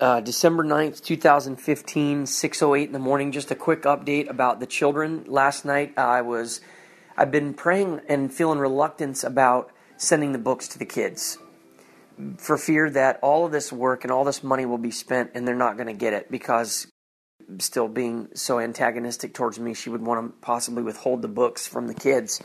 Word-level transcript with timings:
uh, 0.00 0.20
December 0.20 0.64
9th, 0.64 1.02
2015, 1.02 2.24
6.08 2.24 2.86
in 2.86 2.92
the 2.92 2.98
morning. 2.98 3.32
Just 3.32 3.50
a 3.50 3.54
quick 3.54 3.82
update 3.82 4.28
about 4.28 4.58
the 4.58 4.66
children. 4.66 5.24
Last 5.26 5.64
night 5.64 5.96
I 5.98 6.22
was, 6.22 6.60
I've 7.16 7.30
been 7.30 7.54
praying 7.54 8.00
and 8.08 8.32
feeling 8.32 8.58
reluctance 8.58 9.22
about 9.22 9.70
sending 9.96 10.32
the 10.32 10.38
books 10.38 10.66
to 10.68 10.78
the 10.78 10.86
kids 10.86 11.38
for 12.38 12.58
fear 12.58 12.90
that 12.90 13.18
all 13.22 13.46
of 13.46 13.52
this 13.52 13.72
work 13.72 14.04
and 14.04 14.10
all 14.10 14.24
this 14.24 14.42
money 14.42 14.66
will 14.66 14.78
be 14.78 14.90
spent 14.90 15.30
and 15.34 15.46
they're 15.46 15.54
not 15.54 15.76
going 15.76 15.86
to 15.86 15.94
get 15.94 16.12
it 16.12 16.30
because 16.30 16.86
still 17.58 17.88
being 17.88 18.28
so 18.34 18.60
antagonistic 18.60 19.34
towards 19.34 19.58
me, 19.58 19.74
she 19.74 19.90
would 19.90 20.02
want 20.02 20.26
to 20.26 20.36
possibly 20.40 20.82
withhold 20.82 21.22
the 21.22 21.28
books 21.28 21.66
from 21.66 21.88
the 21.88 21.94
kids. 21.94 22.40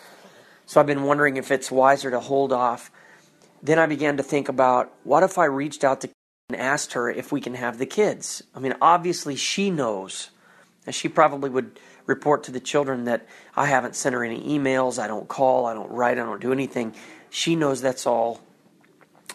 So 0.66 0.80
I've 0.80 0.88
been 0.88 1.04
wondering 1.04 1.38
if 1.38 1.52
it's 1.52 1.72
wiser 1.72 2.10
to 2.12 2.20
hold 2.20 2.52
off. 2.52 2.92
Then 3.62 3.80
I 3.80 3.86
began 3.86 4.18
to 4.18 4.24
think 4.24 4.50
about 4.50 4.92
what 5.04 5.24
if 5.24 5.38
I 5.38 5.46
reached 5.46 5.84
out 5.84 6.02
to 6.02 6.10
and 6.50 6.60
asked 6.60 6.94
her 6.94 7.10
if 7.10 7.32
we 7.32 7.42
can 7.42 7.56
have 7.56 7.80
the 7.80 7.86
kids. 7.86 8.44
I 8.54 8.60
mean, 8.60 8.76
obviously 8.80 9.36
she 9.36 9.72
knows. 9.72 10.30
And 10.86 10.94
she 10.94 11.10
probably 11.10 11.50
would 11.50 11.80
report 12.06 12.44
to 12.44 12.52
the 12.52 12.60
children 12.60 13.06
that 13.06 13.26
I 13.56 13.66
haven't 13.66 13.96
sent 13.96 14.14
her 14.14 14.24
any 14.24 14.42
emails, 14.42 15.00
I 15.00 15.08
don't 15.08 15.28
call, 15.28 15.66
I 15.66 15.74
don't 15.74 15.90
write, 15.90 16.20
I 16.20 16.24
don't 16.24 16.42
do 16.42 16.52
anything. 16.52 16.94
She 17.32 17.56
knows 17.56 17.82
that's 17.82 18.06
all 18.06 18.42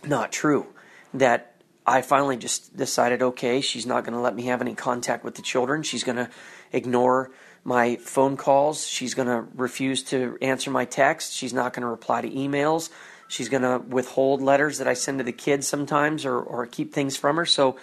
not 0.06 0.30
true. 0.30 0.66
That 1.12 1.56
I 1.84 2.02
finally 2.02 2.36
just 2.36 2.76
decided 2.76 3.22
okay, 3.22 3.60
she's 3.60 3.86
not 3.86 4.04
going 4.04 4.14
to 4.14 4.20
let 4.20 4.36
me 4.36 4.44
have 4.44 4.60
any 4.60 4.76
contact 4.76 5.24
with 5.24 5.34
the 5.34 5.42
children. 5.42 5.82
She's 5.82 6.04
going 6.04 6.16
to 6.16 6.30
ignore 6.70 7.32
my 7.64 7.96
phone 7.96 8.36
calls. 8.36 8.86
She's 8.86 9.14
going 9.14 9.26
to 9.26 9.48
refuse 9.56 10.04
to 10.04 10.38
answer 10.40 10.70
my 10.70 10.84
texts. 10.84 11.34
She's 11.34 11.52
not 11.52 11.72
going 11.72 11.82
to 11.82 11.88
reply 11.88 12.20
to 12.20 12.30
emails. 12.30 12.90
She's 13.30 13.48
going 13.48 13.62
to 13.62 13.78
withhold 13.78 14.42
letters 14.42 14.78
that 14.78 14.88
I 14.88 14.94
send 14.94 15.18
to 15.18 15.24
the 15.24 15.30
kids 15.30 15.68
sometimes 15.68 16.26
or, 16.26 16.36
or 16.36 16.66
keep 16.66 16.92
things 16.92 17.16
from 17.16 17.36
her. 17.36 17.46
So, 17.46 17.76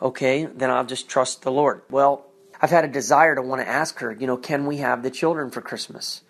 okay, 0.00 0.44
then 0.44 0.70
I'll 0.70 0.86
just 0.86 1.08
trust 1.08 1.42
the 1.42 1.50
Lord. 1.50 1.82
Well, 1.90 2.24
I've 2.60 2.70
had 2.70 2.84
a 2.84 2.88
desire 2.88 3.34
to 3.34 3.42
want 3.42 3.60
to 3.60 3.68
ask 3.68 3.98
her, 3.98 4.12
you 4.12 4.28
know, 4.28 4.36
can 4.36 4.64
we 4.64 4.76
have 4.76 5.02
the 5.02 5.10
children 5.10 5.50
for 5.50 5.60
Christmas? 5.60 6.22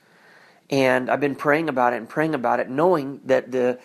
And 0.70 1.10
I've 1.10 1.20
been 1.20 1.34
praying 1.34 1.68
about 1.68 1.92
it 1.92 1.96
and 1.96 2.08
praying 2.08 2.34
about 2.34 2.60
it, 2.60 2.70
knowing 2.70 3.20
that 3.26 3.52
the 3.52 3.78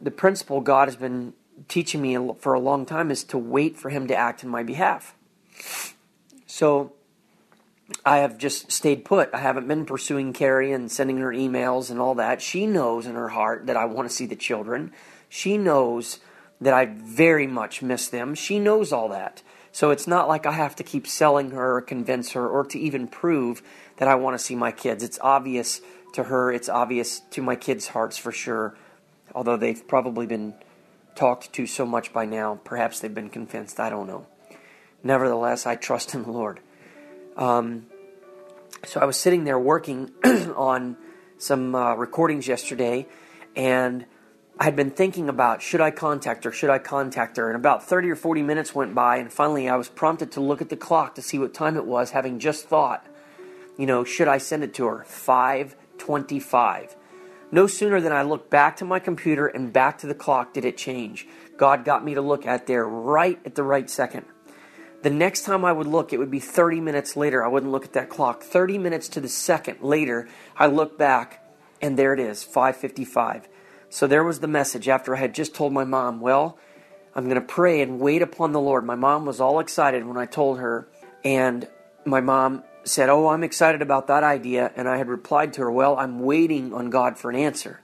the 0.00 0.12
principle 0.12 0.60
God 0.60 0.86
has 0.86 0.94
been 0.94 1.32
teaching 1.66 2.00
me 2.00 2.16
for 2.38 2.54
a 2.54 2.60
long 2.60 2.86
time 2.86 3.10
is 3.10 3.24
to 3.24 3.38
wait 3.38 3.76
for 3.76 3.90
Him 3.90 4.06
to 4.06 4.14
act 4.14 4.44
in 4.44 4.48
my 4.48 4.62
behalf. 4.62 5.16
So 6.46 6.92
I 8.04 8.18
have 8.18 8.38
just 8.38 8.70
stayed 8.70 9.04
put. 9.04 9.30
I 9.32 9.38
haven't 9.38 9.68
been 9.68 9.86
pursuing 9.86 10.32
Carrie 10.32 10.72
and 10.72 10.90
sending 10.90 11.18
her 11.18 11.30
emails 11.30 11.90
and 11.90 12.00
all 12.00 12.14
that. 12.16 12.42
She 12.42 12.66
knows 12.66 13.06
in 13.06 13.14
her 13.14 13.28
heart 13.28 13.66
that 13.66 13.76
I 13.76 13.84
want 13.84 14.08
to 14.08 14.14
see 14.14 14.26
the 14.26 14.36
children. 14.36 14.92
She 15.28 15.56
knows 15.56 16.20
that 16.60 16.74
I 16.74 16.84
very 16.86 17.46
much 17.46 17.82
miss 17.82 18.08
them. 18.08 18.34
She 18.34 18.58
knows 18.58 18.92
all 18.92 19.08
that. 19.08 19.42
So 19.72 19.90
it's 19.90 20.06
not 20.06 20.28
like 20.28 20.46
I 20.46 20.52
have 20.52 20.76
to 20.76 20.82
keep 20.82 21.06
selling 21.06 21.52
her 21.52 21.76
or 21.76 21.80
convince 21.80 22.32
her 22.32 22.46
or 22.46 22.64
to 22.66 22.78
even 22.78 23.08
prove 23.08 23.62
that 23.96 24.08
I 24.08 24.14
want 24.14 24.38
to 24.38 24.44
see 24.44 24.54
my 24.54 24.70
kids. 24.70 25.02
It's 25.02 25.18
obvious 25.20 25.80
to 26.12 26.24
her, 26.24 26.52
it's 26.52 26.68
obvious 26.68 27.20
to 27.30 27.42
my 27.42 27.56
kids' 27.56 27.88
hearts 27.88 28.18
for 28.18 28.32
sure. 28.32 28.76
Although 29.34 29.56
they've 29.56 29.86
probably 29.88 30.26
been 30.26 30.54
talked 31.14 31.52
to 31.54 31.66
so 31.66 31.86
much 31.86 32.12
by 32.12 32.26
now, 32.26 32.60
perhaps 32.64 33.00
they've 33.00 33.14
been 33.14 33.30
convinced. 33.30 33.80
I 33.80 33.88
don't 33.88 34.06
know. 34.06 34.26
Nevertheless, 35.02 35.66
I 35.66 35.76
trust 35.76 36.14
in 36.14 36.22
the 36.22 36.30
Lord. 36.30 36.60
Um, 37.36 37.86
so 38.84 39.00
I 39.00 39.04
was 39.04 39.16
sitting 39.16 39.44
there 39.44 39.58
working 39.58 40.10
on 40.24 40.96
some 41.38 41.74
uh, 41.74 41.94
recordings 41.94 42.46
yesterday, 42.46 43.06
and 43.56 44.06
I 44.58 44.64
had 44.64 44.76
been 44.76 44.90
thinking 44.90 45.28
about 45.28 45.62
should 45.62 45.80
I 45.80 45.90
contact 45.90 46.44
her, 46.44 46.52
should 46.52 46.70
I 46.70 46.78
contact 46.78 47.36
her, 47.36 47.48
and 47.48 47.56
about 47.56 47.84
30 47.84 48.10
or 48.10 48.16
40 48.16 48.42
minutes 48.42 48.74
went 48.74 48.94
by, 48.94 49.16
and 49.16 49.32
finally 49.32 49.68
I 49.68 49.76
was 49.76 49.88
prompted 49.88 50.32
to 50.32 50.40
look 50.40 50.60
at 50.60 50.68
the 50.68 50.76
clock 50.76 51.14
to 51.16 51.22
see 51.22 51.38
what 51.38 51.54
time 51.54 51.76
it 51.76 51.86
was, 51.86 52.10
having 52.10 52.38
just 52.38 52.68
thought, 52.68 53.06
you 53.78 53.86
know, 53.86 54.04
should 54.04 54.28
I 54.28 54.38
send 54.38 54.62
it 54.62 54.74
to 54.74 54.86
her? 54.86 55.04
525. 55.04 56.96
No 57.50 57.66
sooner 57.66 58.00
than 58.00 58.12
I 58.12 58.22
looked 58.22 58.50
back 58.50 58.76
to 58.78 58.84
my 58.84 58.98
computer 58.98 59.46
and 59.46 59.72
back 59.72 59.98
to 59.98 60.06
the 60.06 60.14
clock 60.14 60.54
did 60.54 60.64
it 60.64 60.76
change. 60.76 61.26
God 61.56 61.84
got 61.84 62.04
me 62.04 62.14
to 62.14 62.22
look 62.22 62.46
at 62.46 62.66
there 62.66 62.86
right 62.86 63.38
at 63.44 63.54
the 63.54 63.62
right 63.62 63.88
second. 63.88 64.26
The 65.02 65.10
next 65.10 65.42
time 65.42 65.64
I 65.64 65.72
would 65.72 65.86
look, 65.86 66.12
it 66.12 66.18
would 66.18 66.30
be 66.30 66.38
30 66.38 66.80
minutes 66.80 67.16
later. 67.16 67.44
I 67.44 67.48
wouldn't 67.48 67.72
look 67.72 67.84
at 67.84 67.92
that 67.94 68.08
clock. 68.08 68.42
30 68.42 68.78
minutes 68.78 69.08
to 69.10 69.20
the 69.20 69.28
second 69.28 69.80
later, 69.82 70.28
I 70.56 70.66
look 70.66 70.96
back, 70.96 71.44
and 71.80 71.98
there 71.98 72.14
it 72.14 72.20
is, 72.20 72.44
555. 72.44 73.48
So 73.90 74.06
there 74.06 74.22
was 74.22 74.40
the 74.40 74.46
message 74.46 74.88
after 74.88 75.16
I 75.16 75.18
had 75.18 75.34
just 75.34 75.54
told 75.54 75.72
my 75.72 75.84
mom, 75.84 76.20
well, 76.20 76.56
I'm 77.14 77.24
going 77.24 77.34
to 77.34 77.40
pray 77.40 77.82
and 77.82 78.00
wait 78.00 78.22
upon 78.22 78.52
the 78.52 78.60
Lord. 78.60 78.84
My 78.84 78.94
mom 78.94 79.26
was 79.26 79.40
all 79.40 79.58
excited 79.58 80.06
when 80.06 80.16
I 80.16 80.24
told 80.24 80.58
her, 80.60 80.88
and 81.24 81.68
my 82.04 82.20
mom 82.20 82.62
said, 82.84 83.08
Oh, 83.08 83.28
I'm 83.28 83.44
excited 83.44 83.82
about 83.82 84.06
that 84.06 84.24
idea. 84.24 84.72
And 84.76 84.88
I 84.88 84.96
had 84.96 85.08
replied 85.08 85.52
to 85.54 85.62
her, 85.62 85.70
Well, 85.70 85.98
I'm 85.98 86.20
waiting 86.20 86.72
on 86.72 86.90
God 86.90 87.18
for 87.18 87.28
an 87.28 87.36
answer. 87.36 87.80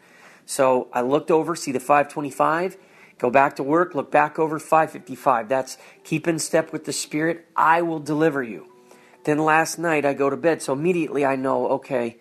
So 0.47 0.89
I 0.93 1.03
looked 1.03 1.31
over, 1.31 1.55
see 1.55 1.73
the 1.73 1.81
525, 1.81 2.79
Go 3.19 3.31
back 3.31 3.57
to 3.57 3.63
work, 3.63 3.95
look 3.95 4.11
back 4.11 4.39
over 4.39 4.59
555. 4.59 5.49
That's 5.49 5.77
keep 6.05 6.29
in 6.29 6.39
step 6.39 6.73
with 6.73 6.85
the 6.85 6.93
Spirit. 6.93 7.47
I 7.57 7.83
will 7.83 7.99
deliver 7.99 8.43
you. 8.43 8.73
Then 9.25 9.39
last 9.39 9.79
night 9.79 10.05
I 10.05 10.15
go 10.15 10.31
to 10.31 10.37
bed, 10.37 10.63
so 10.63 10.73
immediately 10.73 11.25
I 11.25 11.37
know, 11.37 11.69
okay, 11.69 12.19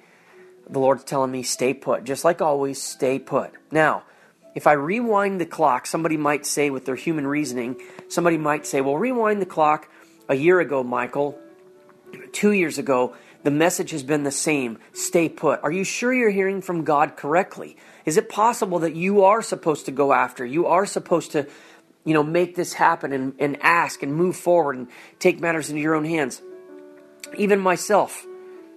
the 0.69 0.79
Lord's 0.79 1.03
telling 1.03 1.31
me 1.31 1.43
stay 1.43 1.73
put. 1.73 2.03
Just 2.03 2.25
like 2.25 2.41
always, 2.41 2.81
stay 2.81 3.19
put. 3.19 3.51
Now, 3.71 4.03
if 4.55 4.65
I 4.65 4.73
rewind 4.73 5.39
the 5.39 5.45
clock, 5.45 5.85
somebody 5.85 6.17
might 6.17 6.45
say 6.45 6.69
with 6.71 6.85
their 6.85 6.95
human 6.95 7.27
reasoning, 7.27 7.79
somebody 8.09 8.37
might 8.37 8.65
say, 8.65 8.81
well, 8.81 8.97
rewind 8.97 9.41
the 9.41 9.45
clock 9.45 9.87
a 10.27 10.35
year 10.35 10.59
ago, 10.59 10.83
Michael, 10.83 11.39
two 12.31 12.51
years 12.51 12.77
ago, 12.77 13.15
the 13.43 13.51
message 13.51 13.91
has 13.91 14.03
been 14.03 14.23
the 14.23 14.31
same 14.31 14.79
stay 14.93 15.29
put. 15.29 15.61
Are 15.63 15.71
you 15.71 15.83
sure 15.83 16.11
you're 16.13 16.31
hearing 16.31 16.61
from 16.61 16.83
God 16.83 17.15
correctly? 17.15 17.77
Is 18.07 18.15
it 18.15 18.29
possible 18.29 18.79
that 18.79 18.95
you 18.95 19.25
are 19.25 19.41
supposed 19.41 19.85
to 19.87 19.91
go 19.91 20.13
after? 20.13 20.45
You 20.45 20.67
are 20.67 20.85
supposed 20.85 21.33
to, 21.33 21.45
you 22.05 22.13
know, 22.13 22.23
make 22.23 22.55
this 22.55 22.71
happen 22.71 23.11
and, 23.11 23.33
and 23.37 23.57
ask 23.61 24.01
and 24.01 24.15
move 24.15 24.37
forward 24.37 24.77
and 24.77 24.87
take 25.19 25.41
matters 25.41 25.69
into 25.69 25.81
your 25.81 25.93
own 25.93 26.05
hands? 26.05 26.41
Even 27.37 27.59
myself 27.59 28.25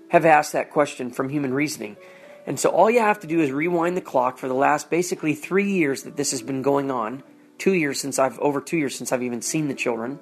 have 0.09 0.27
asked 0.27 0.53
that 0.55 0.71
question 0.71 1.13
from 1.13 1.29
human 1.29 1.55
reasoning. 1.55 1.97
And 2.45 2.59
so 2.59 2.71
all 2.71 2.91
you 2.91 2.99
have 2.99 3.21
to 3.21 3.29
do 3.29 3.39
is 3.41 3.53
rewind 3.53 3.97
the 3.97 4.01
clock 4.01 4.37
for 4.37 4.49
the 4.49 4.55
last 4.55 4.91
basically 4.91 5.35
three 5.35 5.71
years 5.71 6.03
that 6.03 6.17
this 6.17 6.33
has 6.33 6.43
been 6.43 6.63
going 6.63 6.91
on. 6.91 7.23
Two 7.57 7.75
years 7.75 8.01
since 8.01 8.19
I've, 8.19 8.37
over 8.41 8.61
two 8.61 8.79
years 8.79 8.97
since 8.97 9.13
I've 9.13 9.23
even 9.23 9.43
seen 9.43 9.69
the 9.69 9.75
children. 9.75 10.19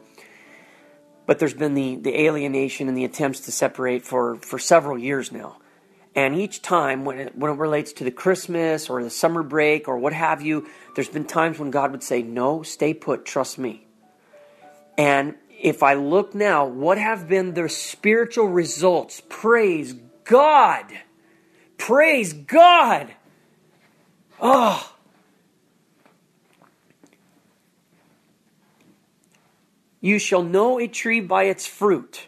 But 1.25 1.39
there's 1.39 1.55
been 1.55 1.73
the, 1.73 1.97
the 1.97 2.27
alienation 2.27 2.89
and 2.89 2.97
the 2.97 3.07
attempts 3.07 3.41
to 3.41 3.53
separate 3.53 4.05
for, 4.05 4.37
for 4.37 4.59
several 4.59 4.99
years 4.99 5.33
now. 5.33 5.57
And 6.19 6.35
each 6.35 6.63
time, 6.63 7.05
when 7.05 7.21
it, 7.21 7.37
when 7.39 7.53
it 7.53 7.59
relates 7.59 7.93
to 7.93 8.03
the 8.03 8.11
Christmas 8.11 8.91
or 8.91 9.05
the 9.05 9.09
summer 9.09 9.45
break 9.45 9.87
or 9.87 9.99
what 9.99 10.13
have 10.13 10.43
you, 10.43 10.67
there's 10.97 11.09
been 11.09 11.25
times 11.25 11.61
when 11.61 11.71
God 11.71 11.93
would 11.93 12.03
say, 12.03 12.23
No, 12.23 12.65
stay 12.65 12.93
put, 12.93 13.25
trust 13.25 13.57
me. 13.57 13.87
And 14.99 15.37
if 15.49 15.85
I 15.85 15.95
look 15.95 16.35
now, 16.35 16.67
what 16.67 16.99
have 16.99 17.29
been 17.29 17.55
the 17.55 17.69
spiritual 17.69 18.49
results? 18.49 19.23
Praise 19.29 19.95
God! 20.25 20.87
Praise 21.77 22.33
God! 22.33 23.15
Oh! 24.41 24.93
You 30.01 30.19
shall 30.19 30.43
know 30.43 30.81
a 30.81 30.89
tree 30.89 31.21
by 31.21 31.45
its 31.45 31.69
fruit. 31.69 32.27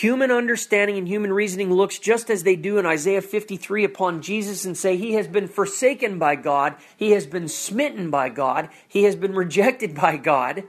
Human 0.00 0.32
understanding 0.32 0.98
and 0.98 1.06
human 1.06 1.32
reasoning 1.32 1.72
looks 1.72 2.00
just 2.00 2.28
as 2.28 2.42
they 2.42 2.56
do 2.56 2.78
in 2.78 2.86
Isaiah 2.86 3.22
53 3.22 3.84
upon 3.84 4.22
Jesus 4.22 4.64
and 4.64 4.76
say, 4.76 4.96
He 4.96 5.12
has 5.12 5.28
been 5.28 5.46
forsaken 5.46 6.18
by 6.18 6.34
God, 6.34 6.74
He 6.96 7.12
has 7.12 7.26
been 7.26 7.46
smitten 7.46 8.10
by 8.10 8.28
God, 8.28 8.70
He 8.88 9.04
has 9.04 9.14
been 9.14 9.34
rejected 9.36 9.94
by 9.94 10.16
God. 10.16 10.64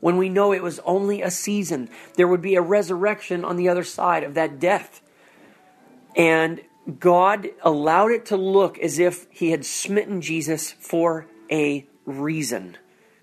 When 0.00 0.16
we 0.16 0.28
know 0.28 0.52
it 0.52 0.62
was 0.62 0.80
only 0.80 1.22
a 1.22 1.30
season, 1.30 1.88
there 2.16 2.26
would 2.26 2.42
be 2.42 2.56
a 2.56 2.60
resurrection 2.60 3.44
on 3.44 3.54
the 3.54 3.68
other 3.68 3.84
side 3.84 4.24
of 4.24 4.34
that 4.34 4.58
death. 4.58 5.00
And 6.16 6.62
God 6.98 7.50
allowed 7.62 8.10
it 8.10 8.26
to 8.26 8.36
look 8.36 8.76
as 8.80 8.98
if 8.98 9.28
He 9.30 9.52
had 9.52 9.64
smitten 9.64 10.20
Jesus 10.20 10.72
for 10.72 11.28
a 11.48 11.86
reason. 12.06 12.76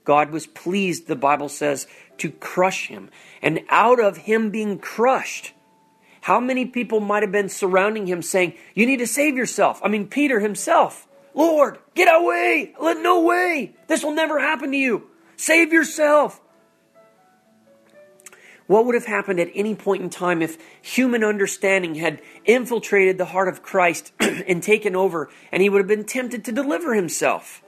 God 0.07 0.31
was 0.31 0.47
pleased, 0.47 1.07
the 1.07 1.17
Bible 1.17 1.49
says, 1.49 1.85
to 2.19 2.31
crush 2.31 2.87
him. 2.87 3.09
And 3.41 3.59
out 3.67 3.99
of 3.99 4.15
him 4.15 4.51
being 4.51 4.79
crushed, 4.79 5.51
how 6.21 6.39
many 6.39 6.65
people 6.65 7.01
might 7.01 7.23
have 7.23 7.31
been 7.33 7.49
surrounding 7.49 8.07
him 8.07 8.21
saying, 8.21 8.53
You 8.73 8.85
need 8.85 8.99
to 8.99 9.05
save 9.05 9.35
yourself? 9.35 9.81
I 9.83 9.89
mean, 9.89 10.07
Peter 10.07 10.39
himself, 10.39 11.09
Lord, 11.33 11.79
get 11.93 12.07
away! 12.07 12.73
Let 12.79 13.01
no 13.01 13.21
way! 13.21 13.75
This 13.87 14.01
will 14.01 14.13
never 14.13 14.39
happen 14.39 14.71
to 14.71 14.77
you! 14.77 15.09
Save 15.35 15.73
yourself! 15.73 16.39
What 18.65 18.85
would 18.85 18.95
have 18.95 19.07
happened 19.07 19.41
at 19.41 19.51
any 19.53 19.75
point 19.75 20.03
in 20.03 20.09
time 20.09 20.41
if 20.41 20.57
human 20.81 21.21
understanding 21.21 21.95
had 21.95 22.21
infiltrated 22.45 23.17
the 23.17 23.25
heart 23.25 23.49
of 23.49 23.61
Christ 23.61 24.13
and 24.21 24.63
taken 24.63 24.95
over, 24.95 25.29
and 25.51 25.61
he 25.61 25.67
would 25.67 25.79
have 25.79 25.87
been 25.87 26.05
tempted 26.05 26.45
to 26.45 26.53
deliver 26.53 26.93
himself? 26.93 27.61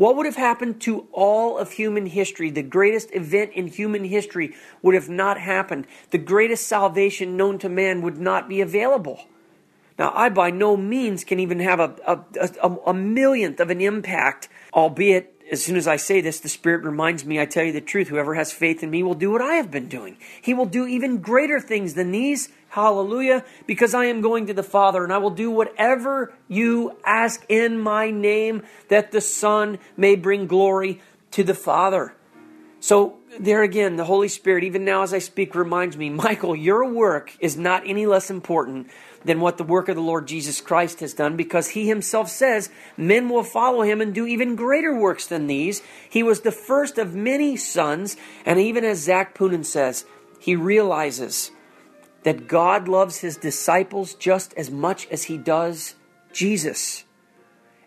What 0.00 0.16
would 0.16 0.24
have 0.24 0.36
happened 0.36 0.80
to 0.80 1.08
all 1.12 1.58
of 1.58 1.72
human 1.72 2.06
history? 2.06 2.48
The 2.48 2.62
greatest 2.62 3.14
event 3.14 3.52
in 3.52 3.66
human 3.66 4.04
history 4.04 4.54
would 4.80 4.94
have 4.94 5.10
not 5.10 5.38
happened. 5.38 5.86
The 6.08 6.16
greatest 6.16 6.66
salvation 6.66 7.36
known 7.36 7.58
to 7.58 7.68
man 7.68 8.00
would 8.00 8.16
not 8.16 8.48
be 8.48 8.62
available. 8.62 9.26
Now, 9.98 10.10
I 10.14 10.30
by 10.30 10.52
no 10.52 10.74
means 10.74 11.22
can 11.22 11.38
even 11.38 11.60
have 11.60 11.80
a, 11.80 11.94
a, 12.06 12.18
a, 12.62 12.76
a 12.86 12.94
millionth 12.94 13.60
of 13.60 13.68
an 13.68 13.82
impact, 13.82 14.48
albeit 14.72 15.39
as 15.50 15.64
soon 15.64 15.76
as 15.76 15.88
I 15.88 15.96
say 15.96 16.20
this, 16.20 16.38
the 16.38 16.48
Spirit 16.48 16.84
reminds 16.84 17.24
me, 17.24 17.40
I 17.40 17.44
tell 17.44 17.64
you 17.64 17.72
the 17.72 17.80
truth, 17.80 18.08
whoever 18.08 18.34
has 18.34 18.52
faith 18.52 18.82
in 18.84 18.90
me 18.90 19.02
will 19.02 19.14
do 19.14 19.32
what 19.32 19.42
I 19.42 19.54
have 19.54 19.70
been 19.70 19.88
doing. 19.88 20.16
He 20.40 20.54
will 20.54 20.66
do 20.66 20.86
even 20.86 21.18
greater 21.18 21.60
things 21.60 21.94
than 21.94 22.12
these. 22.12 22.50
Hallelujah. 22.68 23.44
Because 23.66 23.92
I 23.92 24.04
am 24.04 24.20
going 24.20 24.46
to 24.46 24.54
the 24.54 24.62
Father, 24.62 25.02
and 25.02 25.12
I 25.12 25.18
will 25.18 25.30
do 25.30 25.50
whatever 25.50 26.32
you 26.46 26.96
ask 27.04 27.44
in 27.48 27.78
my 27.78 28.12
name, 28.12 28.62
that 28.88 29.10
the 29.10 29.20
Son 29.20 29.80
may 29.96 30.14
bring 30.14 30.46
glory 30.46 31.00
to 31.32 31.42
the 31.42 31.54
Father. 31.54 32.14
So, 32.78 33.18
there 33.38 33.62
again, 33.62 33.96
the 33.96 34.04
Holy 34.04 34.28
Spirit, 34.28 34.64
even 34.64 34.84
now 34.84 35.02
as 35.02 35.12
I 35.12 35.18
speak, 35.18 35.54
reminds 35.54 35.96
me 35.96 36.10
Michael, 36.10 36.54
your 36.54 36.88
work 36.88 37.36
is 37.40 37.56
not 37.56 37.82
any 37.86 38.06
less 38.06 38.30
important 38.30 38.88
than 39.24 39.40
what 39.40 39.58
the 39.58 39.64
work 39.64 39.88
of 39.88 39.96
the 39.96 40.02
Lord 40.02 40.26
Jesus 40.26 40.60
Christ 40.60 41.00
has 41.00 41.14
done 41.14 41.36
because 41.36 41.70
he 41.70 41.88
himself 41.88 42.28
says 42.28 42.70
men 42.96 43.28
will 43.28 43.44
follow 43.44 43.82
him 43.82 44.00
and 44.00 44.14
do 44.14 44.26
even 44.26 44.56
greater 44.56 44.94
works 44.94 45.26
than 45.26 45.46
these. 45.46 45.82
He 46.08 46.22
was 46.22 46.40
the 46.40 46.52
first 46.52 46.98
of 46.98 47.14
many 47.14 47.56
sons, 47.56 48.16
and 48.46 48.58
even 48.58 48.84
as 48.84 49.00
Zac 49.00 49.36
Poonen 49.36 49.64
says, 49.64 50.04
he 50.38 50.56
realizes 50.56 51.50
that 52.22 52.48
God 52.48 52.88
loves 52.88 53.18
his 53.18 53.36
disciples 53.36 54.14
just 54.14 54.54
as 54.54 54.70
much 54.70 55.06
as 55.08 55.24
he 55.24 55.36
does 55.36 55.94
Jesus. 56.32 57.04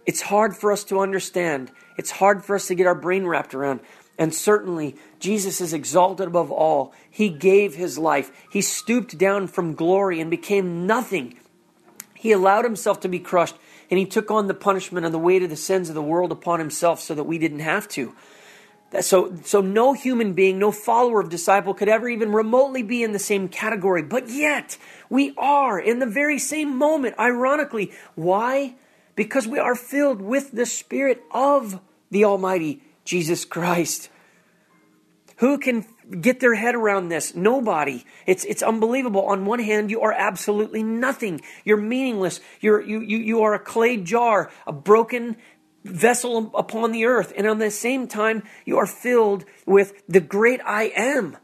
It's 0.05 0.21
hard 0.21 0.55
for 0.55 0.71
us 0.71 0.83
to 0.85 0.99
understand. 0.99 1.71
It's 1.97 2.11
hard 2.11 2.43
for 2.43 2.55
us 2.55 2.67
to 2.67 2.75
get 2.75 2.87
our 2.87 2.95
brain 2.95 3.25
wrapped 3.25 3.53
around. 3.53 3.79
And 4.17 4.33
certainly, 4.33 4.95
Jesus 5.19 5.59
is 5.59 5.73
exalted 5.73 6.27
above 6.27 6.51
all. 6.51 6.93
He 7.09 7.29
gave 7.29 7.75
his 7.75 7.97
life. 7.97 8.31
He 8.49 8.61
stooped 8.61 9.17
down 9.17 9.47
from 9.47 9.73
glory 9.73 10.19
and 10.19 10.29
became 10.29 10.85
nothing. 10.85 11.39
He 12.13 12.31
allowed 12.31 12.63
himself 12.63 12.99
to 13.01 13.09
be 13.09 13.19
crushed, 13.19 13.55
and 13.89 13.99
he 13.99 14.05
took 14.05 14.29
on 14.29 14.47
the 14.47 14.53
punishment 14.53 15.05
and 15.05 15.13
the 15.13 15.19
weight 15.19 15.43
of 15.43 15.49
the 15.49 15.55
sins 15.55 15.89
of 15.89 15.95
the 15.95 16.01
world 16.01 16.31
upon 16.31 16.59
himself 16.59 17.01
so 17.01 17.15
that 17.15 17.23
we 17.23 17.39
didn't 17.39 17.59
have 17.59 17.87
to. 17.89 18.13
So, 19.01 19.35
so 19.43 19.59
no 19.61 19.93
human 19.93 20.33
being, 20.33 20.59
no 20.59 20.71
follower 20.71 21.19
of 21.19 21.29
disciple 21.29 21.73
could 21.73 21.89
ever 21.89 22.07
even 22.07 22.31
remotely 22.31 22.83
be 22.83 23.01
in 23.01 23.11
the 23.11 23.19
same 23.19 23.49
category. 23.49 24.03
But 24.03 24.29
yet, 24.29 24.77
we 25.09 25.33
are 25.35 25.79
in 25.79 25.97
the 25.97 26.05
very 26.05 26.37
same 26.37 26.77
moment, 26.77 27.15
ironically. 27.17 27.91
Why? 28.13 28.75
Because 29.15 29.47
we 29.47 29.57
are 29.57 29.73
filled 29.73 30.21
with 30.21 30.51
the 30.51 30.67
Spirit 30.67 31.23
of 31.31 31.79
the 32.11 32.23
Almighty 32.23 32.82
Jesus 33.05 33.45
Christ. 33.45 34.09
Who 35.37 35.57
can 35.57 35.85
get 36.21 36.39
their 36.39 36.55
head 36.55 36.75
around 36.75 37.09
this? 37.09 37.35
Nobody. 37.35 38.05
It's, 38.25 38.45
it's 38.45 38.63
unbelievable. 38.63 39.25
On 39.25 39.45
one 39.45 39.59
hand, 39.59 39.91
you 39.91 40.01
are 40.01 40.13
absolutely 40.13 40.83
nothing. 40.83 41.41
You're 41.65 41.77
meaningless. 41.77 42.39
You're, 42.61 42.81
you, 42.81 43.01
you, 43.01 43.17
you 43.17 43.41
are 43.43 43.53
a 43.53 43.59
clay 43.59 43.97
jar, 43.97 44.51
a 44.67 44.71
broken 44.71 45.37
vessel 45.83 46.51
upon 46.55 46.91
the 46.91 47.05
earth. 47.05 47.33
And 47.35 47.47
on 47.47 47.57
the 47.57 47.71
same 47.71 48.07
time, 48.07 48.43
you 48.65 48.77
are 48.77 48.85
filled 48.85 49.45
with 49.65 50.01
the 50.07 50.21
great 50.21 50.61
I 50.65 50.93
am, 50.95 51.37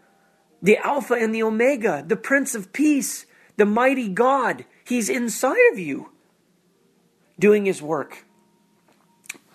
the 0.61 0.77
Alpha 0.77 1.15
and 1.15 1.33
the 1.33 1.43
Omega, 1.43 2.03
the 2.05 2.15
Prince 2.15 2.55
of 2.55 2.71
Peace, 2.71 3.25
the 3.57 3.65
mighty 3.65 4.07
God. 4.07 4.65
He's 4.85 5.09
inside 5.09 5.71
of 5.71 5.79
you 5.79 6.11
doing 7.37 7.65
his 7.65 7.81
work. 7.81 8.25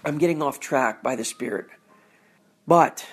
I'm 0.04 0.18
getting 0.18 0.42
off 0.42 0.60
track 0.60 1.02
by 1.02 1.16
the 1.16 1.24
Spirit. 1.24 1.68
But 2.66 3.06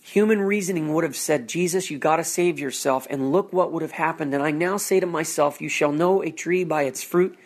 human 0.00 0.40
reasoning 0.42 0.92
would 0.92 1.04
have 1.04 1.16
said, 1.16 1.48
Jesus, 1.48 1.90
you 1.90 1.98
got 1.98 2.16
to 2.16 2.24
save 2.24 2.58
yourself. 2.58 3.06
And 3.10 3.32
look 3.32 3.52
what 3.52 3.72
would 3.72 3.82
have 3.82 3.92
happened. 3.92 4.34
And 4.34 4.42
I 4.42 4.50
now 4.50 4.76
say 4.76 5.00
to 5.00 5.06
myself, 5.06 5.60
You 5.60 5.68
shall 5.68 5.92
know 5.92 6.22
a 6.22 6.30
tree 6.30 6.64
by 6.64 6.82
its 6.82 7.02
fruit. 7.02 7.36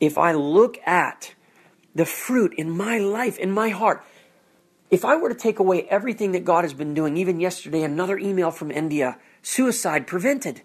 If 0.00 0.18
I 0.18 0.32
look 0.32 0.78
at 0.86 1.34
the 1.94 2.06
fruit 2.06 2.54
in 2.56 2.70
my 2.70 2.98
life, 2.98 3.38
in 3.38 3.50
my 3.50 3.68
heart, 3.68 4.04
if 4.90 5.04
I 5.04 5.16
were 5.16 5.28
to 5.28 5.34
take 5.34 5.58
away 5.58 5.84
everything 5.84 6.32
that 6.32 6.44
God 6.44 6.64
has 6.64 6.74
been 6.74 6.92
doing, 6.92 7.16
even 7.16 7.40
yesterday, 7.40 7.82
another 7.82 8.18
email 8.18 8.50
from 8.50 8.70
India 8.70 9.18
suicide 9.42 10.06
prevented. 10.06 10.62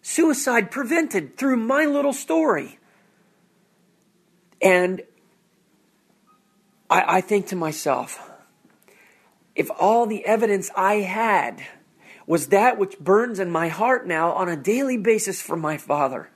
Suicide 0.00 0.70
prevented 0.70 1.36
through 1.36 1.56
my 1.56 1.84
little 1.84 2.12
story. 2.12 2.78
And 4.62 5.02
I, 6.90 7.18
I 7.18 7.20
think 7.20 7.46
to 7.48 7.56
myself, 7.56 8.30
if 9.54 9.70
all 9.78 10.06
the 10.06 10.24
evidence 10.24 10.70
I 10.76 10.96
had 10.96 11.62
was 12.26 12.48
that 12.48 12.78
which 12.78 12.98
burns 12.98 13.38
in 13.38 13.50
my 13.50 13.68
heart 13.68 14.06
now 14.06 14.32
on 14.32 14.48
a 14.48 14.56
daily 14.56 14.96
basis 14.96 15.40
for 15.40 15.56
my 15.56 15.76
Father, 15.76 16.30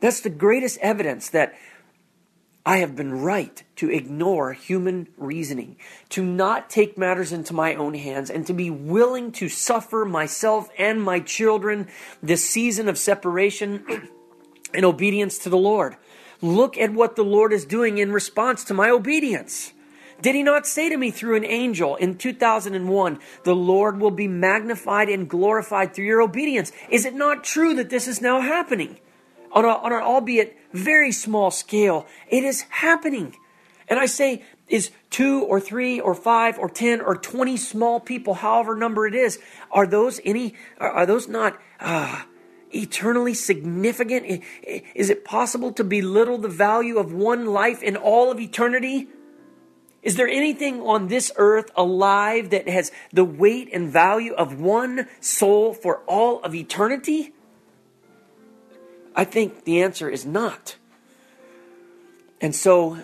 that's 0.00 0.20
the 0.20 0.30
greatest 0.30 0.78
evidence 0.80 1.30
that 1.30 1.54
I 2.66 2.78
have 2.78 2.96
been 2.96 3.20
right 3.20 3.62
to 3.76 3.90
ignore 3.90 4.54
human 4.54 5.08
reasoning, 5.18 5.76
to 6.10 6.24
not 6.24 6.70
take 6.70 6.96
matters 6.96 7.30
into 7.30 7.52
my 7.52 7.74
own 7.74 7.92
hands, 7.92 8.30
and 8.30 8.46
to 8.46 8.54
be 8.54 8.70
willing 8.70 9.32
to 9.32 9.50
suffer 9.50 10.06
myself 10.06 10.70
and 10.78 11.02
my 11.02 11.20
children 11.20 11.88
this 12.22 12.48
season 12.48 12.88
of 12.88 12.96
separation 12.96 14.08
in 14.74 14.84
obedience 14.84 15.38
to 15.38 15.50
the 15.50 15.58
Lord. 15.58 15.96
Look 16.44 16.76
at 16.76 16.92
what 16.92 17.16
the 17.16 17.24
Lord 17.24 17.54
is 17.54 17.64
doing 17.64 17.96
in 17.96 18.12
response 18.12 18.64
to 18.64 18.74
my 18.74 18.90
obedience. 18.90 19.72
Did 20.20 20.34
he 20.34 20.42
not 20.42 20.66
say 20.66 20.90
to 20.90 20.96
me 20.98 21.10
through 21.10 21.36
an 21.36 21.44
angel 21.46 21.96
in 21.96 22.18
2001, 22.18 23.18
the 23.44 23.56
Lord 23.56 23.98
will 23.98 24.10
be 24.10 24.28
magnified 24.28 25.08
and 25.08 25.26
glorified 25.26 25.94
through 25.94 26.04
your 26.04 26.20
obedience? 26.20 26.70
Is 26.90 27.06
it 27.06 27.14
not 27.14 27.44
true 27.44 27.72
that 27.76 27.88
this 27.88 28.06
is 28.06 28.20
now 28.20 28.42
happening? 28.42 28.98
On, 29.52 29.64
a, 29.64 29.68
on 29.68 29.94
an 29.94 30.02
albeit 30.02 30.54
very 30.70 31.12
small 31.12 31.50
scale, 31.50 32.06
it 32.28 32.44
is 32.44 32.66
happening. 32.68 33.34
And 33.88 33.98
I 33.98 34.04
say, 34.04 34.44
is 34.68 34.90
two 35.08 35.44
or 35.44 35.60
three 35.60 35.98
or 35.98 36.14
five 36.14 36.58
or 36.58 36.68
ten 36.68 37.00
or 37.00 37.16
twenty 37.16 37.56
small 37.56 38.00
people, 38.00 38.34
however 38.34 38.76
number 38.76 39.06
it 39.06 39.14
is, 39.14 39.38
are 39.72 39.86
those 39.86 40.20
any, 40.26 40.56
are 40.76 41.06
those 41.06 41.26
not, 41.26 41.58
uh, 41.80 42.24
eternally 42.74 43.34
significant? 43.34 44.42
Is 44.94 45.10
it 45.10 45.24
possible 45.24 45.72
to 45.72 45.84
belittle 45.84 46.38
the 46.38 46.48
value 46.48 46.98
of 46.98 47.12
one 47.12 47.46
life 47.46 47.82
in 47.82 47.96
all 47.96 48.30
of 48.30 48.40
eternity? 48.40 49.08
Is 50.02 50.16
there 50.16 50.28
anything 50.28 50.82
on 50.82 51.08
this 51.08 51.32
earth 51.36 51.70
alive 51.76 52.50
that 52.50 52.68
has 52.68 52.92
the 53.12 53.24
weight 53.24 53.70
and 53.72 53.90
value 53.90 54.34
of 54.34 54.60
one 54.60 55.08
soul 55.20 55.72
for 55.72 56.00
all 56.06 56.40
of 56.42 56.54
eternity? 56.54 57.32
I 59.16 59.24
think 59.24 59.64
the 59.64 59.80
answer 59.80 60.10
is 60.10 60.26
not. 60.26 60.76
And 62.40 62.54
so, 62.54 62.98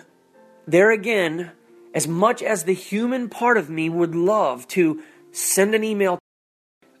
there 0.67 0.91
again, 0.91 1.51
as 1.95 2.07
much 2.07 2.43
as 2.43 2.65
the 2.65 2.73
human 2.73 3.29
part 3.29 3.57
of 3.57 3.69
me 3.69 3.89
would 3.89 4.13
love 4.13 4.67
to 4.69 5.01
send 5.31 5.73
an 5.73 5.83
email 5.83 6.19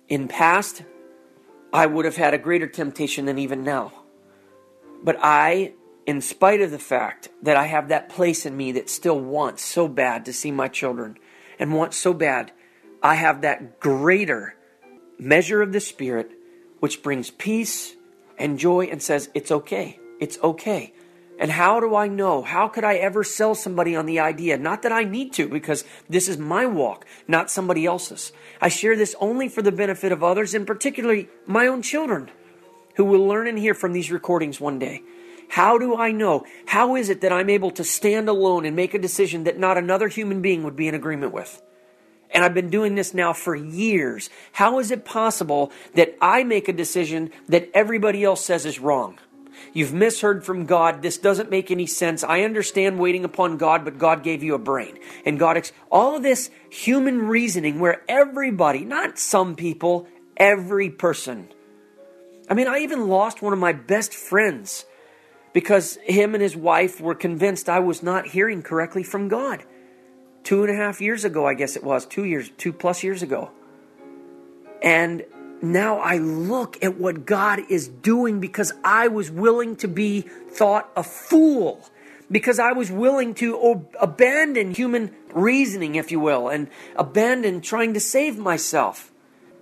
in 0.07 0.27
past 0.27 0.83
I 1.73 1.85
would 1.85 2.05
have 2.05 2.17
had 2.17 2.33
a 2.33 2.37
greater 2.37 2.67
temptation 2.67 3.25
than 3.25 3.37
even 3.37 3.63
now. 3.63 3.93
But 5.03 5.17
I, 5.21 5.73
in 6.05 6.21
spite 6.21 6.61
of 6.61 6.71
the 6.71 6.79
fact 6.79 7.29
that 7.41 7.57
I 7.57 7.65
have 7.65 7.89
that 7.89 8.09
place 8.09 8.45
in 8.45 8.55
me 8.55 8.73
that 8.73 8.89
still 8.89 9.19
wants 9.19 9.63
so 9.63 9.87
bad 9.87 10.25
to 10.25 10.33
see 10.33 10.51
my 10.51 10.67
children 10.67 11.17
and 11.57 11.73
wants 11.73 11.97
so 11.97 12.13
bad, 12.13 12.51
I 13.01 13.15
have 13.15 13.41
that 13.41 13.79
greater 13.79 14.55
measure 15.17 15.61
of 15.61 15.71
the 15.71 15.79
Spirit 15.79 16.31
which 16.79 17.03
brings 17.03 17.29
peace 17.29 17.95
and 18.37 18.59
joy 18.59 18.85
and 18.85 19.01
says, 19.01 19.29
It's 19.33 19.51
okay. 19.51 19.99
It's 20.19 20.37
okay. 20.43 20.93
And 21.41 21.49
how 21.49 21.79
do 21.79 21.95
I 21.95 22.07
know? 22.07 22.43
How 22.43 22.67
could 22.67 22.83
I 22.83 22.97
ever 22.97 23.23
sell 23.23 23.55
somebody 23.55 23.95
on 23.95 24.05
the 24.05 24.19
idea? 24.19 24.59
Not 24.59 24.83
that 24.83 24.91
I 24.91 25.03
need 25.03 25.33
to, 25.33 25.49
because 25.49 25.83
this 26.07 26.27
is 26.29 26.37
my 26.37 26.67
walk, 26.67 27.03
not 27.27 27.49
somebody 27.49 27.83
else's. 27.83 28.31
I 28.61 28.69
share 28.69 28.95
this 28.95 29.15
only 29.19 29.49
for 29.49 29.63
the 29.63 29.71
benefit 29.71 30.11
of 30.11 30.23
others, 30.23 30.53
and 30.53 30.67
particularly 30.67 31.29
my 31.47 31.65
own 31.65 31.81
children, 31.81 32.29
who 32.95 33.05
will 33.05 33.25
learn 33.25 33.47
and 33.47 33.57
hear 33.57 33.73
from 33.73 33.91
these 33.91 34.11
recordings 34.11 34.61
one 34.61 34.77
day. 34.77 35.01
How 35.49 35.79
do 35.79 35.95
I 35.95 36.11
know? 36.11 36.45
How 36.67 36.95
is 36.95 37.09
it 37.09 37.21
that 37.21 37.33
I'm 37.33 37.49
able 37.49 37.71
to 37.71 37.83
stand 37.83 38.29
alone 38.29 38.63
and 38.63 38.75
make 38.75 38.93
a 38.93 38.99
decision 38.99 39.45
that 39.45 39.57
not 39.57 39.79
another 39.79 40.09
human 40.09 40.43
being 40.43 40.61
would 40.61 40.75
be 40.75 40.87
in 40.87 40.93
agreement 40.93 41.33
with? 41.33 41.59
And 42.29 42.43
I've 42.45 42.53
been 42.53 42.69
doing 42.69 42.93
this 42.93 43.15
now 43.15 43.33
for 43.33 43.55
years. 43.55 44.29
How 44.51 44.77
is 44.77 44.91
it 44.91 45.05
possible 45.05 45.71
that 45.95 46.15
I 46.21 46.43
make 46.43 46.67
a 46.67 46.73
decision 46.73 47.31
that 47.49 47.67
everybody 47.73 48.23
else 48.23 48.45
says 48.45 48.63
is 48.63 48.79
wrong? 48.79 49.17
You've 49.73 49.93
misheard 49.93 50.43
from 50.43 50.65
God. 50.65 51.01
This 51.01 51.17
doesn't 51.17 51.49
make 51.49 51.71
any 51.71 51.85
sense. 51.85 52.23
I 52.23 52.41
understand 52.41 52.99
waiting 52.99 53.23
upon 53.23 53.57
God, 53.57 53.85
but 53.85 53.97
God 53.97 54.23
gave 54.23 54.43
you 54.43 54.55
a 54.55 54.59
brain. 54.59 54.97
And 55.25 55.39
God, 55.39 55.57
ex- 55.57 55.71
all 55.91 56.17
of 56.17 56.23
this 56.23 56.49
human 56.69 57.27
reasoning 57.27 57.79
where 57.79 58.03
everybody, 58.07 58.85
not 58.85 59.17
some 59.17 59.55
people, 59.55 60.07
every 60.37 60.89
person. 60.89 61.49
I 62.49 62.53
mean, 62.53 62.67
I 62.67 62.79
even 62.79 63.07
lost 63.07 63.41
one 63.41 63.53
of 63.53 63.59
my 63.59 63.73
best 63.73 64.13
friends 64.13 64.85
because 65.53 65.97
him 66.03 66.33
and 66.33 66.41
his 66.41 66.55
wife 66.55 66.99
were 66.99 67.15
convinced 67.15 67.69
I 67.69 67.79
was 67.79 68.03
not 68.03 68.27
hearing 68.27 68.61
correctly 68.61 69.03
from 69.03 69.27
God. 69.27 69.63
Two 70.43 70.63
and 70.63 70.71
a 70.71 70.75
half 70.75 71.01
years 71.01 71.23
ago, 71.23 71.45
I 71.45 71.53
guess 71.53 71.75
it 71.75 71.83
was, 71.83 72.05
two 72.05 72.25
years, 72.25 72.49
two 72.57 72.73
plus 72.73 73.03
years 73.03 73.21
ago. 73.21 73.51
And 74.81 75.23
now 75.61 75.99
I 75.99 76.17
look 76.17 76.83
at 76.83 76.97
what 76.97 77.25
God 77.25 77.61
is 77.69 77.87
doing 77.87 78.39
because 78.39 78.73
I 78.83 79.07
was 79.07 79.29
willing 79.29 79.75
to 79.77 79.87
be 79.87 80.21
thought 80.21 80.89
a 80.95 81.03
fool. 81.03 81.87
Because 82.29 82.59
I 82.59 82.71
was 82.71 82.89
willing 82.89 83.33
to 83.35 83.85
abandon 83.99 84.73
human 84.73 85.13
reasoning, 85.33 85.95
if 85.95 86.11
you 86.11 86.19
will, 86.19 86.47
and 86.47 86.69
abandon 86.95 87.59
trying 87.59 87.93
to 87.93 87.99
save 87.99 88.37
myself. 88.37 89.11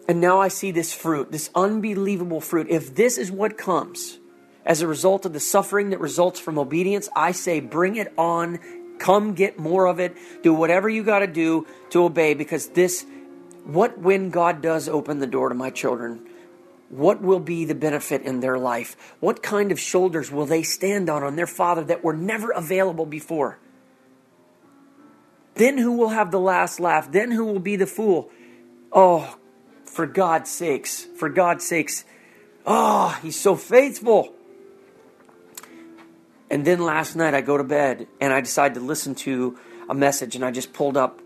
And 0.08 0.22
now 0.22 0.40
I 0.40 0.48
see 0.48 0.72
this 0.72 0.94
fruit, 0.94 1.32
this 1.32 1.50
unbelievable 1.56 2.42
fruit. 2.42 2.68
If 2.70 2.96
this 2.96 3.18
is 3.18 3.32
what 3.32 3.58
comes 3.58 4.20
as 4.66 4.82
a 4.82 4.88
result 4.88 5.26
of 5.26 5.34
the 5.34 5.40
suffering 5.40 5.90
that 5.90 6.00
results 6.00 6.40
from 6.40 6.60
obedience, 6.60 7.10
I 7.16 7.32
say 7.32 7.60
bring 7.60 7.96
it 7.96 8.14
on. 8.18 8.60
Come 9.00 9.34
get 9.34 9.58
more 9.58 9.88
of 9.88 10.00
it. 10.00 10.16
Do 10.44 10.54
whatever 10.54 10.90
you 10.90 11.04
got 11.04 11.20
to 11.20 11.28
do 11.28 11.66
to 11.92 12.04
obey 12.04 12.34
because 12.34 12.70
this 12.70 13.06
what 13.66 14.00
when 14.00 14.30
God 14.30 14.62
does 14.62 14.90
open 14.90 15.20
the 15.20 15.28
door 15.28 15.50
to 15.50 15.56
my 15.56 15.70
children? 15.70 16.28
What 16.90 17.22
will 17.22 17.40
be 17.40 17.66
the 17.66 17.76
benefit 17.76 18.24
in 18.24 18.40
their 18.40 18.58
life? 18.58 18.98
What 19.20 19.44
kind 19.44 19.72
of 19.72 19.80
shoulders 19.80 20.32
will 20.32 20.48
they 20.48 20.64
stand 20.64 21.10
on 21.10 21.24
on 21.24 21.36
their 21.36 21.48
father 21.48 21.84
that 21.84 22.04
were 22.04 22.16
never 22.16 22.52
available 22.52 23.06
before? 23.06 23.60
Then 25.54 25.78
who 25.78 25.92
will 25.92 26.10
have 26.10 26.32
the 26.32 26.40
last 26.40 26.80
laugh? 26.80 27.12
Then 27.12 27.32
who 27.32 27.46
will 27.46 27.60
be 27.60 27.76
the 27.76 27.86
fool? 27.86 28.32
Oh, 28.92 29.38
for 29.86 30.08
God's 30.08 30.50
sakes, 30.50 31.06
for 31.18 31.30
God's 31.30 31.66
sakes. 31.66 32.06
Oh, 32.66 33.20
he's 33.22 33.40
so 33.40 33.56
faithful. 33.56 34.34
And 36.50 36.66
then 36.66 36.80
last 36.80 37.16
night 37.16 37.36
I 37.36 37.42
go 37.42 37.58
to 37.58 37.64
bed 37.64 38.08
and 38.20 38.34
I 38.34 38.42
decide 38.42 38.74
to 38.74 38.80
listen 38.80 39.14
to 39.16 39.60
a 39.88 39.94
message 39.94 40.36
and 40.36 40.44
I 40.44 40.50
just 40.50 40.74
pulled 40.74 40.98
up 40.98 41.20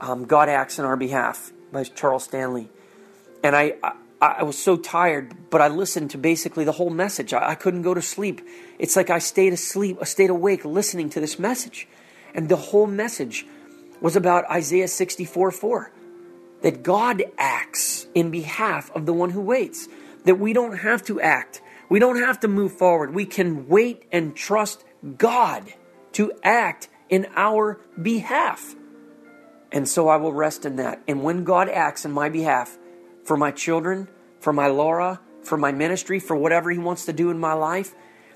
um, 0.00 0.26
God 0.26 0.50
Acts 0.50 0.78
in 0.78 0.84
Our 0.84 0.96
Behalf 0.96 1.52
by 1.72 1.84
Charles 1.84 2.24
Stanley. 2.24 2.68
And 3.42 3.54
I, 3.54 3.74
I, 3.82 3.92
I 4.20 4.42
was 4.42 4.58
so 4.58 4.76
tired, 4.76 5.50
but 5.50 5.60
I 5.60 5.68
listened 5.68 6.10
to 6.12 6.18
basically 6.18 6.64
the 6.64 6.72
whole 6.72 6.90
message. 6.90 7.32
I, 7.32 7.50
I 7.50 7.54
couldn't 7.54 7.82
go 7.82 7.94
to 7.94 8.02
sleep. 8.02 8.40
It's 8.78 8.96
like 8.96 9.10
I 9.10 9.18
stayed 9.18 9.52
asleep, 9.52 9.98
I 10.00 10.04
stayed 10.04 10.30
awake 10.30 10.64
listening 10.64 11.10
to 11.10 11.20
this 11.20 11.38
message. 11.38 11.88
And 12.34 12.48
the 12.48 12.56
whole 12.56 12.86
message 12.86 13.46
was 14.00 14.16
about 14.16 14.48
Isaiah 14.50 14.88
64 14.88 15.50
4. 15.50 15.92
That 16.62 16.82
God 16.82 17.22
acts 17.38 18.06
in 18.14 18.30
behalf 18.30 18.90
of 18.94 19.06
the 19.06 19.12
one 19.12 19.30
who 19.30 19.40
waits. 19.40 19.88
That 20.24 20.36
we 20.36 20.52
don't 20.52 20.78
have 20.78 21.02
to 21.04 21.20
act. 21.20 21.60
We 21.88 21.98
don't 21.98 22.18
have 22.18 22.40
to 22.40 22.48
move 22.48 22.72
forward. 22.72 23.14
We 23.14 23.26
can 23.26 23.68
wait 23.68 24.04
and 24.12 24.34
trust 24.34 24.84
God 25.16 25.72
to 26.12 26.32
act 26.42 26.88
in 27.08 27.26
our 27.36 27.80
behalf. 28.00 28.75
And 29.72 29.88
so 29.88 30.08
I 30.08 30.16
will 30.16 30.32
rest 30.32 30.64
in 30.64 30.76
that. 30.76 31.02
And 31.08 31.22
when 31.22 31.44
God 31.44 31.68
acts 31.68 32.04
in 32.04 32.12
my 32.12 32.28
behalf 32.28 32.78
for 33.24 33.36
my 33.36 33.50
children, 33.50 34.08
for 34.40 34.52
my 34.52 34.68
Laura, 34.68 35.20
for 35.42 35.56
my 35.56 35.72
ministry, 35.72 36.20
for 36.20 36.36
whatever 36.36 36.70
He 36.70 36.78
wants 36.78 37.04
to 37.06 37.12
do 37.12 37.30
in 37.30 37.38
my 37.38 37.52
life, 37.52 37.94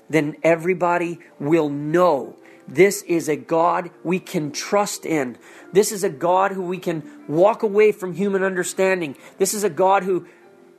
then 0.09 0.35
everybody 0.43 1.19
will 1.39 1.69
know 1.69 2.35
this 2.67 3.01
is 3.03 3.27
a 3.27 3.35
God 3.35 3.91
we 4.03 4.19
can 4.19 4.51
trust 4.51 5.05
in. 5.05 5.37
This 5.73 5.91
is 5.91 6.03
a 6.03 6.09
God 6.09 6.51
who 6.51 6.61
we 6.61 6.77
can 6.77 7.03
walk 7.27 7.63
away 7.63 7.91
from 7.91 8.13
human 8.13 8.43
understanding. 8.43 9.15
This 9.37 9.53
is 9.53 9.63
a 9.63 9.69
God 9.69 10.03
who 10.03 10.27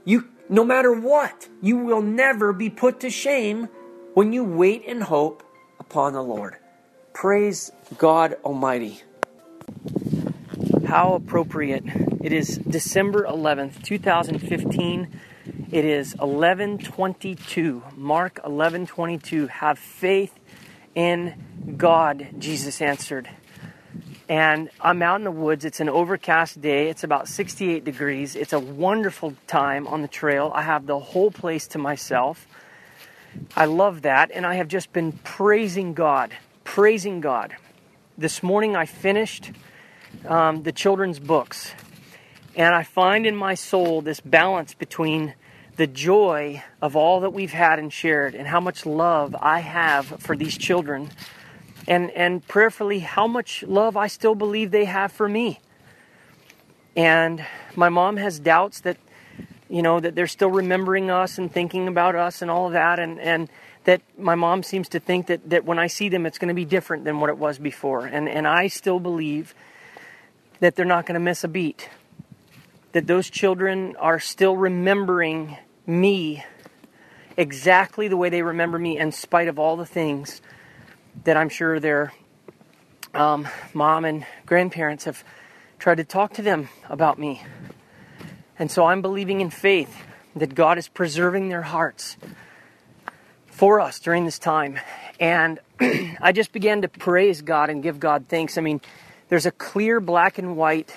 you 0.04 0.28
no 0.48 0.64
matter 0.64 0.92
what, 0.92 1.48
you 1.62 1.78
will 1.78 2.02
never 2.02 2.52
be 2.52 2.68
put 2.68 3.00
to 3.00 3.10
shame 3.10 3.68
when 4.12 4.32
you 4.32 4.44
wait 4.44 4.84
and 4.86 5.02
hope 5.02 5.42
upon 5.78 6.12
the 6.12 6.22
Lord. 6.22 6.56
Praise 7.14 7.72
God 7.96 8.36
Almighty 8.44 9.02
how 10.92 11.14
appropriate. 11.14 11.82
It 12.20 12.34
is 12.34 12.58
December 12.58 13.24
11th, 13.24 13.82
2015. 13.82 15.20
It 15.70 15.86
is 15.86 16.14
1122. 16.16 17.82
Mark 17.96 18.34
1122. 18.44 19.46
Have 19.46 19.78
faith 19.78 20.38
in 20.94 21.74
God, 21.78 22.28
Jesus 22.38 22.82
answered. 22.82 23.30
And 24.28 24.68
I'm 24.82 25.00
out 25.00 25.16
in 25.16 25.24
the 25.24 25.30
woods. 25.30 25.64
It's 25.64 25.80
an 25.80 25.88
overcast 25.88 26.60
day. 26.60 26.90
It's 26.90 27.04
about 27.04 27.26
68 27.26 27.86
degrees. 27.86 28.36
It's 28.36 28.52
a 28.52 28.60
wonderful 28.60 29.34
time 29.46 29.86
on 29.86 30.02
the 30.02 30.08
trail. 30.08 30.52
I 30.54 30.60
have 30.60 30.84
the 30.84 30.98
whole 30.98 31.30
place 31.30 31.66
to 31.68 31.78
myself. 31.78 32.46
I 33.56 33.64
love 33.64 34.02
that. 34.02 34.30
And 34.30 34.44
I 34.44 34.56
have 34.56 34.68
just 34.68 34.92
been 34.92 35.12
praising 35.12 35.94
God, 35.94 36.34
praising 36.64 37.22
God. 37.22 37.56
This 38.18 38.42
morning 38.42 38.76
I 38.76 38.84
finished 38.84 39.52
um, 40.26 40.62
the 40.62 40.72
children's 40.72 41.18
books. 41.18 41.72
And 42.54 42.74
I 42.74 42.82
find 42.82 43.26
in 43.26 43.36
my 43.36 43.54
soul 43.54 44.02
this 44.02 44.20
balance 44.20 44.74
between 44.74 45.34
the 45.76 45.86
joy 45.86 46.62
of 46.82 46.96
all 46.96 47.20
that 47.20 47.30
we've 47.30 47.52
had 47.52 47.78
and 47.78 47.92
shared 47.92 48.34
and 48.34 48.46
how 48.46 48.60
much 48.60 48.84
love 48.84 49.34
I 49.40 49.60
have 49.60 50.06
for 50.06 50.36
these 50.36 50.56
children 50.56 51.10
and, 51.88 52.10
and 52.10 52.46
prayerfully 52.46 53.00
how 53.00 53.26
much 53.26 53.62
love 53.62 53.96
I 53.96 54.06
still 54.06 54.34
believe 54.34 54.70
they 54.70 54.84
have 54.84 55.12
for 55.12 55.28
me. 55.28 55.60
And 56.94 57.44
my 57.74 57.88
mom 57.88 58.18
has 58.18 58.38
doubts 58.38 58.80
that, 58.80 58.98
you 59.68 59.82
know, 59.82 59.98
that 59.98 60.14
they're 60.14 60.26
still 60.26 60.50
remembering 60.50 61.10
us 61.10 61.38
and 61.38 61.50
thinking 61.50 61.88
about 61.88 62.14
us 62.14 62.42
and 62.42 62.50
all 62.50 62.66
of 62.66 62.74
that. 62.74 62.98
And, 62.98 63.18
and 63.18 63.48
that 63.84 64.02
my 64.18 64.34
mom 64.34 64.62
seems 64.62 64.88
to 64.90 65.00
think 65.00 65.26
that, 65.26 65.48
that 65.50 65.64
when 65.64 65.78
I 65.78 65.86
see 65.86 66.08
them, 66.08 66.26
it's 66.26 66.38
going 66.38 66.48
to 66.48 66.54
be 66.54 66.64
different 66.64 67.04
than 67.04 67.18
what 67.18 67.30
it 67.30 67.38
was 67.38 67.58
before. 67.58 68.06
And, 68.06 68.28
and 68.28 68.46
I 68.46 68.68
still 68.68 69.00
believe 69.00 69.54
that 70.62 70.76
they're 70.76 70.86
not 70.86 71.06
going 71.06 71.14
to 71.14 71.20
miss 71.20 71.42
a 71.42 71.48
beat. 71.48 71.90
That 72.92 73.08
those 73.08 73.28
children 73.28 73.96
are 73.98 74.20
still 74.20 74.56
remembering 74.56 75.56
me 75.88 76.44
exactly 77.36 78.06
the 78.06 78.16
way 78.16 78.28
they 78.28 78.42
remember 78.42 78.78
me, 78.78 78.96
in 78.96 79.10
spite 79.10 79.48
of 79.48 79.58
all 79.58 79.76
the 79.76 79.84
things 79.84 80.40
that 81.24 81.36
I'm 81.36 81.48
sure 81.48 81.80
their 81.80 82.12
um, 83.12 83.48
mom 83.74 84.04
and 84.04 84.24
grandparents 84.46 85.06
have 85.06 85.24
tried 85.80 85.96
to 85.96 86.04
talk 86.04 86.34
to 86.34 86.42
them 86.42 86.68
about 86.88 87.18
me. 87.18 87.42
And 88.56 88.70
so 88.70 88.86
I'm 88.86 89.02
believing 89.02 89.40
in 89.40 89.50
faith 89.50 89.92
that 90.36 90.54
God 90.54 90.78
is 90.78 90.86
preserving 90.86 91.48
their 91.48 91.62
hearts 91.62 92.16
for 93.46 93.80
us 93.80 93.98
during 93.98 94.26
this 94.26 94.38
time. 94.38 94.78
And 95.18 95.58
I 95.80 96.30
just 96.30 96.52
began 96.52 96.82
to 96.82 96.88
praise 96.88 97.42
God 97.42 97.68
and 97.68 97.82
give 97.82 97.98
God 97.98 98.26
thanks. 98.28 98.56
I 98.56 98.60
mean, 98.60 98.80
there's 99.32 99.46
a 99.46 99.50
clear 99.50 99.98
black 99.98 100.36
and 100.36 100.58
white 100.58 100.94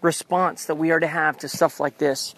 response 0.00 0.64
that 0.64 0.76
we 0.76 0.90
are 0.90 1.00
to 1.00 1.06
have 1.06 1.36
to 1.36 1.46
stuff 1.50 1.78
like 1.78 1.98
this. 1.98 2.34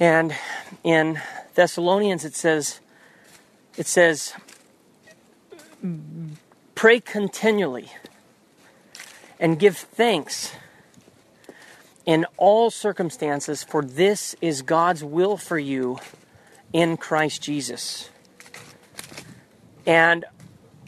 And 0.00 0.34
in 0.82 1.20
Thessalonians 1.54 2.24
it 2.24 2.34
says 2.34 2.80
it 3.76 3.86
says 3.86 4.34
pray 6.74 6.98
continually 6.98 7.92
and 9.38 9.56
give 9.56 9.76
thanks 9.76 10.50
in 12.04 12.26
all 12.36 12.72
circumstances 12.72 13.62
for 13.62 13.84
this 13.84 14.34
is 14.40 14.62
God's 14.62 15.04
will 15.04 15.36
for 15.36 15.60
you 15.60 16.00
in 16.72 16.96
Christ 16.96 17.40
Jesus. 17.40 18.10
And 19.86 20.24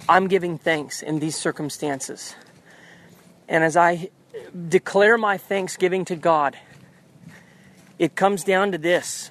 I'm 0.08 0.26
giving 0.26 0.58
thanks 0.58 1.00
in 1.00 1.20
these 1.20 1.36
circumstances. 1.36 2.34
And 3.48 3.62
as 3.62 3.76
I 3.76 4.10
declare 4.68 5.16
my 5.16 5.38
thanksgiving 5.38 6.04
to 6.06 6.16
God, 6.16 6.56
it 7.98 8.14
comes 8.14 8.44
down 8.44 8.72
to 8.72 8.78
this. 8.78 9.30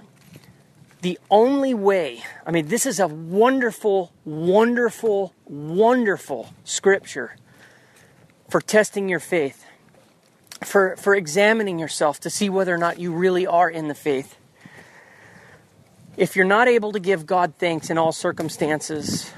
The 1.01 1.19
only 1.29 1.73
way, 1.73 2.23
I 2.45 2.51
mean, 2.51 2.67
this 2.67 2.85
is 2.85 2.99
a 2.99 3.07
wonderful, 3.07 4.11
wonderful, 4.23 5.33
wonderful 5.45 6.49
scripture 6.63 7.35
for 8.49 8.59
testing 8.59 9.07
your 9.07 9.19
faith, 9.19 9.65
for, 10.63 10.95
for 10.95 11.13
examining 11.13 11.77
yourself 11.77 12.19
to 12.21 12.29
see 12.29 12.49
whether 12.49 12.73
or 12.73 12.77
not 12.77 12.99
you 12.99 13.11
really 13.11 13.45
are 13.45 13.69
in 13.69 13.87
the 13.87 13.93
faith. 13.93 14.35
If 16.17 16.35
you're 16.35 16.45
not 16.45 16.67
able 16.67 16.93
to 16.93 16.99
give 16.99 17.25
God 17.25 17.53
thanks 17.59 17.89
in 17.89 17.97
all 17.97 18.11
circumstances, 18.11 19.31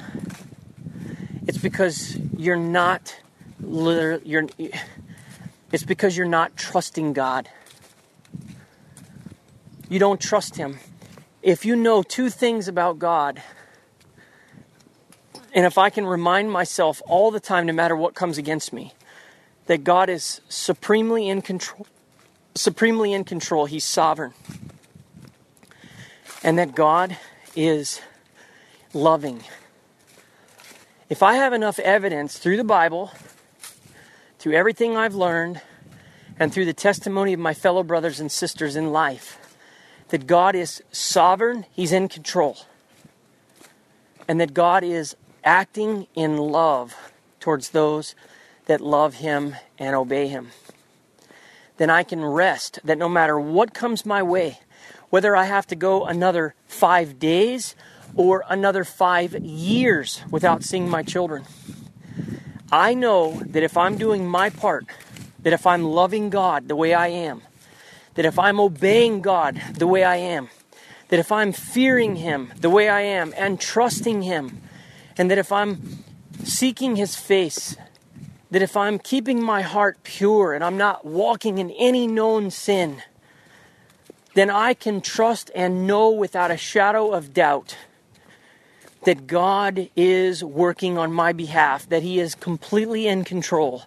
it's 1.47 1.57
because 1.57 2.17
you're 2.37 2.55
not 2.55 3.15
you're, 3.59 4.47
it's 5.71 5.83
because 5.83 6.15
you're 6.15 6.27
not 6.27 6.55
trusting 6.55 7.13
God. 7.13 7.49
You 9.89 9.99
don't 9.99 10.19
trust 10.19 10.57
Him. 10.57 10.79
If 11.41 11.65
you 11.65 11.75
know 11.75 12.03
two 12.03 12.29
things 12.29 12.67
about 12.67 12.99
God, 12.99 13.41
and 15.53 15.65
if 15.65 15.77
I 15.77 15.89
can 15.89 16.05
remind 16.05 16.51
myself 16.51 17.01
all 17.07 17.31
the 17.31 17.39
time, 17.39 17.65
no 17.65 17.73
matter 17.73 17.95
what 17.95 18.13
comes 18.13 18.37
against 18.37 18.73
me, 18.73 18.93
that 19.67 19.83
God 19.83 20.09
is 20.09 20.41
supremely 20.49 21.29
in 21.29 21.41
control, 21.41 21.87
supremely 22.55 23.13
in 23.13 23.23
control, 23.23 23.65
He's 23.65 23.83
sovereign, 23.83 24.33
and 26.43 26.57
that 26.57 26.75
God 26.75 27.17
is 27.55 28.01
loving. 28.93 29.43
If 31.09 31.23
I 31.23 31.35
have 31.35 31.53
enough 31.53 31.79
evidence 31.79 32.37
through 32.37 32.57
the 32.57 32.63
Bible, 32.63 33.11
through 34.47 34.55
everything 34.55 34.95
I've 34.95 35.13
learned, 35.13 35.59
and 36.39 36.53
through 36.53 36.63
the 36.63 36.73
testimony 36.73 37.33
of 37.33 37.39
my 37.39 37.53
fellow 37.53 37.83
brothers 37.83 38.21
and 38.21 38.31
sisters 38.31 38.77
in 38.77 38.93
life, 38.93 39.57
that 40.07 40.25
God 40.25 40.55
is 40.55 40.81
sovereign, 40.89 41.65
He's 41.73 41.91
in 41.91 42.07
control, 42.07 42.55
and 44.25 44.39
that 44.39 44.53
God 44.53 44.85
is 44.85 45.17
acting 45.43 46.07
in 46.15 46.37
love 46.37 46.95
towards 47.41 47.71
those 47.71 48.15
that 48.67 48.79
love 48.79 49.15
Him 49.15 49.57
and 49.77 49.93
obey 49.97 50.29
Him, 50.29 50.51
then 51.75 51.89
I 51.89 52.03
can 52.03 52.23
rest 52.23 52.79
that 52.85 52.97
no 52.97 53.09
matter 53.09 53.37
what 53.37 53.73
comes 53.73 54.05
my 54.05 54.23
way, 54.23 54.61
whether 55.09 55.35
I 55.35 55.43
have 55.43 55.67
to 55.67 55.75
go 55.75 56.05
another 56.05 56.55
five 56.67 57.19
days 57.19 57.75
or 58.15 58.45
another 58.47 58.85
five 58.85 59.35
years 59.43 60.21
without 60.31 60.63
seeing 60.63 60.89
my 60.89 61.03
children, 61.03 61.43
I 62.71 62.93
know 62.93 63.41
that 63.45 63.63
if 63.63 63.77
I'm 63.77 63.97
doing 63.97 64.27
my 64.27 64.49
part, 64.49 64.85
that 65.39 65.53
if 65.53 65.65
I'm 65.65 65.83
loving 65.83 66.29
God 66.29 66.67
the 66.67 66.75
way 66.75 66.93
I 66.93 67.07
am, 67.07 67.41
that 68.15 68.25
if 68.25 68.37
I'm 68.37 68.59
obeying 68.59 69.21
God 69.21 69.61
the 69.75 69.87
way 69.87 70.03
I 70.03 70.17
am, 70.17 70.49
that 71.07 71.19
if 71.19 71.31
I'm 71.31 71.53
fearing 71.53 72.17
Him 72.17 72.51
the 72.59 72.69
way 72.69 72.89
I 72.89 73.01
am 73.01 73.33
and 73.37 73.59
trusting 73.59 74.23
Him, 74.23 74.61
and 75.17 75.31
that 75.31 75.37
if 75.37 75.51
I'm 75.51 76.03
seeking 76.43 76.97
His 76.97 77.15
face, 77.15 77.77
that 78.51 78.61
if 78.61 78.75
I'm 78.75 78.99
keeping 78.99 79.41
my 79.41 79.61
heart 79.61 80.03
pure 80.03 80.53
and 80.53 80.63
I'm 80.63 80.77
not 80.77 81.05
walking 81.05 81.59
in 81.59 81.71
any 81.71 82.05
known 82.05 82.51
sin, 82.51 83.01
then 84.33 84.49
I 84.49 84.73
can 84.73 84.99
trust 84.99 85.51
and 85.55 85.87
know 85.87 86.09
without 86.09 86.51
a 86.51 86.57
shadow 86.57 87.11
of 87.11 87.33
doubt 87.33 87.77
that 89.03 89.27
God 89.27 89.89
is 89.95 90.43
working 90.43 90.97
on 90.97 91.11
my 91.13 91.33
behalf, 91.33 91.87
that 91.89 92.03
He 92.03 92.19
is 92.19 92.35
completely 92.35 93.07
in 93.07 93.23
control, 93.23 93.83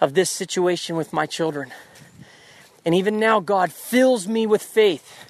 of 0.00 0.14
this 0.14 0.30
situation 0.30 0.96
with 0.96 1.12
my 1.12 1.26
children. 1.26 1.72
And 2.84 2.94
even 2.94 3.18
now, 3.18 3.40
God 3.40 3.72
fills 3.72 4.28
me 4.28 4.46
with 4.46 4.62
faith. 4.62 5.26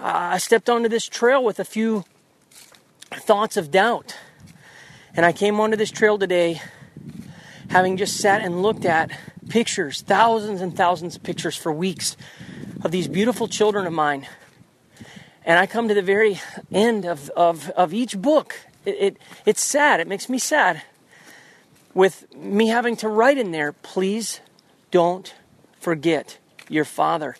I 0.00 0.38
stepped 0.38 0.70
onto 0.70 0.88
this 0.88 1.06
trail 1.06 1.42
with 1.42 1.58
a 1.58 1.64
few 1.64 2.04
thoughts 3.12 3.56
of 3.56 3.70
doubt. 3.70 4.16
And 5.14 5.26
I 5.26 5.32
came 5.32 5.58
onto 5.58 5.76
this 5.76 5.90
trail 5.90 6.18
today 6.18 6.62
having 7.70 7.96
just 7.96 8.16
sat 8.16 8.42
and 8.42 8.62
looked 8.62 8.84
at 8.84 9.10
pictures, 9.48 10.02
thousands 10.02 10.60
and 10.60 10.76
thousands 10.76 11.16
of 11.16 11.22
pictures 11.22 11.56
for 11.56 11.72
weeks 11.72 12.16
of 12.82 12.92
these 12.92 13.08
beautiful 13.08 13.48
children 13.48 13.86
of 13.86 13.92
mine. 13.92 14.26
And 15.48 15.58
I 15.58 15.66
come 15.66 15.88
to 15.88 15.94
the 15.94 16.02
very 16.02 16.40
end 16.70 17.04
of, 17.04 17.28
of, 17.30 17.70
of 17.70 17.92
each 17.92 18.16
book. 18.16 18.60
It, 18.84 18.96
it, 19.00 19.16
it's 19.44 19.64
sad. 19.64 19.98
It 19.98 20.06
makes 20.06 20.28
me 20.28 20.38
sad 20.38 20.82
with 21.98 22.32
me 22.32 22.68
having 22.68 22.94
to 22.94 23.08
write 23.08 23.38
in 23.38 23.50
there, 23.50 23.72
please 23.72 24.40
don't 24.92 25.34
forget 25.80 26.38
your 26.68 26.84
father. 26.84 27.36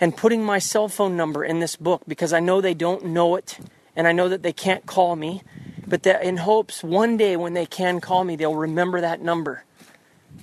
And 0.00 0.16
putting 0.16 0.44
my 0.44 0.60
cell 0.60 0.88
phone 0.88 1.16
number 1.16 1.44
in 1.44 1.58
this 1.58 1.74
book 1.74 2.02
because 2.06 2.32
I 2.32 2.38
know 2.38 2.60
they 2.60 2.74
don't 2.74 3.06
know 3.06 3.34
it 3.34 3.58
and 3.96 4.06
I 4.06 4.12
know 4.12 4.28
that 4.28 4.44
they 4.44 4.52
can't 4.52 4.86
call 4.86 5.16
me, 5.16 5.42
but 5.84 6.04
that 6.04 6.22
in 6.22 6.36
hopes 6.36 6.84
one 6.84 7.16
day 7.16 7.36
when 7.36 7.54
they 7.54 7.66
can 7.66 8.00
call 8.00 8.22
me, 8.22 8.36
they'll 8.36 8.54
remember 8.54 9.00
that 9.00 9.20
number 9.20 9.64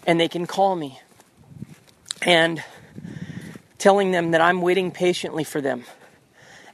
and 0.05 0.19
they 0.19 0.27
can 0.27 0.45
call 0.45 0.75
me. 0.75 1.00
And 2.24 2.62
telling 3.77 4.12
them 4.12 4.31
that 4.31 4.41
I'm 4.41 4.62
waiting 4.62 4.91
patiently 4.91 5.45
for 5.45 5.62
them 5.62 5.86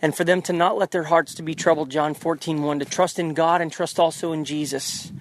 and 0.02 0.16
for 0.16 0.24
them 0.24 0.42
to 0.44 0.54
not 0.54 0.78
let 0.78 0.92
their 0.92 1.04
hearts 1.04 1.34
to 1.36 1.44
be 1.44 1.56
troubled 1.56 1.90
John 1.90 2.14
14:1 2.14 2.80
to 2.80 2.86
trust 2.86 3.20
in 3.20 3.34
God 3.34 3.62
and 3.62 3.72
trust 3.72 4.00
also 4.00 4.32
in 4.32 4.46
Jesus 4.46 5.12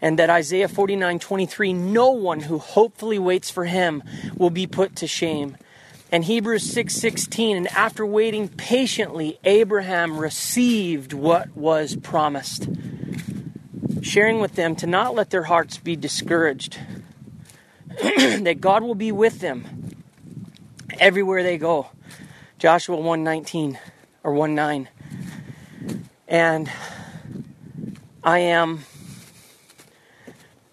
and 0.00 0.18
that 0.18 0.30
Isaiah 0.30 0.68
49:23 0.68 1.72
no 1.72 2.10
one 2.10 2.40
who 2.40 2.58
hopefully 2.58 3.18
waits 3.18 3.50
for 3.50 3.64
him 3.64 4.02
will 4.36 4.50
be 4.50 4.66
put 4.66 4.96
to 4.96 5.06
shame. 5.06 5.56
And 6.10 6.24
Hebrews 6.24 6.64
6:16 6.72 7.56
and 7.56 7.68
after 7.68 8.06
waiting 8.06 8.48
patiently 8.48 9.38
Abraham 9.44 10.18
received 10.18 11.12
what 11.12 11.54
was 11.56 11.96
promised. 11.96 12.68
Sharing 14.02 14.40
with 14.40 14.54
them 14.54 14.76
to 14.76 14.86
not 14.86 15.14
let 15.14 15.30
their 15.30 15.44
hearts 15.44 15.78
be 15.78 15.96
discouraged. 15.96 16.78
that 18.00 18.60
God 18.60 18.82
will 18.82 18.94
be 18.94 19.10
with 19.10 19.40
them 19.40 19.96
everywhere 21.00 21.42
they 21.42 21.58
go. 21.58 21.88
Joshua 22.58 22.96
1:19 22.96 23.78
or 24.22 24.32
1:9. 24.32 24.88
And 26.26 26.70
I 28.22 28.38
am 28.40 28.84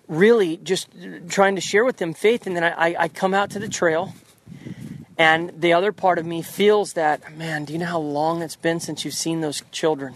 really 0.07 0.57
just 0.57 0.89
trying 1.29 1.55
to 1.55 1.61
share 1.61 1.85
with 1.85 1.97
them 1.97 2.13
faith. 2.13 2.45
And 2.45 2.55
then 2.55 2.63
I, 2.63 2.95
I 2.99 3.07
come 3.07 3.33
out 3.33 3.49
to 3.51 3.59
the 3.59 3.69
trail, 3.69 4.13
and 5.17 5.51
the 5.59 5.73
other 5.73 5.91
part 5.91 6.19
of 6.19 6.25
me 6.25 6.41
feels 6.41 6.93
that, 6.93 7.35
man, 7.37 7.65
do 7.65 7.73
you 7.73 7.79
know 7.79 7.85
how 7.85 7.99
long 7.99 8.41
it's 8.41 8.55
been 8.55 8.79
since 8.79 9.05
you've 9.05 9.13
seen 9.13 9.41
those 9.41 9.63
children? 9.71 10.15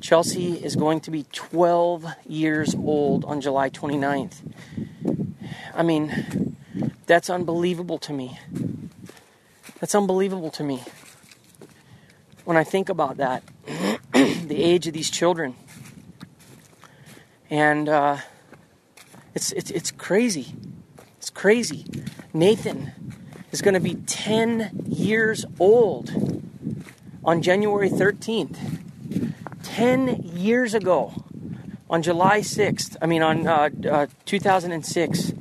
Chelsea 0.00 0.54
is 0.54 0.74
going 0.74 1.00
to 1.00 1.10
be 1.10 1.26
12 1.32 2.06
years 2.26 2.74
old 2.74 3.24
on 3.24 3.40
July 3.40 3.70
29th. 3.70 4.38
I 5.74 5.82
mean, 5.82 6.56
that's 7.06 7.30
unbelievable 7.30 7.98
to 7.98 8.12
me. 8.12 8.38
That's 9.80 9.94
unbelievable 9.94 10.50
to 10.52 10.64
me. 10.64 10.82
When 12.44 12.56
I 12.56 12.64
think 12.64 12.88
about 12.88 13.18
that, 13.18 13.42
the 14.12 14.62
age 14.62 14.86
of 14.86 14.94
these 14.94 15.10
children 15.10 15.54
and 17.52 17.86
uh, 17.86 18.16
it's, 19.34 19.52
it's, 19.52 19.70
it's 19.70 19.90
crazy. 19.90 20.54
It's 21.18 21.28
crazy. 21.28 21.84
Nathan 22.32 22.92
is 23.50 23.60
going 23.60 23.74
to 23.74 23.80
be 23.80 23.96
10 24.06 24.86
years 24.86 25.44
old 25.60 26.10
on 27.22 27.42
January 27.42 27.90
13th. 27.90 28.56
10 29.64 30.22
years 30.34 30.72
ago, 30.72 31.12
on 31.90 32.00
July 32.00 32.40
6th, 32.40 32.96
I 33.02 33.06
mean, 33.06 33.22
on 33.22 33.46
uh, 33.46 33.68
uh, 33.86 34.06
2006. 34.24 35.32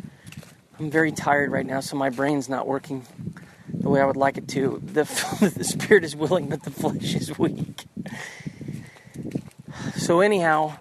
I'm 0.80 0.92
very 0.92 1.14
tired 1.14 1.50
right 1.50 1.66
now, 1.66 1.80
so 1.80 1.96
my 1.96 2.10
brain's 2.10 2.50
not 2.50 2.68
working 2.68 3.08
the 3.82 3.90
way 3.90 4.00
I 4.00 4.06
would 4.06 4.18
like 4.18 4.38
it 4.38 4.48
to. 4.50 4.82
The, 4.84 5.04
the 5.56 5.64
spirit 5.64 6.04
is 6.04 6.16
willing, 6.16 6.48
but 6.50 6.64
the 6.64 6.72
flesh 6.72 7.16
is 7.16 7.38
weak. 7.38 7.86
So, 9.96 10.22
anyhow, 10.22 10.78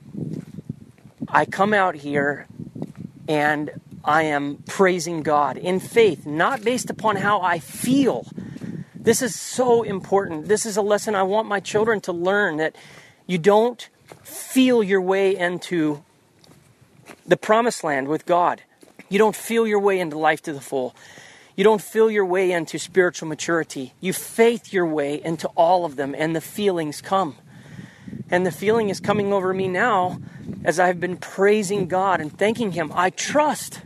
I 1.28 1.44
come 1.44 1.72
out 1.72 1.94
here 1.94 2.46
and 3.28 3.70
I 4.04 4.24
am 4.24 4.62
praising 4.66 5.22
God 5.22 5.56
in 5.56 5.80
faith, 5.80 6.26
not 6.26 6.62
based 6.62 6.90
upon 6.90 7.16
how 7.16 7.40
I 7.40 7.58
feel. 7.58 8.26
This 8.94 9.22
is 9.22 9.38
so 9.38 9.82
important. 9.82 10.48
This 10.48 10.66
is 10.66 10.76
a 10.76 10.82
lesson 10.82 11.14
I 11.14 11.22
want 11.22 11.48
my 11.48 11.60
children 11.60 12.00
to 12.02 12.12
learn 12.12 12.58
that 12.58 12.76
you 13.26 13.38
don't 13.38 13.88
feel 14.22 14.82
your 14.82 15.00
way 15.00 15.36
into 15.36 16.02
the 17.26 17.36
promised 17.36 17.84
land 17.84 18.08
with 18.08 18.26
God. 18.26 18.62
You 19.08 19.18
don't 19.18 19.36
feel 19.36 19.66
your 19.66 19.80
way 19.80 19.98
into 19.98 20.18
life 20.18 20.42
to 20.42 20.52
the 20.52 20.60
full. 20.60 20.94
You 21.60 21.64
don't 21.64 21.82
feel 21.82 22.10
your 22.10 22.24
way 22.24 22.52
into 22.52 22.78
spiritual 22.78 23.28
maturity. 23.28 23.92
You 24.00 24.14
faith 24.14 24.72
your 24.72 24.86
way 24.86 25.22
into 25.22 25.46
all 25.48 25.84
of 25.84 25.96
them, 25.96 26.14
and 26.16 26.34
the 26.34 26.40
feelings 26.40 27.02
come. 27.02 27.36
And 28.30 28.46
the 28.46 28.50
feeling 28.50 28.88
is 28.88 28.98
coming 28.98 29.30
over 29.30 29.52
me 29.52 29.68
now 29.68 30.22
as 30.64 30.80
I've 30.80 31.00
been 31.00 31.18
praising 31.18 31.86
God 31.86 32.18
and 32.18 32.32
thanking 32.32 32.72
Him. 32.72 32.90
I 32.94 33.10
trust. 33.10 33.82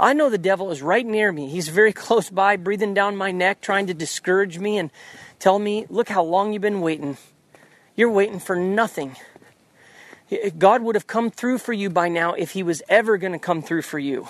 I 0.00 0.14
know 0.14 0.28
the 0.28 0.36
devil 0.36 0.72
is 0.72 0.82
right 0.82 1.06
near 1.06 1.30
me. 1.30 1.48
He's 1.48 1.68
very 1.68 1.92
close 2.06 2.28
by, 2.28 2.56
breathing 2.56 2.92
down 2.92 3.16
my 3.16 3.30
neck, 3.30 3.60
trying 3.60 3.86
to 3.86 3.94
discourage 3.94 4.58
me 4.58 4.76
and 4.76 4.90
tell 5.38 5.60
me, 5.60 5.86
look 5.88 6.08
how 6.08 6.24
long 6.24 6.52
you've 6.52 6.62
been 6.62 6.80
waiting. 6.80 7.18
You're 7.94 8.10
waiting 8.10 8.40
for 8.40 8.56
nothing. 8.56 9.14
Eh, 10.32 10.50
God 10.58 10.82
would 10.82 10.96
have 10.96 11.06
come 11.06 11.30
through 11.30 11.58
for 11.58 11.72
you 11.72 11.88
by 11.88 12.08
now 12.08 12.34
if 12.34 12.50
He 12.50 12.64
was 12.64 12.82
ever 12.88 13.16
going 13.16 13.32
to 13.32 13.38
come 13.38 13.62
through 13.62 13.82
for 13.82 14.00
you. 14.00 14.26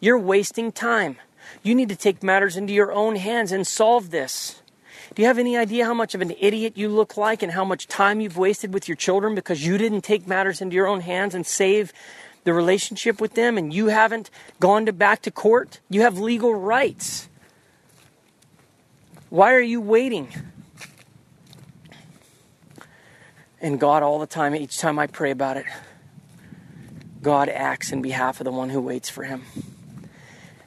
You're 0.00 0.18
wasting 0.18 0.72
time. 0.72 1.18
You 1.62 1.74
need 1.74 1.88
to 1.90 1.96
take 1.96 2.22
matters 2.22 2.56
into 2.56 2.72
your 2.72 2.92
own 2.92 3.16
hands 3.16 3.52
and 3.52 3.66
solve 3.66 4.10
this. 4.10 4.60
Do 5.14 5.22
you 5.22 5.28
have 5.28 5.38
any 5.38 5.56
idea 5.56 5.84
how 5.84 5.94
much 5.94 6.14
of 6.14 6.20
an 6.20 6.32
idiot 6.38 6.74
you 6.76 6.88
look 6.88 7.16
like 7.16 7.42
and 7.42 7.52
how 7.52 7.64
much 7.64 7.88
time 7.88 8.20
you've 8.20 8.38
wasted 8.38 8.72
with 8.72 8.88
your 8.88 8.96
children 8.96 9.34
because 9.34 9.66
you 9.66 9.76
didn't 9.76 10.02
take 10.02 10.26
matters 10.26 10.60
into 10.60 10.76
your 10.76 10.86
own 10.86 11.00
hands 11.00 11.34
and 11.34 11.44
save 11.44 11.92
the 12.44 12.54
relationship 12.54 13.20
with 13.20 13.34
them 13.34 13.58
and 13.58 13.74
you 13.74 13.88
haven't 13.88 14.30
gone 14.60 14.86
to 14.86 14.92
back 14.92 15.22
to 15.22 15.30
court? 15.30 15.80
You 15.90 16.02
have 16.02 16.18
legal 16.18 16.54
rights. 16.54 17.28
Why 19.30 19.52
are 19.52 19.60
you 19.60 19.80
waiting? 19.80 20.28
And 23.60 23.78
God, 23.78 24.02
all 24.02 24.18
the 24.18 24.26
time, 24.26 24.54
each 24.54 24.78
time 24.78 24.98
I 24.98 25.06
pray 25.06 25.32
about 25.32 25.56
it, 25.56 25.66
God 27.20 27.48
acts 27.48 27.92
in 27.92 28.00
behalf 28.00 28.40
of 28.40 28.44
the 28.44 28.52
one 28.52 28.70
who 28.70 28.80
waits 28.80 29.10
for 29.10 29.24
him. 29.24 29.42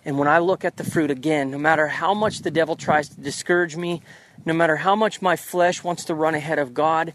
And 0.06 0.18
when 0.18 0.28
I 0.28 0.40
look 0.40 0.66
at 0.66 0.78
the 0.78 0.84
fruit 0.84 1.12
again, 1.12 1.52
no 1.52 1.58
matter 1.58 1.88
how 1.88 2.14
much 2.14 2.40
the 2.40 2.52
devil 2.52 2.76
tries 2.76 3.10
to 3.10 3.20
discourage 3.22 3.76
me, 3.76 4.02
no 4.46 4.54
matter 4.54 4.78
how 4.78 4.96
much 4.96 5.22
my 5.22 5.36
flesh 5.36 5.84
wants 5.84 6.06
to 6.06 6.16
run 6.16 6.36
ahead 6.36 6.60
of 6.60 6.74
God, 6.74 7.14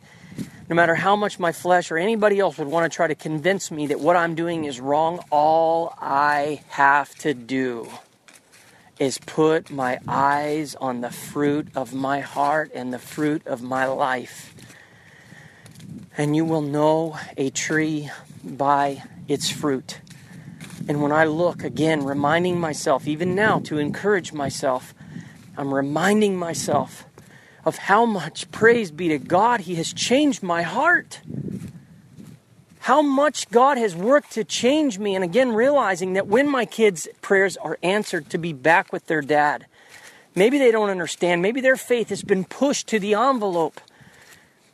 no 0.69 0.77
matter 0.77 0.95
how 0.95 1.17
much 1.17 1.39
my 1.39 1.53
flesh 1.53 1.91
or 1.91 1.99
anybody 1.99 2.39
else 2.39 2.59
would 2.59 2.69
want 2.69 2.91
to 2.91 2.95
try 2.95 3.07
to 3.07 3.15
convince 3.15 3.71
me 3.71 3.87
that 3.87 4.01
what 4.01 4.17
I'm 4.17 4.35
doing 4.35 4.65
is 4.65 4.81
wrong, 4.81 5.25
all 5.31 5.95
I 5.99 6.63
have 6.69 7.15
to 7.17 7.35
do 7.35 7.89
is 8.99 9.19
put 9.19 9.71
my 9.71 9.99
eyes 10.07 10.75
on 10.75 11.01
the 11.01 11.11
fruit 11.11 11.69
of 11.75 11.95
my 11.95 12.21
heart 12.21 12.71
and 12.75 12.93
the 12.93 12.99
fruit 12.99 13.47
of 13.47 13.63
my 13.63 13.87
life. 13.87 14.55
And 16.17 16.35
you 16.35 16.45
will 16.45 16.63
know 16.63 17.19
a 17.37 17.51
tree 17.51 18.11
by 18.43 19.05
its 19.29 19.51
fruit. 19.51 20.01
And 20.87 21.03
when 21.03 21.13
I 21.13 21.25
look, 21.25 21.65
again, 21.65 22.05
reminding 22.05 22.61
myself, 22.61 23.07
even 23.09 23.35
now, 23.35 23.61
to 23.61 23.79
encourage 23.79 24.33
myself, 24.33 24.95
I'm 25.57 25.75
reminding 25.75 26.37
myself 26.37 27.05
of 27.65 27.77
how 27.77 28.07
much 28.07 28.51
praise 28.51 28.91
be 28.91 29.09
to 29.09 29.19
God, 29.19 29.61
He 29.61 29.75
has 29.75 29.93
changed 29.93 30.43
my 30.43 30.63
heart. 30.63 31.21
How 32.81 33.03
much 33.03 33.51
God 33.51 33.77
has 33.77 33.95
worked 33.95 34.33
to 34.33 34.45
change 34.45 34.99
me. 34.99 35.15
And 35.15 35.23
again, 35.23 35.53
realizing 35.53 36.15
that 36.15 36.27
when 36.27 36.49
my 36.49 36.65
kids' 36.65 37.09
prayers 37.21 37.57
are 37.59 37.79
answered 37.83 38.31
to 38.31 38.39
be 38.39 38.55
back 38.55 38.93
with 38.93 39.07
their 39.07 39.21
dad, 39.21 39.67
maybe 40.35 40.59
they 40.59 40.71
don't 40.71 40.89
understand. 40.89 41.43
Maybe 41.43 41.61
their 41.61 41.77
faith 41.77 42.09
has 42.09 42.23
been 42.23 42.45
pushed 42.45 42.87
to 42.89 42.99
the 42.99 43.15
envelope. 43.15 43.81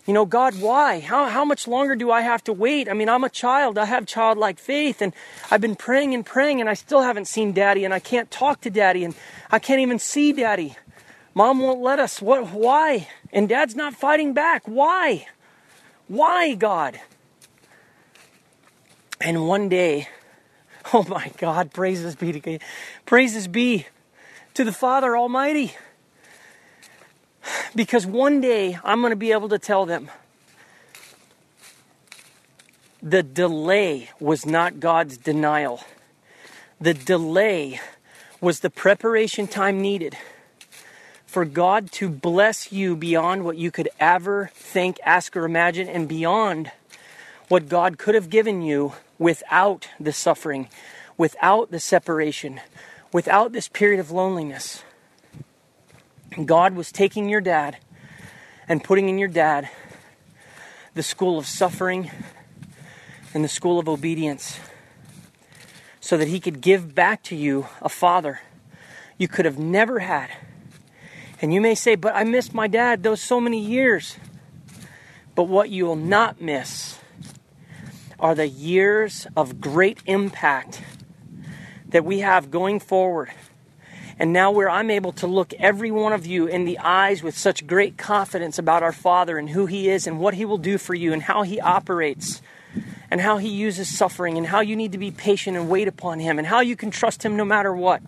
You 0.07 0.13
know, 0.13 0.27
God, 0.27 0.61
why? 0.61 1.01
How, 1.01 1.29
how 1.29 1.47
much 1.47 1.67
longer 1.67 1.97
do 1.97 2.11
I 2.11 2.21
have 2.21 2.45
to 2.45 2.53
wait? 2.53 2.91
I 2.91 2.93
mean, 2.93 3.09
I'm 3.09 3.25
a 3.25 3.31
child. 3.31 3.79
I 3.79 3.87
have 3.87 4.05
childlike 4.05 4.59
faith, 4.59 5.01
and 5.01 5.15
I've 5.51 5.63
been 5.63 5.77
praying 5.77 6.13
and 6.13 6.27
praying, 6.27 6.61
and 6.61 6.69
I 6.69 6.75
still 6.75 7.01
haven't 7.01 7.27
seen 7.27 7.53
daddy, 7.53 7.85
and 7.87 7.95
I 7.95 8.01
can't 8.01 8.31
talk 8.31 8.61
to 8.63 8.71
daddy, 8.71 9.03
and 9.05 9.15
I 9.51 9.59
can't 9.59 9.81
even 9.81 9.99
see 9.99 10.33
daddy. 10.33 10.77
Mom 11.33 11.61
won't 11.61 11.81
let 11.81 11.99
us. 11.99 12.21
What? 12.21 12.51
Why? 12.51 13.09
And 13.33 13.49
dad's 13.49 13.75
not 13.75 13.95
fighting 13.95 14.35
back. 14.35 14.63
Why? 14.67 15.27
Why, 16.07 16.55
God? 16.55 17.01
And 19.21 19.49
one 19.49 19.71
day, 19.71 20.09
oh 20.93 21.05
my 21.09 21.33
God, 21.39 21.73
praises 21.73 22.15
be 22.15 22.31
to 22.33 22.41
God. 22.41 22.61
Praises 23.07 23.49
be 23.49 23.87
to 24.53 24.65
the 24.65 24.73
Father 24.73 25.17
Almighty. 25.17 25.75
Because 27.75 28.07
one 28.07 28.41
day 28.41 28.79
I'm 28.85 29.01
going 29.01 29.11
to 29.11 29.17
be 29.17 29.33
able 29.33 29.49
to 29.49 29.59
tell 29.59 29.87
them 29.87 30.11
the 33.03 33.23
delay 33.23 34.11
was 34.19 34.47
not 34.47 34.81
God's 34.81 35.19
denial. 35.19 35.85
The 36.81 36.95
delay 36.95 37.81
was 38.41 38.61
the 38.61 38.71
preparation 38.71 39.47
time 39.47 39.81
needed 39.81 40.17
for 41.27 41.45
God 41.45 41.91
to 41.93 42.09
bless 42.09 42.71
you 42.71 42.95
beyond 42.95 43.45
what 43.45 43.57
you 43.57 43.71
could 43.71 43.89
ever 43.99 44.51
think, 44.55 44.99
ask, 45.05 45.37
or 45.37 45.45
imagine, 45.45 45.89
and 45.89 46.07
beyond 46.07 46.71
what 47.49 47.69
God 47.69 47.99
could 47.99 48.15
have 48.15 48.31
given 48.31 48.63
you 48.63 48.93
without 49.19 49.89
the 49.99 50.13
suffering, 50.13 50.69
without 51.19 51.71
the 51.71 51.81
separation, 51.81 52.61
without 53.13 53.53
this 53.53 53.69
period 53.69 54.01
of 54.01 54.11
loneliness. 54.11 54.83
God 56.43 56.75
was 56.75 56.91
taking 56.91 57.29
your 57.29 57.41
dad 57.41 57.77
and 58.69 58.83
putting 58.83 59.09
in 59.09 59.19
your 59.19 59.29
dad 59.29 59.69
the 60.95 61.03
school 61.03 61.39
of 61.39 61.47
suffering 61.47 62.11
and 63.33 63.45
the 63.45 63.49
school 63.49 63.79
of 63.79 63.89
obedience 63.89 64.59
so 66.01 66.17
that 66.17 66.29
he 66.29 66.41
could 66.41 66.61
give 66.61 66.95
back 66.95 67.23
to 67.25 67.37
you 67.37 67.67
a 67.81 67.89
father 67.89 68.41
you 69.19 69.29
could 69.29 69.45
have 69.45 69.59
never 69.59 70.01
had 70.01 70.31
and 71.45 71.53
you 71.53 71.61
may 71.61 71.75
say, 71.75 71.95
But 71.95 72.15
I 72.15 72.25
missed 72.25 72.55
my 72.55 72.67
dad 72.67 73.03
those 73.03 73.21
so 73.21 73.39
many 73.39 73.61
years. 73.61 74.17
But 75.35 75.45
what 75.45 75.69
you 75.69 75.85
will 75.85 75.95
not 75.95 76.41
miss 76.41 76.99
are 78.19 78.35
the 78.35 78.49
years 78.49 79.27
of 79.37 79.61
great 79.61 79.99
impact 80.07 80.81
that 81.89 82.05
we 82.05 82.21
have 82.21 82.51
going 82.51 82.81
forward. 82.81 83.31
And 84.19 84.33
now, 84.33 84.51
where 84.51 84.71
I'm 84.71 84.91
able 84.91 85.13
to 85.13 85.27
look 85.27 85.53
every 85.55 85.91
one 85.91 86.13
of 86.13 86.27
you 86.27 86.47
in 86.47 86.65
the 86.65 86.79
eyes 86.79 87.23
with 87.23 87.37
such 87.37 87.67
great 87.67 87.97
confidence 87.97 88.59
about 88.59 88.83
our 88.83 88.93
Father 88.93 89.39
and 89.39 89.49
who 89.49 89.67
He 89.67 89.89
is 89.89 90.07
and 90.07 90.21
what 90.21 90.35
He 90.35 90.45
will 90.45 90.59
do 90.59 90.79
for 90.79 90.95
you 90.95 91.13
and 91.13 91.23
how 91.23 91.43
He 91.43 91.61
operates 91.61 92.41
and 93.11 93.21
how 93.21 93.39
He 93.39 93.49
uses 93.49 93.97
suffering 93.97 94.37
and 94.39 94.47
how 94.47 94.61
you 94.61 94.77
need 94.77 94.93
to 94.93 94.99
be 94.99 95.11
patient 95.11 95.57
and 95.57 95.69
wait 95.69 95.89
upon 95.89 96.21
Him 96.21 96.39
and 96.39 96.47
how 96.47 96.61
you 96.61 96.77
can 96.77 96.91
trust 96.91 97.25
Him 97.25 97.37
no 97.37 97.45
matter 97.45 97.75
what 97.75 98.03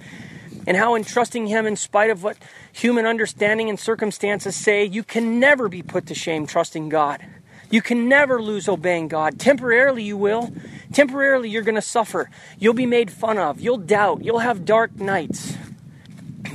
and 0.67 0.77
how 0.77 0.95
in 0.95 1.05
trusting 1.05 1.47
Him, 1.47 1.67
in 1.67 1.77
spite 1.77 2.11
of 2.11 2.23
what 2.23 2.37
human 2.73 3.07
understanding 3.07 3.69
and 3.69 3.79
circumstances 3.79 4.57
say, 4.57 4.85
you 4.85 5.03
can 5.03 5.39
never 5.39 5.69
be 5.69 5.83
put 5.83 6.07
to 6.07 6.15
shame 6.15 6.47
trusting 6.47 6.89
God. 6.89 7.25
You 7.71 7.83
can 7.83 8.09
never 8.09 8.41
lose 8.41 8.69
obeying 8.69 9.09
God. 9.09 9.39
Temporarily, 9.39 10.03
you 10.03 10.17
will. 10.17 10.53
Temporarily, 10.93 11.51
you're 11.51 11.63
going 11.63 11.75
to 11.75 11.83
suffer. 11.83 12.31
You'll 12.59 12.75
be 12.75 12.87
made 12.87 13.11
fun 13.11 13.39
of. 13.39 13.61
You'll 13.61 13.79
doubt. 13.79 14.25
You'll 14.25 14.39
have 14.39 14.65
dark 14.65 14.95
nights. 14.97 15.57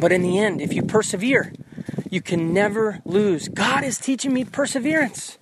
But 0.02 0.12
in 0.12 0.24
the 0.24 0.38
end, 0.38 0.60
if 0.60 0.74
you 0.74 0.84
persevere, 0.84 1.54
you 2.10 2.22
can 2.22 2.54
never 2.54 3.00
lose. 3.06 3.48
God 3.48 3.86
is 3.86 3.98
teaching 3.98 4.34
me 4.34 4.44
perseverance. 4.44 5.38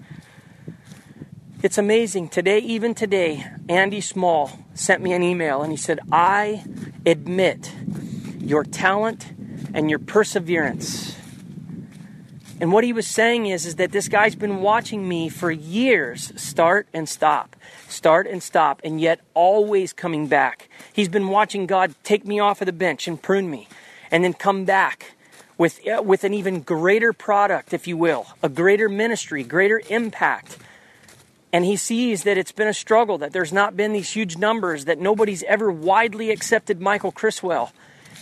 It's 1.63 1.79
amazing. 1.79 2.29
Today, 2.29 2.59
even 2.59 2.93
today, 2.93 3.45
Andy 3.67 4.01
Small 4.01 4.51
sent 4.75 5.01
me 5.01 5.13
an 5.13 5.23
email 5.23 5.63
and 5.63 5.71
he 5.71 5.77
said, 5.77 5.99
I 6.11 6.63
admit 7.05 7.73
your 8.49 8.63
talent, 8.63 9.31
and 9.73 9.89
your 9.89 9.99
perseverance. 9.99 11.15
And 12.59 12.71
what 12.73 12.83
he 12.83 12.91
was 12.91 13.05
saying 13.05 13.45
is, 13.45 13.65
is 13.65 13.75
that 13.75 13.91
this 13.91 14.07
guy's 14.07 14.35
been 14.35 14.61
watching 14.61 15.07
me 15.07 15.29
for 15.29 15.51
years 15.51 16.33
start 16.35 16.87
and 16.93 17.07
stop, 17.07 17.55
start 17.87 18.27
and 18.27 18.41
stop, 18.41 18.81
and 18.83 18.99
yet 18.99 19.21
always 19.33 19.93
coming 19.93 20.27
back. 20.27 20.67
He's 20.91 21.09
been 21.09 21.27
watching 21.27 21.67
God 21.67 21.93
take 22.03 22.25
me 22.25 22.39
off 22.39 22.61
of 22.61 22.65
the 22.65 22.73
bench 22.73 23.07
and 23.07 23.21
prune 23.21 23.49
me, 23.51 23.67
and 24.11 24.23
then 24.23 24.33
come 24.33 24.65
back 24.65 25.13
with, 25.57 25.79
uh, 25.87 26.01
with 26.01 26.23
an 26.23 26.33
even 26.33 26.61
greater 26.61 27.13
product, 27.13 27.73
if 27.73 27.87
you 27.87 27.97
will, 27.97 28.27
a 28.41 28.49
greater 28.49 28.89
ministry, 28.89 29.43
greater 29.43 29.81
impact. 29.89 30.57
And 31.51 31.65
he 31.65 31.75
sees 31.75 32.23
that 32.23 32.37
it's 32.37 32.51
been 32.51 32.67
a 32.67 32.73
struggle, 32.73 33.17
that 33.17 33.33
there's 33.33 33.51
not 33.51 33.75
been 33.75 33.91
these 33.91 34.11
huge 34.11 34.37
numbers, 34.37 34.85
that 34.85 34.99
nobody's 34.99 35.43
ever 35.43 35.71
widely 35.71 36.29
accepted 36.31 36.79
Michael 36.79 37.11
Criswell 37.11 37.71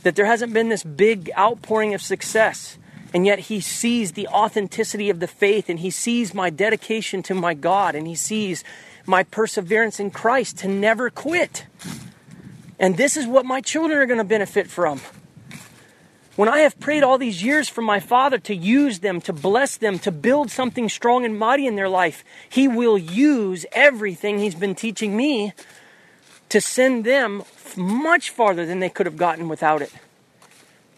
that 0.03 0.15
there 0.15 0.25
hasn't 0.25 0.53
been 0.53 0.69
this 0.69 0.83
big 0.83 1.29
outpouring 1.37 1.93
of 1.93 2.01
success. 2.01 2.77
And 3.13 3.25
yet 3.25 3.39
he 3.39 3.61
sees 3.61 4.13
the 4.13 4.27
authenticity 4.27 5.09
of 5.09 5.19
the 5.19 5.27
faith 5.27 5.69
and 5.69 5.79
he 5.79 5.89
sees 5.89 6.33
my 6.33 6.49
dedication 6.49 7.23
to 7.23 7.33
my 7.33 7.53
God 7.53 7.95
and 7.95 8.07
he 8.07 8.15
sees 8.15 8.63
my 9.05 9.23
perseverance 9.23 9.99
in 9.99 10.11
Christ 10.11 10.59
to 10.59 10.67
never 10.67 11.09
quit. 11.09 11.65
And 12.79 12.97
this 12.97 13.17
is 13.17 13.25
what 13.25 13.45
my 13.45 13.61
children 13.61 13.97
are 13.97 14.05
going 14.05 14.17
to 14.17 14.23
benefit 14.23 14.67
from. 14.67 15.01
When 16.37 16.47
I 16.47 16.59
have 16.59 16.79
prayed 16.79 17.01
all 17.01 17.17
these 17.17 17.43
years 17.43 17.67
for 17.67 17.81
my 17.81 17.99
Father 17.99 18.37
to 18.37 18.55
use 18.55 18.99
them, 18.99 19.21
to 19.21 19.33
bless 19.33 19.75
them, 19.75 19.97
to 19.99 20.11
build 20.11 20.51
something 20.51 20.87
strong 20.87 21.25
and 21.25 21.37
mighty 21.37 21.65
in 21.65 21.75
their 21.75 21.89
life, 21.89 22.23
He 22.47 22.67
will 22.67 22.95
use 22.95 23.65
everything 23.71 24.37
He's 24.37 24.53
been 24.53 24.75
teaching 24.75 25.17
me 25.17 25.53
to 26.49 26.61
send 26.61 27.05
them 27.05 27.41
much 27.75 28.29
farther 28.29 28.67
than 28.67 28.79
they 28.79 28.89
could 28.89 29.07
have 29.07 29.17
gotten 29.17 29.49
without 29.49 29.81
it. 29.81 29.91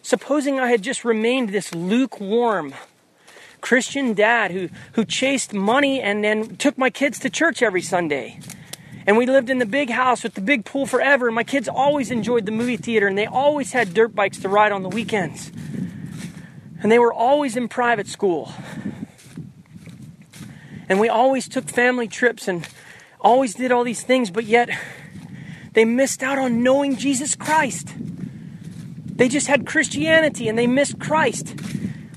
Supposing 0.01 0.59
I 0.59 0.67
had 0.67 0.81
just 0.81 1.05
remained 1.05 1.49
this 1.49 1.73
lukewarm 1.73 2.73
Christian 3.61 4.13
dad 4.13 4.51
who, 4.51 4.67
who 4.93 5.05
chased 5.05 5.53
money 5.53 6.01
and 6.01 6.21
then 6.21 6.57
took 6.57 6.77
my 6.77 6.89
kids 6.89 7.17
to 7.19 7.29
church 7.29 7.61
every 7.63 7.81
Sunday. 7.81 8.41
And 9.09 9.17
we 9.17 9.25
lived 9.25 9.49
in 9.49 9.57
the 9.57 9.65
big 9.65 9.89
house 9.89 10.21
with 10.21 10.35
the 10.35 10.41
big 10.41 10.65
pool 10.65 10.85
forever. 10.85 11.25
And 11.25 11.33
my 11.33 11.43
kids 11.43 11.67
always 11.67 12.11
enjoyed 12.11 12.45
the 12.45 12.51
movie 12.51 12.77
theater 12.77 13.07
and 13.07 13.17
they 13.17 13.25
always 13.25 13.71
had 13.71 13.95
dirt 13.95 14.13
bikes 14.13 14.37
to 14.41 14.49
ride 14.49 14.71
on 14.71 14.83
the 14.83 14.89
weekends. 14.89 15.51
And 16.83 16.91
they 16.91 16.99
were 16.99 17.11
always 17.11 17.57
in 17.57 17.69
private 17.69 18.07
school. 18.07 18.53
And 20.87 20.99
we 20.99 21.09
always 21.09 21.49
took 21.49 21.67
family 21.67 22.07
trips 22.07 22.47
and 22.47 22.67
always 23.19 23.55
did 23.55 23.71
all 23.71 23.83
these 23.83 24.03
things, 24.03 24.29
but 24.29 24.43
yet 24.43 24.69
they 25.73 25.85
missed 25.85 26.21
out 26.21 26.37
on 26.37 26.61
knowing 26.61 26.95
Jesus 26.95 27.33
Christ. 27.33 27.95
They 27.97 29.27
just 29.27 29.47
had 29.47 29.65
Christianity 29.65 30.47
and 30.47 30.55
they 30.55 30.67
missed 30.67 30.99
Christ. 30.99 31.59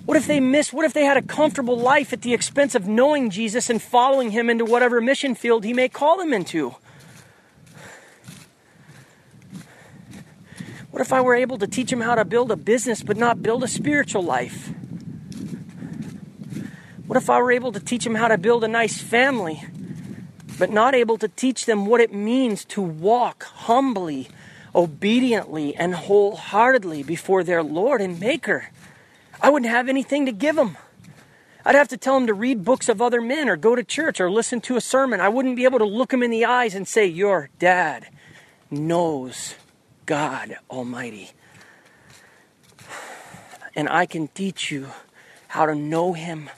What 0.04 0.18
if 0.18 0.26
they 0.26 0.40
missed, 0.40 0.74
what 0.74 0.84
if 0.84 0.92
they 0.92 1.06
had 1.06 1.16
a 1.16 1.22
comfortable 1.22 1.78
life 1.78 2.12
at 2.12 2.20
the 2.20 2.34
expense 2.34 2.74
of 2.74 2.86
knowing 2.86 3.30
Jesus 3.30 3.70
and 3.70 3.80
following 3.80 4.32
him 4.32 4.50
into 4.50 4.66
whatever 4.66 5.00
mission 5.00 5.34
field 5.34 5.64
he 5.64 5.72
may 5.72 5.88
call 5.88 6.18
them 6.18 6.34
into? 6.34 6.76
What 10.92 11.00
if 11.00 11.10
I 11.10 11.22
were 11.22 11.34
able 11.34 11.56
to 11.56 11.66
teach 11.66 11.88
them 11.88 12.02
how 12.02 12.14
to 12.14 12.24
build 12.24 12.52
a 12.52 12.56
business 12.56 13.02
but 13.02 13.16
not 13.16 13.42
build 13.42 13.64
a 13.64 13.68
spiritual 13.68 14.22
life? 14.22 14.68
What 17.06 17.16
if 17.16 17.30
I 17.30 17.40
were 17.40 17.50
able 17.50 17.72
to 17.72 17.80
teach 17.80 18.04
them 18.04 18.14
how 18.14 18.28
to 18.28 18.36
build 18.36 18.62
a 18.62 18.68
nice 18.68 19.00
family 19.00 19.64
but 20.58 20.70
not 20.70 20.94
able 20.94 21.16
to 21.16 21.28
teach 21.28 21.64
them 21.64 21.86
what 21.86 22.02
it 22.02 22.12
means 22.12 22.66
to 22.66 22.82
walk 22.82 23.44
humbly, 23.44 24.28
obediently, 24.74 25.74
and 25.74 25.94
wholeheartedly 25.94 27.02
before 27.02 27.42
their 27.42 27.62
Lord 27.62 28.02
and 28.02 28.20
Maker. 28.20 28.66
I 29.40 29.48
wouldn't 29.48 29.72
have 29.72 29.88
anything 29.88 30.26
to 30.26 30.32
give 30.32 30.56
them. 30.56 30.76
I'd 31.64 31.74
have 31.74 31.88
to 31.88 31.96
tell 31.96 32.14
them 32.14 32.26
to 32.26 32.34
read 32.34 32.64
books 32.64 32.90
of 32.90 33.00
other 33.00 33.22
men 33.22 33.48
or 33.48 33.56
go 33.56 33.74
to 33.74 33.82
church 33.82 34.20
or 34.20 34.30
listen 34.30 34.60
to 34.62 34.76
a 34.76 34.80
sermon. 34.82 35.20
I 35.20 35.30
wouldn't 35.30 35.56
be 35.56 35.64
able 35.64 35.78
to 35.78 35.86
look 35.86 36.10
them 36.10 36.22
in 36.22 36.30
the 36.30 36.44
eyes 36.44 36.74
and 36.74 36.86
say, 36.86 37.06
Your 37.06 37.48
dad 37.58 38.08
knows 38.70 39.54
God 40.06 40.56
Almighty. 40.70 41.30
And 43.74 43.88
I 43.88 44.06
can 44.06 44.28
teach 44.28 44.70
you 44.70 44.88
how 45.48 45.66
to 45.66 45.74
know 45.74 46.12
Him. 46.12 46.50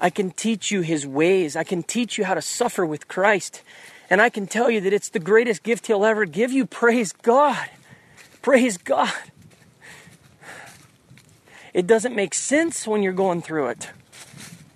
I 0.00 0.10
can 0.10 0.30
teach 0.30 0.70
you 0.70 0.80
His 0.80 1.06
ways. 1.06 1.56
I 1.56 1.64
can 1.64 1.82
teach 1.82 2.18
you 2.18 2.24
how 2.24 2.34
to 2.34 2.42
suffer 2.42 2.86
with 2.86 3.08
Christ. 3.08 3.62
And 4.10 4.22
I 4.22 4.28
can 4.28 4.46
tell 4.46 4.70
you 4.70 4.80
that 4.80 4.92
it's 4.92 5.08
the 5.08 5.18
greatest 5.18 5.62
gift 5.62 5.86
He'll 5.88 6.04
ever 6.04 6.24
give 6.24 6.52
you. 6.52 6.66
Praise 6.66 7.12
God. 7.12 7.68
Praise 8.42 8.78
God. 8.78 9.12
It 11.74 11.86
doesn't 11.86 12.14
make 12.14 12.34
sense 12.34 12.86
when 12.86 13.02
you're 13.02 13.12
going 13.12 13.42
through 13.42 13.68
it. 13.68 13.90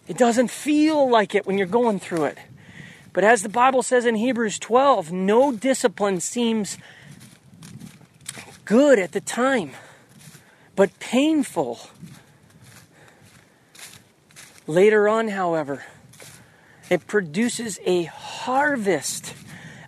It 0.09 0.19
doesn't 0.19 0.51
feel 0.51 1.09
like 1.09 1.35
it 1.35 1.47
when 1.47 1.57
you're 1.59 1.67
going 1.67 1.99
through 1.99 2.25
it. 2.25 2.39
But 3.13 3.25
as 3.25 3.43
the 3.43 3.49
Bible 3.49 3.83
says 3.83 4.07
in 4.07 4.17
Hebrews 4.17 4.59
12, 4.59 5.13
no 5.13 5.53
discipline 5.53 6.21
seems 6.21 6.79
good 8.65 8.99
at 8.99 9.13
the 9.13 9.21
time, 9.21 9.73
but 10.77 10.99
painful. 10.99 11.81
Later 14.67 15.09
on, 15.09 15.29
however, 15.29 15.85
it 16.89 17.07
produces 17.07 17.79
a 17.85 18.05
harvest 18.05 19.35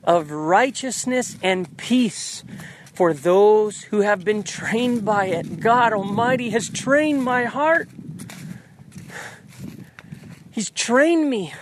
of 0.02 0.30
righteousness 0.30 1.36
and 1.42 1.76
peace 1.76 2.44
for 2.92 3.12
those 3.12 3.82
who 3.84 4.00
have 4.00 4.24
been 4.24 4.42
trained 4.42 5.04
by 5.04 5.26
it. 5.26 5.60
God 5.60 5.92
Almighty 5.92 6.50
has 6.50 6.68
trained 6.68 7.24
my 7.24 7.44
heart. 7.44 7.88
He's 10.50 10.70
trained 10.70 11.28
me. 11.28 11.52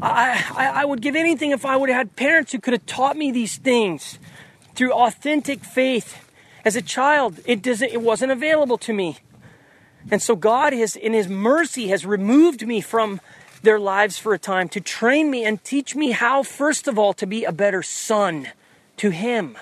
I, 0.00 0.44
I, 0.56 0.66
I, 0.80 0.84
would 0.86 1.02
give 1.02 1.14
anything 1.14 1.50
if 1.50 1.66
I 1.66 1.76
would 1.76 1.90
have 1.90 1.98
had 1.98 2.16
parents 2.16 2.52
who 2.52 2.58
could 2.58 2.72
have 2.72 2.86
taught 2.86 3.18
me 3.18 3.30
these 3.30 3.58
things 3.58 4.18
through 4.80 4.94
authentic 4.94 5.62
faith. 5.62 6.26
As 6.64 6.74
a 6.74 6.80
child, 6.80 7.38
it, 7.44 7.60
doesn't, 7.60 7.92
it 7.92 8.00
wasn't 8.00 8.32
available 8.32 8.78
to 8.78 8.94
me. 8.94 9.18
And 10.10 10.22
so 10.22 10.34
God 10.34 10.72
has, 10.72 10.96
in 10.96 11.12
His 11.12 11.28
mercy, 11.28 11.88
has 11.88 12.06
removed 12.06 12.66
me 12.66 12.80
from 12.80 13.20
their 13.62 13.78
lives 13.78 14.16
for 14.16 14.32
a 14.32 14.38
time 14.38 14.70
to 14.70 14.80
train 14.80 15.30
me 15.30 15.44
and 15.44 15.62
teach 15.62 15.94
me 15.94 16.12
how, 16.12 16.42
first 16.42 16.88
of 16.88 16.98
all, 16.98 17.12
to 17.12 17.26
be 17.26 17.44
a 17.44 17.52
better 17.52 17.82
son 17.82 18.48
to 18.96 19.10
Him. 19.10 19.58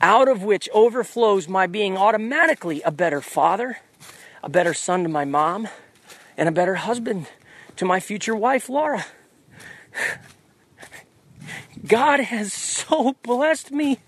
Out 0.00 0.26
of 0.26 0.42
which 0.42 0.68
overflows 0.74 1.46
my 1.46 1.68
being 1.68 1.96
automatically 1.96 2.82
a 2.82 2.90
better 2.90 3.20
father, 3.20 3.78
a 4.42 4.48
better 4.48 4.74
son 4.74 5.04
to 5.04 5.08
my 5.08 5.24
mom, 5.24 5.68
and 6.36 6.48
a 6.48 6.52
better 6.52 6.74
husband 6.74 7.28
to 7.76 7.84
my 7.84 8.00
future 8.00 8.34
wife, 8.34 8.68
Laura. 8.68 9.06
God 11.86 12.20
has 12.20 12.52
so 12.52 13.14
blessed 13.22 13.70
me. 13.70 13.98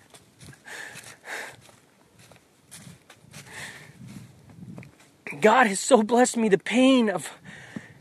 God 5.41 5.67
has 5.67 5.81
so 5.81 6.03
blessed 6.03 6.37
me. 6.37 6.49
The 6.49 6.59
pain 6.59 7.09
of, 7.09 7.31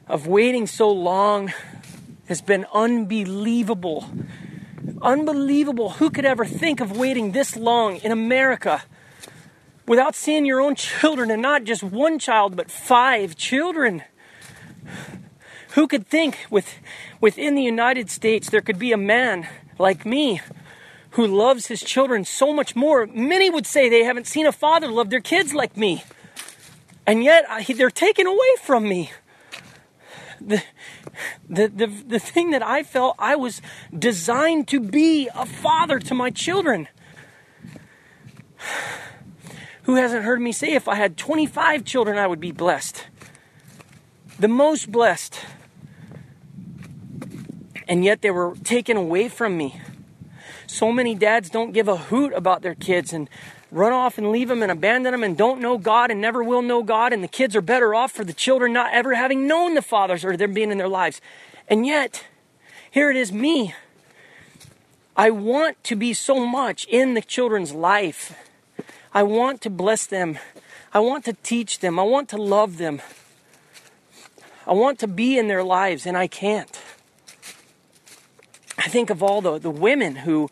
of 0.07 0.27
waiting 0.27 0.67
so 0.67 0.91
long 0.91 1.53
has 2.27 2.41
been 2.41 2.65
unbelievable. 2.73 4.09
Unbelievable. 5.01 5.91
Who 5.91 6.09
could 6.09 6.25
ever 6.25 6.45
think 6.45 6.81
of 6.81 6.97
waiting 6.97 7.31
this 7.31 7.55
long 7.55 7.95
in 7.97 8.11
America 8.11 8.83
without 9.87 10.15
seeing 10.15 10.45
your 10.45 10.61
own 10.61 10.75
children 10.75 11.31
and 11.31 11.41
not 11.41 11.63
just 11.63 11.81
one 11.81 12.19
child, 12.19 12.55
but 12.55 12.69
five 12.69 13.35
children? 13.37 14.03
Who 15.75 15.87
could 15.87 16.07
think 16.07 16.45
with, 16.49 16.75
within 17.21 17.55
the 17.55 17.63
United 17.63 18.09
States 18.09 18.49
there 18.49 18.61
could 18.61 18.77
be 18.77 18.91
a 18.91 18.97
man 18.97 19.47
like 19.81 20.05
me 20.05 20.39
who 21.11 21.27
loves 21.27 21.67
his 21.67 21.81
children 21.81 22.23
so 22.23 22.53
much 22.53 22.75
more? 22.75 23.05
Many 23.07 23.49
would 23.49 23.67
say 23.67 23.89
they 23.89 24.03
haven't 24.03 24.27
seen 24.27 24.45
a 24.45 24.51
father 24.51 24.87
love 24.87 25.09
their 25.09 25.19
kids 25.19 25.53
like 25.53 25.75
me. 25.75 26.03
And 27.05 27.23
yet 27.23 27.45
I, 27.49 27.63
they're 27.63 27.89
taken 27.89 28.27
away 28.27 28.55
from 28.61 28.87
me. 28.87 29.11
The, 30.39 30.63
the, 31.49 31.67
the, 31.67 31.87
the 31.87 32.19
thing 32.19 32.51
that 32.51 32.63
I 32.63 32.83
felt 32.83 33.15
I 33.19 33.35
was 33.35 33.61
designed 33.97 34.67
to 34.69 34.79
be 34.79 35.29
a 35.35 35.45
father 35.45 35.99
to 35.99 36.13
my 36.15 36.29
children. 36.29 36.87
Who 39.83 39.95
hasn't 39.95 40.23
heard 40.23 40.39
me 40.39 40.51
say 40.51 40.73
if 40.73 40.87
I 40.87 40.95
had 40.95 41.17
25 41.17 41.83
children, 41.83 42.17
I 42.17 42.27
would 42.27 42.39
be 42.39 42.51
blessed? 42.51 43.07
The 44.39 44.47
most 44.47 44.91
blessed 44.91 45.39
and 47.91 48.05
yet 48.05 48.21
they 48.21 48.31
were 48.31 48.55
taken 48.63 48.95
away 48.95 49.27
from 49.27 49.57
me. 49.57 49.81
So 50.65 50.93
many 50.93 51.13
dads 51.13 51.49
don't 51.49 51.73
give 51.73 51.89
a 51.89 51.97
hoot 51.97 52.31
about 52.31 52.61
their 52.61 52.73
kids 52.73 53.11
and 53.11 53.29
run 53.69 53.91
off 53.91 54.17
and 54.17 54.31
leave 54.31 54.47
them 54.47 54.63
and 54.63 54.71
abandon 54.71 55.11
them 55.11 55.25
and 55.25 55.35
don't 55.35 55.59
know 55.59 55.77
God 55.77 56.09
and 56.09 56.21
never 56.21 56.41
will 56.41 56.61
know 56.61 56.83
God, 56.83 57.11
and 57.11 57.21
the 57.21 57.27
kids 57.27 57.53
are 57.53 57.61
better 57.61 57.93
off 57.93 58.13
for 58.13 58.23
the 58.23 58.31
children 58.31 58.71
not 58.71 58.93
ever 58.93 59.15
having 59.15 59.45
known 59.45 59.73
the 59.73 59.81
fathers 59.81 60.23
or 60.23 60.37
them 60.37 60.53
being 60.53 60.71
in 60.71 60.77
their 60.77 60.87
lives. 60.87 61.19
And 61.67 61.85
yet, 61.85 62.25
here 62.89 63.11
it 63.11 63.17
is 63.17 63.33
me. 63.33 63.75
I 65.17 65.29
want 65.29 65.83
to 65.83 65.97
be 65.97 66.13
so 66.13 66.45
much 66.45 66.85
in 66.85 67.13
the 67.13 67.21
children's 67.21 67.73
life. 67.73 68.33
I 69.13 69.23
want 69.23 69.59
to 69.63 69.69
bless 69.69 70.05
them. 70.05 70.39
I 70.93 71.01
want 71.01 71.25
to 71.25 71.33
teach 71.43 71.79
them. 71.79 71.99
I 71.99 72.03
want 72.03 72.29
to 72.29 72.37
love 72.37 72.77
them. 72.77 73.01
I 74.65 74.71
want 74.71 74.97
to 74.99 75.09
be 75.09 75.37
in 75.37 75.49
their 75.49 75.65
lives, 75.65 76.05
and 76.05 76.15
I 76.15 76.27
can't. 76.27 76.79
I 78.83 78.89
think 78.89 79.11
of 79.11 79.21
all 79.21 79.41
the, 79.41 79.59
the 79.59 79.69
women 79.69 80.15
who 80.17 80.49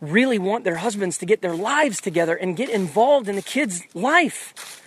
really 0.00 0.38
want 0.38 0.64
their 0.64 0.76
husbands 0.76 1.16
to 1.18 1.26
get 1.26 1.40
their 1.40 1.54
lives 1.56 2.00
together 2.00 2.34
and 2.34 2.56
get 2.56 2.68
involved 2.68 3.26
in 3.26 3.36
the 3.36 3.42
kid's 3.42 3.82
life, 3.94 4.82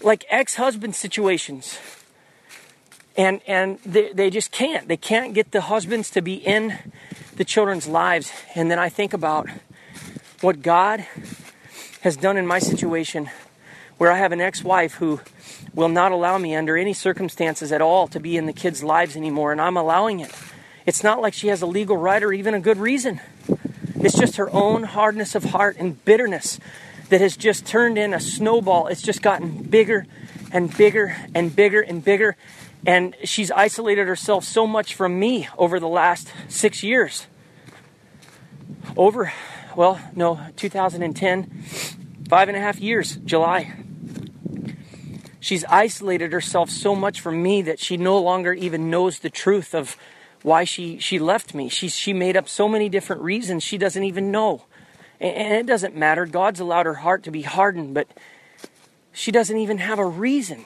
like 0.00 0.24
ex 0.30 0.54
husband 0.54 0.94
situations. 0.94 1.78
And, 3.18 3.42
and 3.46 3.78
they, 3.84 4.12
they 4.12 4.30
just 4.30 4.50
can't. 4.50 4.88
They 4.88 4.96
can't 4.96 5.34
get 5.34 5.50
the 5.50 5.62
husbands 5.62 6.08
to 6.10 6.22
be 6.22 6.34
in 6.34 6.78
the 7.36 7.44
children's 7.44 7.86
lives. 7.86 8.32
And 8.54 8.70
then 8.70 8.78
I 8.78 8.88
think 8.88 9.12
about 9.12 9.48
what 10.40 10.62
God 10.62 11.06
has 12.00 12.16
done 12.16 12.36
in 12.36 12.46
my 12.46 12.60
situation 12.60 13.28
where 13.98 14.10
I 14.10 14.18
have 14.18 14.32
an 14.32 14.40
ex 14.40 14.64
wife 14.64 14.94
who 14.94 15.20
will 15.74 15.88
not 15.88 16.12
allow 16.12 16.38
me 16.38 16.54
under 16.54 16.76
any 16.76 16.94
circumstances 16.94 17.72
at 17.72 17.82
all 17.82 18.06
to 18.08 18.20
be 18.20 18.36
in 18.36 18.46
the 18.46 18.52
kids' 18.52 18.82
lives 18.82 19.16
anymore, 19.16 19.52
and 19.52 19.60
I'm 19.60 19.76
allowing 19.76 20.20
it. 20.20 20.32
It's 20.88 21.04
not 21.04 21.20
like 21.20 21.34
she 21.34 21.48
has 21.48 21.60
a 21.60 21.66
legal 21.66 21.98
right 21.98 22.22
or 22.22 22.32
even 22.32 22.54
a 22.54 22.60
good 22.60 22.78
reason. 22.78 23.20
It's 23.96 24.18
just 24.18 24.36
her 24.36 24.50
own 24.50 24.84
hardness 24.84 25.34
of 25.34 25.44
heart 25.44 25.76
and 25.78 26.02
bitterness 26.02 26.58
that 27.10 27.20
has 27.20 27.36
just 27.36 27.66
turned 27.66 27.98
in 27.98 28.14
a 28.14 28.20
snowball. 28.20 28.86
It's 28.86 29.02
just 29.02 29.20
gotten 29.20 29.64
bigger 29.64 30.06
and 30.50 30.74
bigger 30.74 31.14
and 31.34 31.54
bigger 31.54 31.82
and 31.82 32.02
bigger. 32.02 32.38
And 32.86 33.14
she's 33.22 33.50
isolated 33.50 34.08
herself 34.08 34.44
so 34.44 34.66
much 34.66 34.94
from 34.94 35.20
me 35.20 35.46
over 35.58 35.78
the 35.78 35.86
last 35.86 36.32
six 36.48 36.82
years. 36.82 37.26
Over, 38.96 39.30
well, 39.76 40.00
no, 40.16 40.40
2010, 40.56 41.50
five 42.30 42.48
and 42.48 42.56
a 42.56 42.60
half 42.60 42.80
years, 42.80 43.16
July. 43.16 43.74
She's 45.38 45.66
isolated 45.66 46.32
herself 46.32 46.70
so 46.70 46.94
much 46.94 47.20
from 47.20 47.42
me 47.42 47.60
that 47.60 47.78
she 47.78 47.98
no 47.98 48.18
longer 48.18 48.54
even 48.54 48.88
knows 48.88 49.18
the 49.18 49.28
truth 49.28 49.74
of 49.74 49.94
why 50.42 50.64
she, 50.64 50.98
she 50.98 51.18
left 51.18 51.54
me. 51.54 51.68
She, 51.68 51.88
she 51.88 52.12
made 52.12 52.36
up 52.36 52.48
so 52.48 52.68
many 52.68 52.88
different 52.88 53.22
reasons 53.22 53.62
she 53.62 53.78
doesn't 53.78 54.04
even 54.04 54.30
know. 54.30 54.64
And, 55.20 55.34
and 55.34 55.54
it 55.54 55.66
doesn't 55.66 55.96
matter. 55.96 56.26
God's 56.26 56.60
allowed 56.60 56.86
her 56.86 56.94
heart 56.94 57.24
to 57.24 57.30
be 57.30 57.42
hardened, 57.42 57.94
but 57.94 58.08
she 59.12 59.32
doesn't 59.32 59.56
even 59.56 59.78
have 59.78 59.98
a 59.98 60.06
reason. 60.06 60.64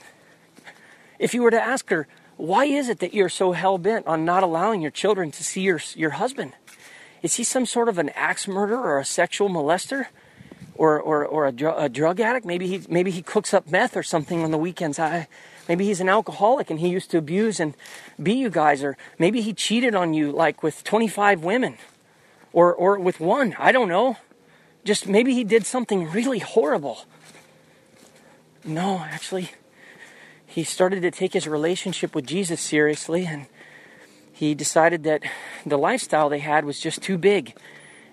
If 1.19 1.35
you 1.35 1.43
were 1.43 1.51
to 1.51 1.63
ask 1.63 1.89
her, 1.91 2.07
why 2.37 2.65
is 2.65 2.89
it 2.89 2.99
that 3.01 3.15
you're 3.15 3.29
so 3.29 3.53
hell 3.53 3.79
bent 3.79 4.07
on 4.07 4.25
not 4.25 4.43
allowing 4.43 4.83
your 4.83 4.91
children 4.91 5.31
to 5.33 5.45
see 5.45 5.63
your, 5.63 5.81
your 5.95 6.11
husband? 6.11 6.53
Is 7.23 7.37
he 7.37 7.45
some 7.45 7.67
sort 7.67 7.89
of 7.89 7.99
an 7.99 8.09
axe 8.11 8.49
murderer 8.49 8.83
or 8.83 8.99
a 8.99 9.05
sexual 9.05 9.49
molester? 9.49 10.07
Or, 10.83 11.01
or, 11.01 11.25
or 11.25 11.47
a, 11.47 11.53
dr- 11.53 11.79
a 11.79 11.89
drug 11.89 12.19
addict? 12.19 12.45
Maybe 12.45 12.67
he, 12.67 12.83
maybe 12.89 13.13
he 13.13 13.23
cooks 13.23 13.55
up 13.55 13.71
meth 13.71 13.97
or 13.97 14.03
something 14.03 14.43
on 14.43 14.51
the 14.51 14.59
weekends. 14.59 14.99
I, 14.99 15.29
Maybe 15.69 15.87
he's 15.87 16.01
an 16.01 16.09
alcoholic 16.09 16.71
and 16.71 16.81
he 16.81 16.89
used 16.89 17.11
to 17.13 17.19
abuse 17.19 17.61
and 17.61 17.75
beat 18.21 18.39
you 18.39 18.51
guys, 18.51 18.83
or 18.83 18.97
maybe 19.19 19.41
he 19.41 19.53
cheated 19.53 19.95
on 19.95 20.13
you 20.13 20.33
like 20.33 20.63
with 20.63 20.83
25 20.85 21.45
women 21.45 21.79
or, 22.53 22.75
or 22.75 22.99
with 22.99 23.21
one. 23.21 23.55
I 23.59 23.73
don't 23.73 23.89
know. 23.89 24.17
Just 24.85 25.07
maybe 25.07 25.35
he 25.35 25.45
did 25.45 25.65
something 25.65 26.11
really 26.11 26.41
horrible. 26.41 27.05
No, 28.65 28.99
actually, 28.99 29.53
he 30.45 30.65
started 30.65 31.03
to 31.03 31.11
take 31.11 31.33
his 31.33 31.47
relationship 31.47 32.15
with 32.15 32.27
Jesus 32.27 32.61
seriously 32.61 33.25
and 33.25 33.47
he 34.33 34.55
decided 34.55 35.05
that 35.05 35.23
the 35.65 35.79
lifestyle 35.79 36.29
they 36.29 36.41
had 36.41 36.65
was 36.65 36.81
just 36.81 37.01
too 37.03 37.17
big 37.17 37.55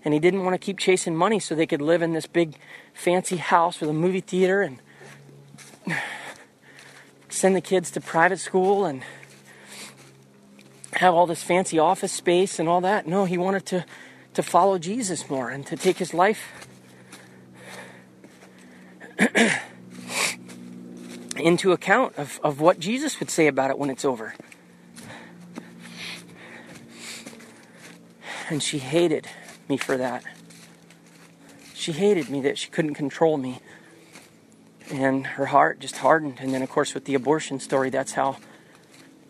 and 0.06 0.14
he 0.14 0.20
didn't 0.20 0.44
want 0.44 0.54
to 0.54 0.58
keep 0.58 0.78
chasing 0.78 1.16
money 1.16 1.40
so 1.40 1.56
they 1.56 1.66
could 1.66 1.82
live 1.82 2.02
in 2.02 2.14
this 2.14 2.26
big 2.26 2.56
fancy 2.94 3.38
house 3.38 3.80
with 3.80 3.90
a 3.90 3.94
movie 3.94 4.22
theater 4.22 4.62
and 4.62 4.80
send 7.30 7.56
the 7.56 7.62
kids 7.62 7.92
to 7.92 8.02
private 8.02 8.40
school 8.40 8.86
and 8.86 9.04
have 10.94 11.14
all 11.14 11.28
this 11.28 11.44
fancy 11.44 11.78
office 11.78 12.12
space 12.12 12.60
and 12.60 12.68
all 12.68 12.82
that. 12.82 13.08
No, 13.08 13.26
he 13.26 13.38
wanted 13.38 13.66
to, 13.68 13.86
to 14.34 14.44
follow 14.44 14.78
Jesus 14.78 15.30
more 15.30 15.50
and 15.50 15.66
to 15.68 15.76
take 15.76 15.98
his 15.98 16.14
life 16.14 16.68
into 21.38 21.72
account 21.72 22.18
of, 22.18 22.40
of 22.44 22.60
what 22.62 22.80
Jesus 22.80 23.20
would 23.20 23.30
say 23.30 23.48
about 23.48 23.70
it 23.70 23.78
when 23.78 23.90
it's 23.90 24.06
over. 24.06 24.34
And 28.50 28.64
she 28.64 28.80
hated 28.80 29.28
me 29.70 29.78
for 29.78 29.98
that. 29.98 30.24
She 31.74 31.92
hated 31.92 32.30
me 32.30 32.42
that 32.42 32.58
she 32.58 32.70
couldn't 32.70 32.96
control 32.96 33.38
me. 33.38 33.60
And 34.92 35.26
her 35.26 35.46
heart 35.46 35.80
just 35.80 35.98
hardened. 35.98 36.40
And 36.40 36.54
then, 36.54 36.62
of 36.62 36.70
course, 36.70 36.94
with 36.94 37.06
the 37.06 37.14
abortion 37.14 37.60
story, 37.60 37.90
that's 37.90 38.14
how 38.14 38.38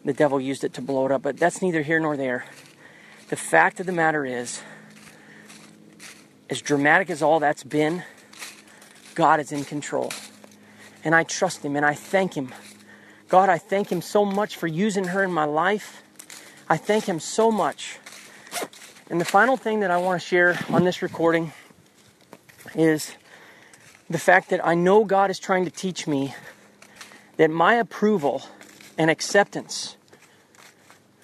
the 0.06 0.13
devil 0.13 0.39
used 0.39 0.63
it 0.63 0.73
to 0.75 0.82
blow 0.82 1.06
it 1.06 1.12
up. 1.12 1.21
But 1.21 1.38
that's 1.38 1.62
neither 1.62 1.82
here 1.82 1.99
nor 1.99 2.15
there. 2.15 2.45
The 3.28 3.36
fact 3.36 3.80
of 3.80 3.86
the 3.86 3.91
matter 3.91 4.25
is, 4.25 4.62
as 6.49 6.62
dramatic 6.62 7.10
as 7.10 7.21
all 7.21 7.39
that's 7.39 7.63
been, 7.63 8.04
God 9.13 9.39
is 9.39 9.52
in 9.52 9.65
control. 9.65 10.12
And 11.04 11.13
I 11.13 11.23
trust 11.23 11.63
Him 11.63 11.75
and 11.75 11.86
I 11.86 11.93
thank 11.93 12.36
Him. 12.36 12.54
God, 13.28 13.49
I 13.49 13.58
thank 13.58 13.91
Him 13.91 14.02
so 14.02 14.25
much 14.25 14.56
for 14.56 14.65
using 14.65 15.04
her 15.06 15.23
in 15.23 15.32
my 15.32 15.45
life. 15.45 16.02
I 16.67 16.78
thank 16.78 17.06
Him 17.06 17.19
so 17.19 17.52
much. 17.52 17.99
And 19.12 19.19
the 19.19 19.26
final 19.26 19.58
thing 19.58 19.80
that 19.80 19.89
I 19.89 19.98
want 19.98 20.22
to 20.22 20.28
share 20.28 20.60
on 20.69 20.84
this 20.84 21.02
recording 21.02 21.52
is 22.76 23.15
the 24.08 24.19
fact 24.19 24.52
that 24.52 24.63
I 24.63 24.76
know 24.76 25.04
God 25.04 25.32
is 25.32 25.39
trying 25.39 25.65
to 25.65 25.72
teach 25.72 26.06
me 26.06 26.36
that 27.38 27.50
my 27.50 27.74
approval 27.74 28.43
and 29.00 29.10
acceptance, 29.10 29.98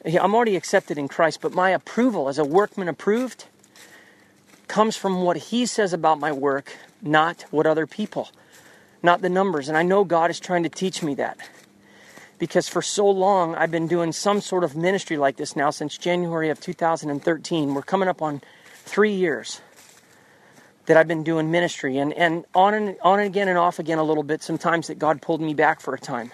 I'm 0.03 0.33
already 0.33 0.55
accepted 0.55 0.97
in 0.97 1.07
Christ, 1.07 1.41
but 1.41 1.53
my 1.53 1.69
approval 1.69 2.27
as 2.27 2.39
a 2.39 2.43
workman 2.43 2.87
approved 2.87 3.45
comes 4.67 4.97
from 4.97 5.21
what 5.21 5.37
He 5.37 5.67
says 5.67 5.93
about 5.93 6.19
my 6.19 6.31
work, 6.31 6.75
not 7.03 7.45
what 7.51 7.67
other 7.67 7.85
people, 7.85 8.29
not 9.03 9.21
the 9.21 9.29
numbers. 9.29 9.69
And 9.69 9.77
I 9.77 9.83
know 9.83 10.03
God 10.03 10.31
is 10.31 10.39
trying 10.39 10.63
to 10.63 10.69
teach 10.69 11.03
me 11.03 11.13
that 11.15 11.37
because 12.37 12.67
for 12.67 12.81
so 12.81 13.09
long 13.09 13.55
I've 13.55 13.71
been 13.71 13.87
doing 13.87 14.11
some 14.11 14.41
sort 14.41 14.63
of 14.63 14.75
ministry 14.75 15.17
like 15.17 15.37
this 15.37 15.55
now 15.55 15.69
since 15.69 15.97
January 15.97 16.49
of 16.49 16.59
2013. 16.59 17.73
We're 17.73 17.81
coming 17.81 18.09
up 18.09 18.21
on 18.21 18.41
three 18.83 19.13
years 19.13 19.61
that 20.85 20.97
I've 20.97 21.07
been 21.07 21.23
doing 21.23 21.51
ministry 21.51 21.97
and, 21.97 22.13
and 22.13 22.45
on 22.53 22.73
and 22.73 22.97
on 23.01 23.19
and 23.19 23.27
again 23.27 23.47
and 23.47 23.57
off 23.57 23.79
again 23.79 23.97
a 23.97 24.03
little 24.03 24.23
bit 24.23 24.43
sometimes 24.43 24.87
that 24.87 24.99
God 24.99 25.21
pulled 25.21 25.41
me 25.41 25.53
back 25.53 25.81
for 25.81 25.93
a 25.93 25.99
time. 25.99 26.31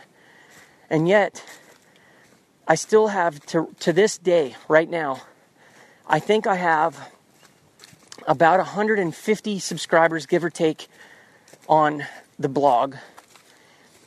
And 0.90 1.08
yet 1.08 1.44
I 2.68 2.76
still 2.76 3.08
have 3.08 3.46
to 3.48 3.74
to 3.80 3.94
this 3.94 4.18
day, 4.18 4.56
right 4.68 4.90
now, 4.90 5.22
I 6.08 6.20
think 6.20 6.48
I 6.48 6.56
have 6.56 7.12
about 8.28 8.60
150 8.60 9.60
subscribers, 9.60 10.26
give 10.26 10.44
or 10.44 10.50
take, 10.50 10.88
on 11.68 12.06
the 12.38 12.50
blog. 12.50 12.96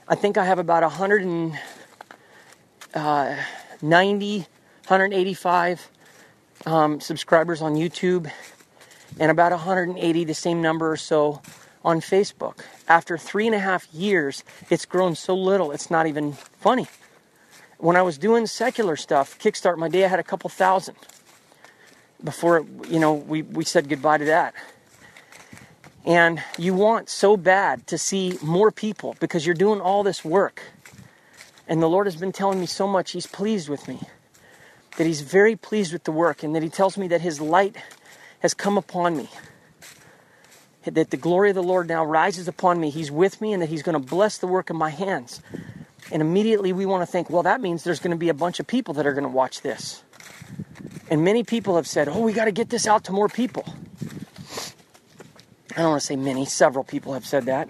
I 0.07 0.15
think 0.15 0.37
I 0.37 0.45
have 0.45 0.59
about 0.59 0.83
190, 0.83 1.59
uh, 2.95 3.37
185 3.81 5.91
um, 6.67 7.01
subscribers 7.01 7.61
on 7.61 7.75
YouTube 7.75 8.31
and 9.19 9.31
about 9.31 9.53
180, 9.53 10.25
the 10.25 10.35
same 10.35 10.63
number 10.63 10.91
or 10.91 10.97
so, 10.97 11.43
on 11.85 12.01
Facebook. 12.01 12.61
After 12.89 13.19
three 13.19 13.47
and 13.47 13.55
a 13.55 13.59
half 13.59 13.93
years, 13.93 14.43
it's 14.71 14.87
grown 14.87 15.15
so 15.15 15.35
little, 15.35 15.73
it's 15.73 15.91
not 15.91 16.07
even 16.07 16.33
funny. 16.33 16.87
When 17.79 17.97
I 17.97 18.03
was 18.03 18.17
doing 18.17 18.47
secular 18.47 18.97
stuff, 18.97 19.39
Kickstart 19.39 19.77
My 19.77 19.89
Day, 19.89 20.05
I 20.05 20.09
had 20.09 20.21
a 20.21 20.25
couple 20.25 20.49
thousand 20.49 20.97
before, 22.23 22.65
you 22.89 22.99
know, 22.99 23.13
we, 23.13 23.43
we 23.43 23.65
said 23.65 23.89
goodbye 23.89 24.19
to 24.19 24.25
that. 24.27 24.55
And 26.07 26.43
you 26.59 26.75
want 26.75 27.09
so 27.09 27.37
bad 27.37 27.87
to 27.89 27.99
see 27.99 28.39
more 28.43 28.71
people 28.71 29.17
because 29.21 29.47
you're 29.47 29.55
doing 29.55 29.81
all 29.81 30.03
this 30.03 30.25
work. 30.25 30.63
And 31.66 31.83
the 31.83 31.88
Lord 31.88 32.07
has 32.07 32.16
been 32.16 32.33
telling 32.33 32.61
me 32.61 32.66
so 32.66 32.87
much, 32.87 33.12
He's 33.12 33.27
pleased 33.27 33.68
with 33.68 33.88
me. 33.88 34.00
That 34.96 35.07
He's 35.07 35.22
very 35.22 35.57
pleased 35.57 35.92
with 35.92 36.05
the 36.05 36.12
work, 36.12 36.42
and 36.42 36.55
that 36.55 36.62
He 36.62 36.68
tells 36.68 36.98
me 36.98 37.09
that 37.09 37.20
His 37.20 37.40
light 37.40 37.77
has 38.40 38.55
come 38.55 38.77
upon 38.77 39.16
me. 39.16 39.31
That 40.85 41.11
the 41.11 41.16
glory 41.16 41.48
of 41.48 41.55
the 41.55 41.62
Lord 41.62 41.88
now 41.88 42.05
rises 42.05 42.46
upon 42.46 42.79
me. 42.79 42.90
He's 42.90 43.11
with 43.11 43.40
me, 43.40 43.53
and 43.53 43.62
that 43.62 43.70
He's 43.70 43.83
going 43.83 44.00
to 44.00 44.09
bless 44.09 44.38
the 44.38 44.46
work 44.46 44.68
of 44.68 44.77
my 44.77 44.90
hands. 44.90 45.40
And 46.12 46.20
immediately 46.20 46.72
we 46.72 46.85
want 46.85 47.03
to 47.03 47.07
think, 47.07 47.31
well, 47.31 47.44
that 47.44 47.61
means 47.62 47.85
there's 47.85 48.00
going 48.00 48.11
to 48.11 48.16
be 48.16 48.29
a 48.29 48.35
bunch 48.35 48.61
of 48.61 48.66
people 48.66 48.94
that 48.94 49.07
are 49.07 49.14
going 49.14 49.24
to 49.24 49.31
watch 49.31 49.62
this. 49.62 50.03
And 51.11 51.24
many 51.24 51.42
people 51.42 51.77
have 51.77 51.87
said, 51.87 52.09
oh, 52.09 52.20
we 52.20 52.33
got 52.35 52.44
to 52.44 52.53
get 52.53 52.68
this 52.68 52.87
out 52.87 53.05
to 53.05 53.12
more 53.12 53.29
people. 53.29 53.64
I 55.77 55.81
don't 55.81 55.90
want 55.90 56.03
to 56.03 56.07
say 56.07 56.16
many, 56.16 56.44
several 56.44 56.85
people 56.85 57.14
have 57.14 57.27
said 57.27 57.46
that. 57.46 57.68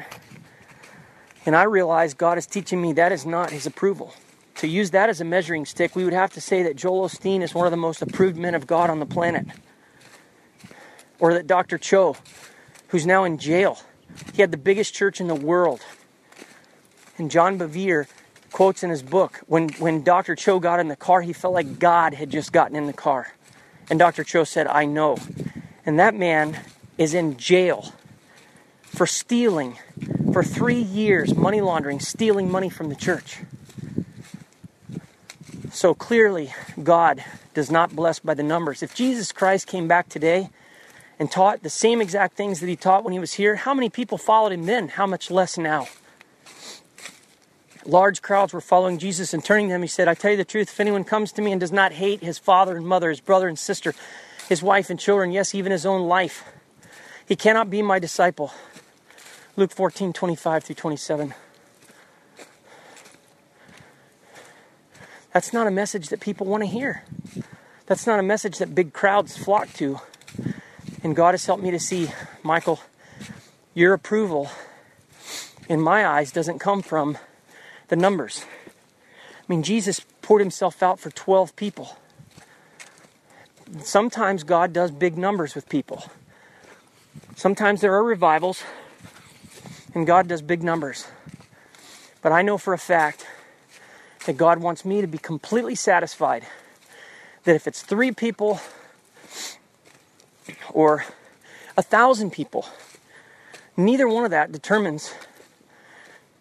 And 1.46 1.54
I 1.54 1.64
realize 1.64 2.14
God 2.14 2.38
is 2.38 2.46
teaching 2.46 2.80
me 2.80 2.94
that 2.94 3.12
is 3.12 3.26
not 3.26 3.50
His 3.50 3.66
approval. 3.66 4.14
To 4.56 4.68
use 4.68 4.92
that 4.92 5.08
as 5.08 5.20
a 5.20 5.24
measuring 5.24 5.66
stick, 5.66 5.96
we 5.96 6.04
would 6.04 6.12
have 6.12 6.32
to 6.34 6.40
say 6.40 6.62
that 6.62 6.76
Joel 6.76 7.08
Osteen 7.08 7.42
is 7.42 7.54
one 7.54 7.66
of 7.66 7.70
the 7.70 7.76
most 7.76 8.02
approved 8.02 8.36
men 8.36 8.54
of 8.54 8.66
God 8.66 8.88
on 8.88 9.00
the 9.00 9.06
planet 9.06 9.46
or 11.18 11.34
that 11.34 11.46
Dr. 11.46 11.78
Cho, 11.78 12.16
who's 12.88 13.06
now 13.06 13.24
in 13.24 13.38
jail, 13.38 13.78
he 14.32 14.42
had 14.42 14.50
the 14.50 14.56
biggest 14.56 14.94
church 14.94 15.20
in 15.20 15.26
the 15.26 15.34
world. 15.34 15.80
And 17.18 17.30
John 17.30 17.58
Bevere 17.58 18.06
quotes 18.52 18.82
in 18.82 18.90
his 18.90 19.02
book 19.02 19.40
when, 19.46 19.68
when 19.70 20.02
Dr. 20.02 20.36
Cho 20.36 20.60
got 20.60 20.80
in 20.80 20.88
the 20.88 20.96
car, 20.96 21.22
he 21.22 21.32
felt 21.32 21.54
like 21.54 21.78
God 21.78 22.14
had 22.14 22.30
just 22.30 22.52
gotten 22.52 22.76
in 22.76 22.86
the 22.86 22.92
car. 22.92 23.32
And 23.90 23.98
Dr. 23.98 24.24
Cho 24.24 24.44
said, 24.44 24.66
I 24.66 24.84
know. 24.84 25.18
And 25.84 25.98
that 25.98 26.14
man 26.14 26.60
is 26.96 27.14
in 27.14 27.36
jail 27.36 27.92
for 28.82 29.06
stealing 29.06 29.78
for 30.34 30.42
three 30.42 30.82
years, 30.82 31.32
money 31.32 31.60
laundering, 31.60 32.00
stealing 32.00 32.50
money 32.50 32.68
from 32.68 32.88
the 32.88 32.96
church. 32.96 33.38
So 35.70 35.94
clearly, 35.94 36.52
God 36.82 37.24
does 37.54 37.70
not 37.70 37.94
bless 37.94 38.18
by 38.18 38.34
the 38.34 38.42
numbers. 38.42 38.82
If 38.82 38.96
Jesus 38.96 39.30
Christ 39.30 39.68
came 39.68 39.86
back 39.86 40.08
today, 40.08 40.50
and 41.20 41.30
taught 41.30 41.62
the 41.62 41.70
same 41.70 42.00
exact 42.00 42.36
things 42.36 42.58
that 42.58 42.68
he 42.68 42.74
taught 42.74 43.04
when 43.04 43.12
he 43.12 43.20
was 43.20 43.34
here, 43.34 43.54
how 43.54 43.74
many 43.74 43.88
people 43.88 44.18
followed 44.18 44.50
him 44.50 44.66
then? 44.66 44.88
How 44.88 45.06
much 45.06 45.30
less 45.30 45.56
now? 45.56 45.86
Large 47.86 48.20
crowds 48.20 48.52
were 48.52 48.60
following 48.60 48.98
Jesus 48.98 49.34
and 49.34 49.44
turning 49.44 49.68
to 49.68 49.76
him. 49.76 49.82
He 49.82 49.86
said, 49.86 50.08
I 50.08 50.14
tell 50.14 50.32
you 50.32 50.36
the 50.36 50.44
truth, 50.44 50.68
if 50.68 50.80
anyone 50.80 51.04
comes 51.04 51.30
to 51.30 51.42
me 51.42 51.52
and 51.52 51.60
does 51.60 51.70
not 51.70 51.92
hate 51.92 52.24
his 52.24 52.38
father 52.38 52.76
and 52.76 52.84
mother, 52.84 53.10
his 53.10 53.20
brother 53.20 53.46
and 53.46 53.56
sister, 53.56 53.94
his 54.48 54.64
wife 54.64 54.90
and 54.90 54.98
children, 54.98 55.30
yes, 55.30 55.54
even 55.54 55.70
his 55.70 55.86
own 55.86 56.08
life, 56.08 56.42
he 57.24 57.36
cannot 57.36 57.70
be 57.70 57.82
my 57.82 58.00
disciple. 58.00 58.52
Luke 59.56 59.70
14, 59.70 60.12
25 60.12 60.64
through 60.64 60.74
27. 60.74 61.32
That's 65.32 65.52
not 65.52 65.68
a 65.68 65.70
message 65.70 66.08
that 66.08 66.18
people 66.18 66.44
want 66.44 66.64
to 66.64 66.66
hear. 66.66 67.04
That's 67.86 68.04
not 68.04 68.18
a 68.18 68.22
message 68.24 68.58
that 68.58 68.74
big 68.74 68.92
crowds 68.92 69.36
flock 69.36 69.72
to. 69.74 70.00
And 71.04 71.14
God 71.14 71.34
has 71.34 71.46
helped 71.46 71.62
me 71.62 71.70
to 71.70 71.78
see, 71.78 72.10
Michael, 72.42 72.80
your 73.74 73.92
approval 73.92 74.50
in 75.68 75.80
my 75.80 76.04
eyes 76.04 76.32
doesn't 76.32 76.58
come 76.58 76.82
from 76.82 77.16
the 77.88 77.96
numbers. 77.96 78.44
I 79.38 79.42
mean, 79.46 79.62
Jesus 79.62 80.00
poured 80.20 80.40
himself 80.40 80.82
out 80.82 80.98
for 80.98 81.10
12 81.10 81.54
people. 81.54 81.96
Sometimes 83.82 84.42
God 84.42 84.72
does 84.72 84.90
big 84.90 85.16
numbers 85.16 85.54
with 85.54 85.68
people. 85.68 86.10
Sometimes 87.36 87.82
there 87.82 87.94
are 87.94 88.02
revivals 88.02 88.64
and 89.94 90.06
God 90.06 90.28
does 90.28 90.42
big 90.42 90.62
numbers. 90.62 91.06
But 92.20 92.32
I 92.32 92.42
know 92.42 92.58
for 92.58 92.74
a 92.74 92.78
fact 92.78 93.26
that 94.26 94.36
God 94.36 94.58
wants 94.58 94.84
me 94.84 95.00
to 95.00 95.06
be 95.06 95.18
completely 95.18 95.74
satisfied 95.74 96.44
that 97.44 97.54
if 97.54 97.66
it's 97.66 97.82
three 97.82 98.10
people 98.10 98.60
or 100.72 101.04
a 101.76 101.82
thousand 101.82 102.32
people. 102.32 102.66
Neither 103.76 104.08
one 104.08 104.24
of 104.24 104.30
that 104.30 104.52
determines 104.52 105.14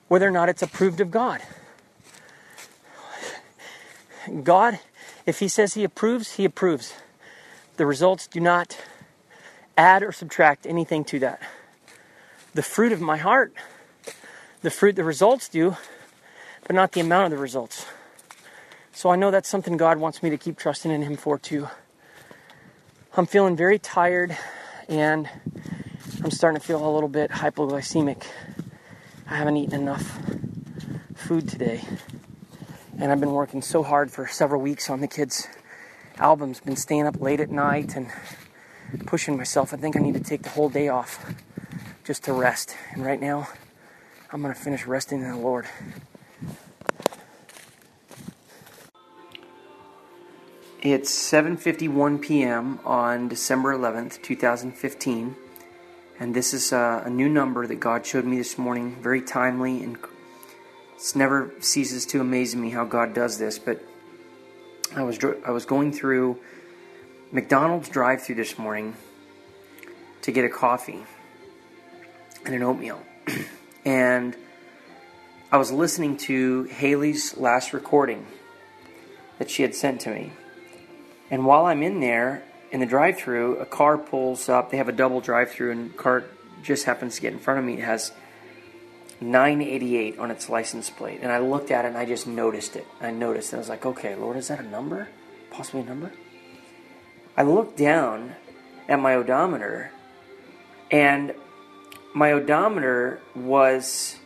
whether 0.08 0.28
or 0.28 0.32
not 0.32 0.49
it's 0.49 0.62
approved 0.62 1.01
of 1.01 1.12
God. 1.12 1.41
God, 4.43 4.80
if 5.26 5.39
He 5.39 5.47
says 5.47 5.74
He 5.74 5.84
approves, 5.84 6.34
He 6.34 6.45
approves. 6.45 6.93
The 7.78 7.86
results 7.86 8.28
do 8.28 8.39
not 8.39 8.78
add 9.78 10.04
or 10.04 10.12
subtract 10.12 10.66
anything 10.66 11.04
to 11.06 11.20
that. 11.20 11.41
The 12.54 12.62
fruit 12.62 12.91
of 12.91 13.01
my 13.01 13.18
heart, 13.18 13.54
the 14.62 14.70
fruit, 14.70 14.95
the 14.95 15.04
results 15.04 15.49
do, 15.49 15.76
but 16.68 16.76
not 16.76 16.91
the 16.91 17.01
amount 17.01 17.26
of 17.26 17.32
the 17.32 17.38
results. 17.38 17.88
So 18.91 19.10
I 19.10 19.16
know 19.16 19.32
that's 19.32 19.49
something 19.49 19.76
God 19.76 19.97
wants 19.97 20.22
me 20.22 20.30
to 20.30 20.38
keep 20.38 20.58
trusting 20.58 20.91
in 20.91 21.01
Him 21.01 21.18
for 21.18 21.39
too. 21.39 21.68
I'm 23.18 23.26
feeling 23.26 23.56
very 23.56 23.80
tired 23.80 24.38
and 24.88 25.28
I'm 26.24 26.30
starting 26.30 26.62
to 26.62 26.66
feel 26.66 26.88
a 26.88 26.93
little 26.93 27.10
bit 27.10 27.32
hypoglycemic. 27.32 28.24
I 29.28 29.36
haven't 29.36 29.58
eaten 29.58 29.82
enough 29.82 30.20
food 31.16 31.49
today. 31.49 31.82
And 32.99 33.12
I've 33.12 33.20
been 33.20 33.34
working 33.34 33.64
so 33.64 33.82
hard 33.82 34.12
for 34.12 34.28
several 34.28 34.62
weeks 34.62 34.91
on 34.91 35.01
the 35.01 35.08
kids' 35.08 35.47
albums, 36.20 36.60
been 36.60 36.76
staying 36.76 37.08
up 37.08 37.20
late 37.20 37.39
at 37.39 37.49
night 37.49 37.95
and 37.95 38.12
pushing 39.08 39.38
myself. 39.38 39.74
I 39.74 39.78
think 39.78 39.95
I 39.95 39.99
need 39.99 40.14
to 40.14 40.20
take 40.20 40.43
the 40.43 40.49
whole 40.49 40.70
day 40.70 40.88
off 40.88 41.34
just 42.04 42.24
to 42.26 42.34
rest. 42.34 42.76
And 42.91 43.06
right 43.06 43.20
now, 43.20 43.47
I'm 44.32 44.41
going 44.41 44.54
to 44.54 44.60
finish 44.60 44.86
resting 44.86 45.22
in 45.22 45.30
the 45.32 45.38
Lord. 45.38 45.66
It's 50.82 51.12
7:51 51.32 52.22
p.m. 52.22 52.80
on 52.84 53.30
December 53.30 53.74
11th, 53.74 54.22
2015, 54.22 55.36
and 56.20 56.36
this 56.36 56.54
is 56.54 56.74
a, 56.74 57.04
a, 57.06 57.10
new 57.10 57.30
number 57.30 57.66
that 57.66 57.80
God 57.80 58.06
showed 58.06 58.26
me 58.26 58.36
this 58.36 58.58
morning. 58.58 58.97
Very 59.01 59.22
timely, 59.22 59.82
and 59.82 59.95
it 59.95 61.16
never 61.16 61.54
ceases 61.62 62.06
to 62.08 62.20
amaze 62.20 62.54
me 62.54 62.72
how 62.72 62.84
God 62.84 63.14
does 63.14 63.38
this. 63.38 63.58
But 63.60 63.82
I 64.93 65.04
was 65.04 65.18
I 65.45 65.51
was 65.51 65.66
going 65.66 65.93
through 65.93 66.38
McDonald's 67.32 67.88
drive-through 67.88 68.36
this 68.36 68.60
morning 68.60 68.93
to 70.24 70.34
get 70.34 70.43
a 70.43 70.49
coffee 70.49 71.06
and 72.46 72.56
an 72.56 72.64
oatmeal, 72.64 73.02
and 73.86 74.36
I 75.52 75.58
was 75.58 75.72
listening 75.72 76.18
to 76.18 76.64
Haley's 76.64 77.38
last 77.38 77.74
recording 77.74 78.26
that 79.39 79.50
she 79.50 79.62
had 79.62 79.76
sent 79.76 80.02
to 80.02 80.10
me 80.10 80.32
and 81.34 81.48
while 81.48 81.66
I'm 81.66 81.82
in 81.82 82.00
there 82.00 82.44
in 82.72 82.80
the 82.80 82.86
drive 82.86 83.18
through, 83.18 83.58
a 83.58 83.66
car 83.66 83.98
pulls 83.98 84.50
up. 84.50 84.70
They 84.70 84.78
have 84.78 84.88
a 84.88 84.91
double 84.91 85.20
drive 85.20 85.50
through, 85.50 85.72
and 85.72 85.98
car 85.98 86.26
just 86.62 86.86
happens 86.86 87.16
to 87.16 87.22
get 87.22 87.34
in 87.34 87.39
front 87.39 87.60
of 87.60 87.66
me. 87.66 87.74
It 87.74 87.84
has 87.84 88.12
988 89.20 90.20
on 90.20 90.30
its 90.30 90.48
license 90.48 90.91
plate. 90.91 91.22
And 91.24 91.32
I 91.32 91.39
looked 91.39 91.72
at 91.72 91.86
it 91.86 91.88
and 91.88 91.98
I 91.98 92.06
just 92.06 92.28
noticed 92.28 92.76
it. 92.76 92.86
I 93.02 93.10
noticed 93.10 93.52
and 93.52 93.58
I 93.58 93.62
was 93.62 93.70
like, 93.70 93.84
okay, 93.84 94.14
Lord, 94.16 94.38
is 94.38 94.50
that 94.50 94.60
a 94.60 94.64
number? 94.64 95.08
Possibly 95.50 95.82
a 95.82 95.86
number? 95.86 96.12
I 97.36 97.41
looked 97.41 97.78
down 97.78 98.36
at 98.88 99.00
my 99.00 99.16
odometer, 99.16 99.91
and 100.91 101.34
my 102.14 102.32
odometer 102.32 103.20
was 103.36 104.18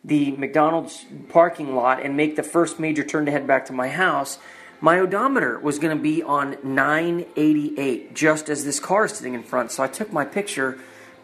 the 0.04 0.32
McDonald's 0.32 1.06
parking 1.28 1.74
lot 1.74 2.02
and 2.02 2.16
make 2.16 2.36
the 2.36 2.42
first 2.42 2.80
major 2.80 3.04
turn 3.04 3.26
to 3.26 3.32
head 3.32 3.46
back 3.46 3.66
to 3.66 3.72
my 3.72 3.88
house, 3.88 4.38
my 4.80 5.00
odometer 5.00 5.58
was 5.58 5.78
going 5.78 5.96
to 5.96 6.02
be 6.02 6.22
on 6.22 6.56
988, 6.62 8.14
just 8.14 8.48
as 8.48 8.64
this 8.64 8.78
car 8.78 9.06
is 9.06 9.12
sitting 9.12 9.34
in 9.34 9.42
front. 9.42 9.72
So 9.72 9.82
I 9.82 9.88
took 9.88 10.12
my 10.12 10.24
picture, 10.24 10.78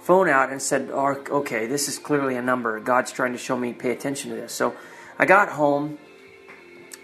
phone 0.05 0.28
out, 0.28 0.50
and 0.50 0.61
said, 0.61 0.90
oh, 0.92 1.16
"Okay, 1.30 1.66
this 1.66 1.88
is 1.88 1.98
clearly 1.98 2.36
a 2.36 2.42
number. 2.42 2.78
God's 2.80 3.11
trying 3.11 3.32
to 3.32 3.38
show 3.38 3.57
me 3.57 3.72
pay 3.72 3.90
attention 3.90 4.30
to 4.30 4.36
this." 4.36 4.52
So 4.52 4.74
I 5.18 5.26
got 5.26 5.48
home, 5.48 5.98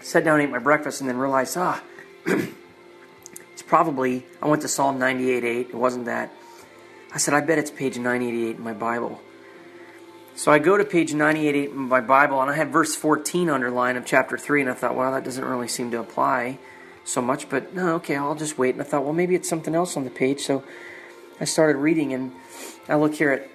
sat 0.01 0.23
down, 0.23 0.39
ate 0.41 0.49
my 0.49 0.59
breakfast, 0.59 1.01
and 1.01 1.09
then 1.09 1.17
realized, 1.17 1.57
ah. 1.57 1.81
It's 3.61 3.69
probably, 3.69 4.25
I 4.41 4.47
went 4.47 4.63
to 4.63 4.67
Psalm 4.67 4.97
98.8. 4.97 5.69
It 5.69 5.75
wasn't 5.75 6.05
that. 6.05 6.33
I 7.13 7.19
said, 7.19 7.35
I 7.35 7.41
bet 7.41 7.59
it's 7.59 7.69
page 7.69 7.95
988 7.95 8.55
in 8.55 8.63
my 8.63 8.73
Bible. 8.73 9.21
So 10.35 10.51
I 10.51 10.57
go 10.57 10.77
to 10.77 10.83
page 10.83 11.13
988 11.13 11.69
in 11.69 11.77
my 11.77 12.01
Bible, 12.01 12.41
and 12.41 12.49
I 12.49 12.55
have 12.55 12.69
verse 12.69 12.95
14 12.95 13.51
underlined 13.51 13.99
of 13.99 14.05
chapter 14.05 14.35
3, 14.35 14.61
and 14.61 14.69
I 14.71 14.73
thought, 14.73 14.95
well, 14.95 15.11
that 15.11 15.23
doesn't 15.23 15.45
really 15.45 15.67
seem 15.67 15.91
to 15.91 15.99
apply 15.99 16.57
so 17.03 17.21
much, 17.21 17.49
but 17.49 17.75
no, 17.75 17.95
okay, 17.95 18.15
I'll 18.15 18.33
just 18.33 18.57
wait. 18.57 18.73
And 18.73 18.81
I 18.81 18.85
thought, 18.85 19.03
well, 19.03 19.13
maybe 19.13 19.35
it's 19.35 19.47
something 19.47 19.75
else 19.75 19.95
on 19.95 20.05
the 20.05 20.09
page. 20.09 20.41
So 20.41 20.63
I 21.39 21.45
started 21.45 21.77
reading, 21.77 22.13
and 22.13 22.31
I 22.91 22.95
look 22.95 23.15
here 23.15 23.31
at 23.31 23.47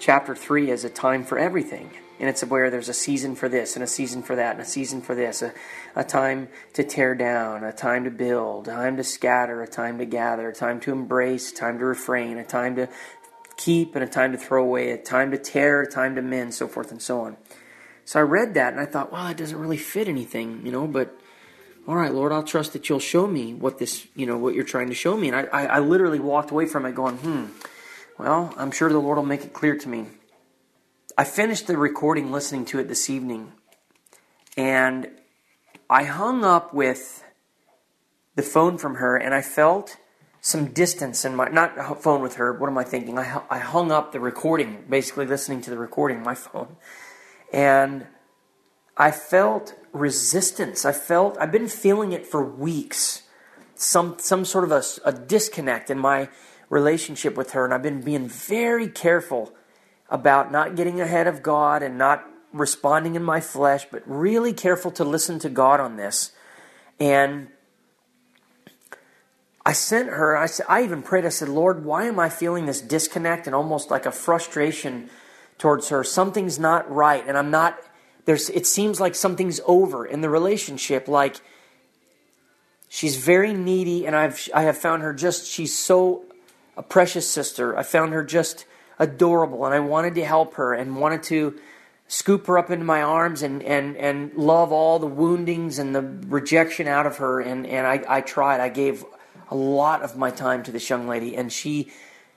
chapter 0.00 0.34
3 0.34 0.72
as 0.72 0.82
a 0.82 0.90
time 0.90 1.22
for 1.22 1.38
everything 1.38 1.88
and 2.18 2.28
it's 2.28 2.42
where 2.42 2.70
there's 2.70 2.88
a 2.88 2.94
season 2.94 3.36
for 3.36 3.48
this 3.48 3.76
and 3.76 3.84
a 3.84 3.86
season 3.86 4.20
for 4.20 4.34
that 4.34 4.56
and 4.56 4.62
a 4.62 4.64
season 4.64 5.00
for 5.00 5.14
this 5.14 5.42
a, 5.42 5.52
a 5.94 6.02
time 6.02 6.48
to 6.72 6.82
tear 6.82 7.14
down 7.14 7.62
a 7.62 7.72
time 7.72 8.02
to 8.02 8.10
build 8.10 8.66
a 8.66 8.72
time 8.72 8.96
to 8.96 9.04
scatter 9.04 9.62
a 9.62 9.68
time 9.68 9.98
to 9.98 10.04
gather 10.04 10.48
a 10.48 10.52
time 10.52 10.80
to 10.80 10.90
embrace 10.90 11.52
a 11.52 11.54
time 11.54 11.78
to 11.78 11.84
refrain 11.84 12.36
a 12.36 12.44
time 12.44 12.74
to 12.74 12.88
keep 13.56 13.94
and 13.94 14.02
a 14.02 14.08
time 14.08 14.32
to 14.32 14.38
throw 14.38 14.64
away 14.64 14.90
a 14.90 14.98
time 14.98 15.30
to 15.30 15.38
tear 15.38 15.82
a 15.82 15.88
time 15.88 16.16
to 16.16 16.22
mend 16.22 16.52
so 16.52 16.66
forth 16.66 16.90
and 16.90 17.00
so 17.00 17.20
on 17.20 17.36
so 18.04 18.18
i 18.18 18.22
read 18.24 18.54
that 18.54 18.72
and 18.72 18.82
i 18.82 18.84
thought 18.84 19.12
well 19.12 19.28
it 19.28 19.36
doesn't 19.36 19.58
really 19.58 19.76
fit 19.76 20.08
anything 20.08 20.66
you 20.66 20.72
know 20.72 20.88
but 20.88 21.16
all 21.86 21.94
right 21.94 22.12
lord 22.12 22.32
i'll 22.32 22.42
trust 22.42 22.72
that 22.72 22.88
you'll 22.88 22.98
show 22.98 23.28
me 23.28 23.54
what 23.54 23.78
this 23.78 24.08
you 24.16 24.26
know 24.26 24.36
what 24.36 24.52
you're 24.52 24.64
trying 24.64 24.88
to 24.88 24.94
show 24.96 25.16
me 25.16 25.28
and 25.28 25.36
i, 25.36 25.42
I, 25.44 25.64
I 25.64 25.78
literally 25.78 26.18
walked 26.18 26.50
away 26.50 26.66
from 26.66 26.86
it 26.86 26.96
going 26.96 27.18
hmm 27.18 27.46
well 28.18 28.54
i'm 28.56 28.70
sure 28.70 28.88
the 28.88 28.98
lord 28.98 29.16
will 29.16 29.24
make 29.24 29.44
it 29.44 29.52
clear 29.52 29.76
to 29.76 29.88
me 29.88 30.06
I 31.16 31.24
finished 31.24 31.66
the 31.66 31.76
recording 31.76 32.32
listening 32.32 32.64
to 32.66 32.78
it 32.78 32.88
this 32.88 33.10
evening, 33.10 33.52
and 34.56 35.10
I 35.90 36.04
hung 36.04 36.42
up 36.42 36.72
with 36.72 37.22
the 38.34 38.42
phone 38.42 38.78
from 38.78 38.94
her, 38.94 39.16
and 39.16 39.34
I 39.34 39.42
felt 39.42 39.98
some 40.40 40.72
distance 40.72 41.24
in 41.24 41.36
my 41.36 41.48
not 41.48 42.02
phone 42.02 42.22
with 42.22 42.36
her. 42.36 42.52
What 42.52 42.68
am 42.68 42.78
I 42.78 42.84
thinking? 42.84 43.18
I 43.18 43.42
I 43.50 43.58
hung 43.58 43.92
up 43.92 44.12
the 44.12 44.20
recording, 44.20 44.84
basically 44.88 45.26
listening 45.26 45.60
to 45.62 45.70
the 45.70 45.76
recording, 45.76 46.22
my 46.22 46.34
phone, 46.46 46.76
and 47.52 48.06
I 48.96 49.10
felt 49.10 49.74
resistance. 49.92 50.86
I 50.86 50.92
felt 50.92 51.36
I've 51.38 51.52
been 51.52 51.68
feeling 51.68 52.12
it 52.12 52.26
for 52.26 52.42
weeks. 52.42 53.22
Some 53.74 54.16
some 54.18 54.46
sort 54.46 54.64
of 54.64 54.72
a, 54.72 54.82
a 55.04 55.12
disconnect 55.12 55.90
in 55.90 55.98
my 55.98 56.30
relationship 56.72 57.36
with 57.36 57.50
her, 57.50 57.66
and 57.66 57.74
I've 57.74 57.82
been 57.82 58.00
being 58.00 58.26
very 58.26 58.88
careful 58.88 59.52
about 60.08 60.50
not 60.50 60.74
getting 60.74 61.02
ahead 61.02 61.26
of 61.26 61.42
God 61.42 61.82
and 61.82 61.98
not 61.98 62.26
responding 62.50 63.14
in 63.14 63.22
my 63.22 63.40
flesh, 63.40 63.86
but 63.90 64.02
really 64.06 64.54
careful 64.54 64.90
to 64.92 65.04
listen 65.04 65.38
to 65.40 65.50
God 65.50 65.80
on 65.80 65.96
this. 65.96 66.32
And 66.98 67.48
I 69.66 69.74
sent 69.74 70.08
her, 70.08 70.34
I, 70.34 70.46
said, 70.46 70.64
I 70.66 70.82
even 70.82 71.02
prayed, 71.02 71.26
I 71.26 71.28
said, 71.28 71.50
Lord, 71.50 71.84
why 71.84 72.06
am 72.06 72.18
I 72.18 72.30
feeling 72.30 72.64
this 72.64 72.80
disconnect 72.80 73.46
and 73.46 73.54
almost 73.54 73.90
like 73.90 74.06
a 74.06 74.12
frustration 74.12 75.10
towards 75.58 75.90
her? 75.90 76.02
Something's 76.02 76.58
not 76.58 76.90
right, 76.90 77.22
and 77.28 77.36
I'm 77.36 77.50
not, 77.50 77.78
there's, 78.24 78.48
it 78.48 78.66
seems 78.66 78.98
like 78.98 79.14
something's 79.14 79.60
over 79.66 80.06
in 80.06 80.22
the 80.22 80.30
relationship. 80.30 81.06
Like, 81.06 81.36
she's 82.88 83.16
very 83.16 83.52
needy, 83.52 84.06
and 84.06 84.16
I've, 84.16 84.48
I 84.54 84.62
have 84.62 84.78
found 84.78 85.02
her 85.02 85.12
just, 85.12 85.46
she's 85.46 85.76
so 85.76 86.24
a 86.76 86.82
precious 86.82 87.28
sister. 87.28 87.76
I 87.76 87.82
found 87.82 88.12
her 88.12 88.24
just 88.24 88.64
adorable 88.98 89.64
and 89.64 89.74
I 89.74 89.80
wanted 89.80 90.14
to 90.16 90.24
help 90.24 90.54
her 90.54 90.72
and 90.74 90.96
wanted 90.96 91.22
to 91.24 91.58
scoop 92.08 92.46
her 92.46 92.58
up 92.58 92.70
into 92.70 92.84
my 92.84 93.02
arms 93.02 93.42
and, 93.42 93.62
and, 93.62 93.96
and 93.96 94.34
love 94.34 94.70
all 94.70 94.98
the 94.98 95.06
woundings 95.06 95.78
and 95.78 95.94
the 95.94 96.02
rejection 96.26 96.86
out 96.86 97.06
of 97.06 97.16
her. 97.18 97.40
And, 97.40 97.66
and 97.66 97.86
I, 97.86 98.02
I 98.08 98.20
tried. 98.20 98.60
I 98.60 98.68
gave 98.68 99.04
a 99.50 99.54
lot 99.54 100.02
of 100.02 100.16
my 100.16 100.30
time 100.30 100.62
to 100.64 100.72
this 100.72 100.88
young 100.90 101.08
lady. 101.08 101.36
And 101.36 101.52
she, 101.52 101.90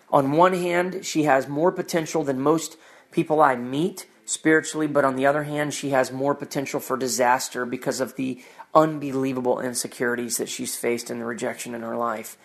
on 0.09 0.31
one 0.31 0.53
hand, 0.53 1.05
she 1.05 1.23
has 1.23 1.47
more 1.47 1.71
potential 1.71 2.23
than 2.23 2.39
most 2.39 2.77
people 3.11 3.41
I 3.41 3.55
meet 3.55 4.07
spiritually, 4.25 4.87
but 4.87 5.05
on 5.05 5.15
the 5.15 5.25
other 5.25 5.43
hand, 5.43 5.73
she 5.73 5.89
has 5.89 6.11
more 6.11 6.33
potential 6.33 6.79
for 6.79 6.97
disaster 6.97 7.65
because 7.65 7.99
of 7.99 8.15
the 8.15 8.41
unbelievable 8.73 9.59
insecurities 9.59 10.37
that 10.37 10.49
she's 10.49 10.75
faced 10.75 11.09
and 11.09 11.21
the 11.21 11.25
rejection 11.25 11.75
in 11.75 11.81
her 11.81 11.95
life. 11.95 12.37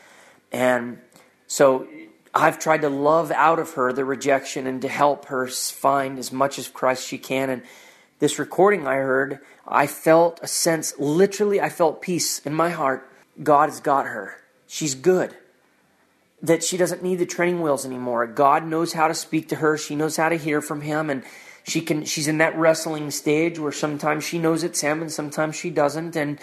And 0.52 0.98
so 1.50 1.88
I've 2.32 2.60
tried 2.60 2.82
to 2.82 2.88
love 2.88 3.32
out 3.32 3.58
of 3.58 3.72
her 3.72 3.92
the 3.92 4.04
rejection 4.04 4.68
and 4.68 4.80
to 4.82 4.88
help 4.88 5.24
her 5.24 5.48
find 5.48 6.16
as 6.16 6.30
much 6.30 6.60
as 6.60 6.68
Christ 6.68 7.04
she 7.04 7.18
can. 7.18 7.50
And 7.50 7.62
this 8.20 8.38
recording 8.38 8.86
I 8.86 8.94
heard, 8.94 9.40
I 9.66 9.88
felt 9.88 10.38
a 10.44 10.46
sense, 10.46 10.96
literally, 10.96 11.60
I 11.60 11.68
felt 11.68 12.02
peace 12.02 12.38
in 12.38 12.54
my 12.54 12.70
heart. 12.70 13.10
God 13.42 13.68
has 13.68 13.80
got 13.80 14.06
her. 14.06 14.36
She's 14.68 14.94
good. 14.94 15.36
That 16.40 16.62
she 16.62 16.76
doesn't 16.76 17.02
need 17.02 17.16
the 17.16 17.26
training 17.26 17.62
wheels 17.62 17.84
anymore. 17.84 18.28
God 18.28 18.64
knows 18.64 18.92
how 18.92 19.08
to 19.08 19.14
speak 19.14 19.48
to 19.48 19.56
her. 19.56 19.76
She 19.76 19.96
knows 19.96 20.16
how 20.16 20.28
to 20.28 20.36
hear 20.36 20.60
from 20.60 20.82
Him. 20.82 21.10
And 21.10 21.24
she 21.64 21.80
can, 21.80 22.04
she's 22.04 22.28
in 22.28 22.38
that 22.38 22.56
wrestling 22.56 23.10
stage 23.10 23.58
where 23.58 23.72
sometimes 23.72 24.22
she 24.22 24.38
knows 24.38 24.62
it's 24.62 24.82
Him 24.82 25.02
and 25.02 25.10
sometimes 25.10 25.56
she 25.56 25.70
doesn't. 25.70 26.14
And 26.14 26.38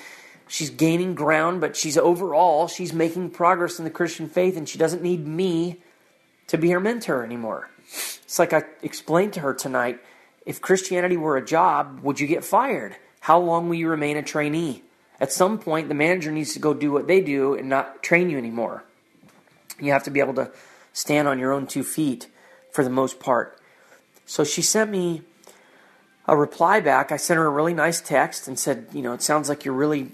she's 0.48 0.70
gaining 0.70 1.16
ground, 1.16 1.62
but 1.62 1.76
she's 1.76 1.98
overall, 1.98 2.68
she's 2.68 2.94
making 2.94 3.32
progress 3.32 3.80
in 3.80 3.86
the 3.86 3.92
Christian 3.92 4.30
faith, 4.30 4.58
and 4.58 4.68
she 4.68 4.78
doesn't 4.78 5.02
need 5.02 5.26
me 5.26 5.78
to 6.48 6.58
be 6.58 6.70
her 6.70 6.80
mentor 6.80 7.24
anymore. 7.24 7.70
It's 7.86 8.40
like 8.40 8.54
I 8.54 8.64
explained 8.82 9.34
to 9.34 9.42
her 9.42 9.54
tonight 9.54 10.00
if 10.46 10.62
Christianity 10.62 11.18
were 11.18 11.36
a 11.36 11.46
job, 11.46 12.00
would 12.04 12.20
you 12.20 12.28
get 12.28 12.44
fired? 12.44 12.96
How 13.20 13.40
long 13.40 13.68
will 13.68 13.76
you 13.76 13.90
remain 13.90 14.16
a 14.16 14.24
trainee? 14.24 14.84
At 15.20 15.34
some 15.34 15.60
point, 15.60 15.90
the 15.90 15.96
manager 15.96 16.32
needs 16.32 16.54
to 16.54 16.60
go 16.60 16.74
do 16.74 16.92
what 16.92 17.08
they 17.08 17.22
do 17.22 17.54
and 17.54 17.68
not 17.68 18.02
train 18.02 18.30
you 18.30 18.38
anymore. 18.38 18.84
You 19.80 19.92
have 19.92 20.04
to 20.04 20.12
be 20.12 20.20
able 20.20 20.36
to 20.36 20.52
stand 20.94 21.28
on 21.28 21.40
your 21.40 21.52
own 21.52 21.68
two 21.68 21.84
feet 21.84 22.28
for 22.72 22.84
the 22.84 22.90
most 22.90 23.20
part. 23.20 23.60
So 24.26 24.44
she 24.44 24.62
sent 24.62 24.90
me 24.90 25.24
a 26.28 26.38
reply 26.38 26.80
back. 26.80 27.12
I 27.12 27.18
sent 27.18 27.38
her 27.38 27.46
a 27.46 27.50
really 27.50 27.74
nice 27.74 28.00
text 28.00 28.48
and 28.48 28.58
said, 28.58 28.88
you 28.94 29.02
know, 29.02 29.14
it 29.14 29.22
sounds 29.22 29.50
like 29.50 29.66
you're 29.66 29.74
really 29.74 30.12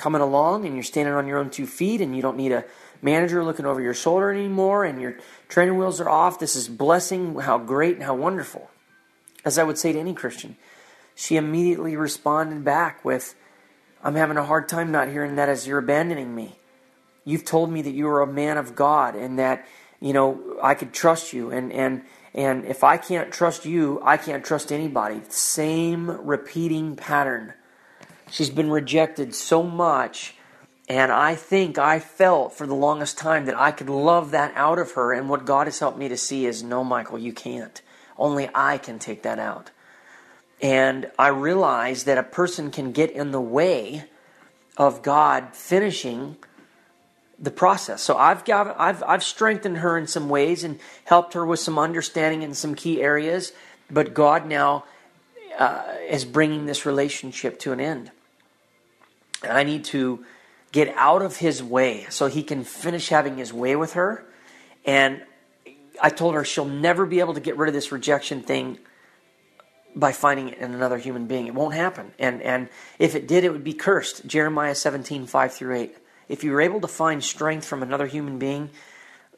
coming 0.00 0.22
along 0.22 0.64
and 0.64 0.74
you're 0.74 0.82
standing 0.82 1.14
on 1.14 1.26
your 1.26 1.38
own 1.38 1.50
two 1.50 1.66
feet 1.66 2.00
and 2.00 2.16
you 2.16 2.22
don't 2.22 2.36
need 2.36 2.52
a 2.52 2.64
manager 3.02 3.44
looking 3.44 3.66
over 3.66 3.80
your 3.80 3.94
shoulder 3.94 4.30
anymore 4.30 4.84
and 4.84 5.00
your 5.00 5.18
training 5.48 5.76
wheels 5.76 6.00
are 6.00 6.08
off. 6.08 6.38
This 6.38 6.56
is 6.56 6.68
blessing. 6.68 7.38
How 7.38 7.58
great 7.58 7.96
and 7.96 8.02
how 8.02 8.14
wonderful. 8.14 8.70
As 9.44 9.58
I 9.58 9.62
would 9.62 9.78
say 9.78 9.92
to 9.92 9.98
any 9.98 10.14
Christian, 10.14 10.56
she 11.14 11.36
immediately 11.36 11.96
responded 11.96 12.64
back 12.64 13.04
with, 13.04 13.34
I'm 14.02 14.14
having 14.14 14.38
a 14.38 14.44
hard 14.44 14.68
time 14.68 14.90
not 14.90 15.08
hearing 15.08 15.36
that 15.36 15.50
as 15.50 15.66
you're 15.66 15.78
abandoning 15.78 16.34
me. 16.34 16.58
You've 17.24 17.44
told 17.44 17.70
me 17.70 17.82
that 17.82 17.92
you 17.92 18.08
are 18.08 18.22
a 18.22 18.26
man 18.26 18.56
of 18.56 18.74
God 18.74 19.14
and 19.14 19.38
that, 19.38 19.66
you 20.00 20.14
know, 20.14 20.58
I 20.62 20.74
could 20.74 20.94
trust 20.94 21.34
you. 21.34 21.50
And, 21.50 21.72
and, 21.72 22.02
and 22.32 22.64
if 22.64 22.82
I 22.82 22.96
can't 22.96 23.30
trust 23.30 23.66
you, 23.66 24.00
I 24.02 24.16
can't 24.16 24.44
trust 24.44 24.72
anybody. 24.72 25.20
Same 25.28 26.10
repeating 26.26 26.96
pattern. 26.96 27.52
She's 28.30 28.50
been 28.50 28.70
rejected 28.70 29.34
so 29.34 29.62
much. 29.62 30.34
And 30.88 31.12
I 31.12 31.34
think 31.34 31.78
I 31.78 32.00
felt 32.00 32.52
for 32.52 32.66
the 32.66 32.74
longest 32.74 33.16
time 33.16 33.44
that 33.46 33.58
I 33.58 33.70
could 33.70 33.88
love 33.88 34.32
that 34.32 34.52
out 34.56 34.78
of 34.78 34.92
her. 34.92 35.12
And 35.12 35.28
what 35.28 35.44
God 35.44 35.66
has 35.66 35.78
helped 35.78 35.98
me 35.98 36.08
to 36.08 36.16
see 36.16 36.46
is 36.46 36.62
no, 36.62 36.82
Michael, 36.82 37.18
you 37.18 37.32
can't. 37.32 37.80
Only 38.18 38.50
I 38.54 38.78
can 38.78 38.98
take 38.98 39.22
that 39.22 39.38
out. 39.38 39.70
And 40.60 41.10
I 41.18 41.28
realized 41.28 42.06
that 42.06 42.18
a 42.18 42.22
person 42.22 42.70
can 42.70 42.92
get 42.92 43.10
in 43.12 43.30
the 43.30 43.40
way 43.40 44.04
of 44.76 45.02
God 45.02 45.54
finishing 45.54 46.36
the 47.38 47.50
process. 47.50 48.02
So 48.02 48.16
I've 48.16 48.44
got 48.44 48.78
I've 48.78 49.02
I've 49.02 49.22
strengthened 49.22 49.78
her 49.78 49.96
in 49.96 50.06
some 50.06 50.28
ways 50.28 50.62
and 50.62 50.78
helped 51.04 51.32
her 51.34 51.46
with 51.46 51.60
some 51.60 51.78
understanding 51.78 52.42
in 52.42 52.52
some 52.52 52.74
key 52.74 53.00
areas, 53.00 53.52
but 53.90 54.12
God 54.12 54.46
now 54.46 54.84
uh, 55.58 55.94
is 56.08 56.24
bringing 56.24 56.66
this 56.66 56.84
relationship 56.84 57.58
to 57.60 57.72
an 57.72 57.80
end. 57.80 58.10
And 59.42 59.52
I 59.52 59.62
need 59.62 59.84
to 59.86 60.24
get 60.72 60.92
out 60.96 61.22
of 61.22 61.36
his 61.36 61.62
way 61.62 62.06
so 62.10 62.26
he 62.26 62.42
can 62.42 62.64
finish 62.64 63.08
having 63.08 63.38
his 63.38 63.52
way 63.52 63.76
with 63.76 63.94
her. 63.94 64.24
And 64.84 65.22
I 66.00 66.10
told 66.10 66.34
her 66.34 66.44
she'll 66.44 66.64
never 66.64 67.06
be 67.06 67.20
able 67.20 67.34
to 67.34 67.40
get 67.40 67.56
rid 67.56 67.68
of 67.68 67.74
this 67.74 67.92
rejection 67.92 68.42
thing 68.42 68.78
by 69.94 70.12
finding 70.12 70.50
it 70.50 70.58
in 70.58 70.72
another 70.72 70.98
human 70.98 71.26
being. 71.26 71.46
It 71.46 71.54
won't 71.54 71.74
happen. 71.74 72.12
And 72.18 72.42
and 72.42 72.68
if 72.98 73.14
it 73.14 73.26
did, 73.26 73.44
it 73.44 73.52
would 73.52 73.64
be 73.64 73.74
cursed. 73.74 74.26
Jeremiah 74.26 74.74
17, 74.74 75.26
5 75.26 75.52
through 75.52 75.76
8. 75.76 75.96
If 76.28 76.44
you're 76.44 76.60
able 76.60 76.80
to 76.80 76.88
find 76.88 77.24
strength 77.24 77.66
from 77.66 77.82
another 77.82 78.06
human 78.06 78.38
being 78.38 78.70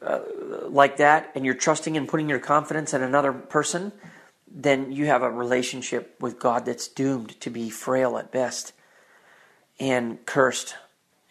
uh, 0.01 0.19
like 0.67 0.97
that, 0.97 1.31
and 1.33 1.43
you're 1.43 1.55
trusting 1.55 1.97
and 1.97 2.07
putting 2.07 2.29
your 2.29 2.39
confidence 2.39 2.93
in 2.93 3.01
another 3.01 3.33
person, 3.33 3.91
then 4.47 4.91
you 4.91 5.07
have 5.07 5.23
a 5.23 5.31
relationship 5.31 6.15
with 6.19 6.39
God 6.39 6.65
that's 6.65 6.87
doomed 6.87 7.39
to 7.41 7.49
be 7.49 7.71
frail 7.71 8.17
at 8.17 8.31
best 8.31 8.73
and 9.79 10.25
cursed 10.25 10.75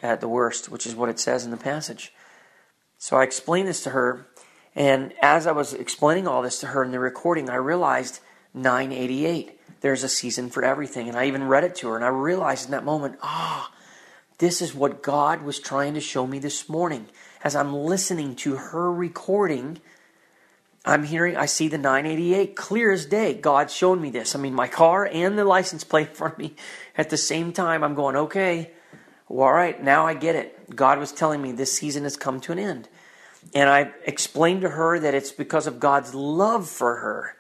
at 0.03 0.21
the 0.21 0.29
worst, 0.29 0.69
which 0.69 0.87
is 0.87 0.95
what 0.95 1.09
it 1.09 1.19
says 1.19 1.45
in 1.45 1.51
the 1.51 1.57
passage. 1.57 2.13
So 2.99 3.17
I 3.17 3.25
explained 3.25 3.69
this 3.69 3.83
to 3.85 3.91
her, 3.91 4.27
and 4.75 5.13
as 5.21 5.47
I 5.47 5.53
was 5.53 5.75
explaining 5.75 6.27
all 6.27 6.43
this 6.43 6.61
to 6.61 6.69
her 6.69 6.83
in 6.83 6.93
the 6.93 6.99
recording, 6.99 7.51
I 7.51 7.57
realized 7.57 8.21
988. 8.55 9.59
There's 9.81 10.05
a 10.05 10.09
season 10.09 10.51
for 10.51 10.65
everything. 10.65 11.09
And 11.09 11.17
I 11.17 11.27
even 11.27 11.49
read 11.49 11.65
it 11.65 11.75
to 11.77 11.89
her, 11.89 11.97
and 11.97 12.05
I 12.05 12.09
realized 12.09 12.67
in 12.67 12.71
that 12.73 12.85
moment, 12.85 13.19
ah, 13.23 13.71
oh, 13.71 13.79
this 14.39 14.63
is 14.63 14.75
what 14.75 15.03
God 15.03 15.43
was 15.43 15.59
trying 15.59 15.95
to 15.95 16.01
show 16.01 16.27
me 16.27 16.39
this 16.39 16.69
morning. 16.69 17.07
As 17.45 17.55
I'm 17.55 17.75
listening 17.75 18.35
to 18.37 18.57
her 18.57 18.93
recording, 18.93 19.81
I'm 20.85 21.05
hearing, 21.05 21.37
I 21.37 21.47
see 21.47 21.69
the 21.69 21.79
988 21.79 22.57
clear 22.57 22.91
as 22.91 23.07
day. 23.07 23.35
God's 23.35 23.73
showing 23.73 24.01
me 24.01 24.11
this. 24.11 24.35
I 24.35 24.39
mean, 24.39 24.55
my 24.55 24.67
car 24.67 25.07
and 25.07 25.39
the 25.39 25.45
license 25.45 25.85
plate 25.85 26.09
in 26.11 26.15
front 26.15 26.35
of 26.35 26.39
me 26.39 26.55
at 26.97 27.11
the 27.11 27.17
same 27.17 27.53
time. 27.53 27.85
I'm 27.85 27.95
going, 27.95 28.17
okay, 28.17 28.73
well, 29.29 29.47
all 29.47 29.53
right, 29.53 29.83
now 29.83 30.07
I 30.07 30.15
get 30.15 30.35
it. 30.35 30.75
God 30.75 30.99
was 30.99 31.13
telling 31.13 31.41
me 31.41 31.53
this 31.53 31.73
season 31.73 32.03
has 32.03 32.17
come 32.17 32.41
to 32.41 32.53
an 32.53 32.59
end. 32.59 32.89
And 33.55 33.69
I 33.69 33.93
explained 34.05 34.63
to 34.63 34.71
her 34.71 34.99
that 34.99 35.15
it's 35.15 35.33
because 35.33 35.67
of 35.67 35.81
God's 35.81 36.15
love 36.15 36.69
for 36.69 36.97
her 36.97 37.37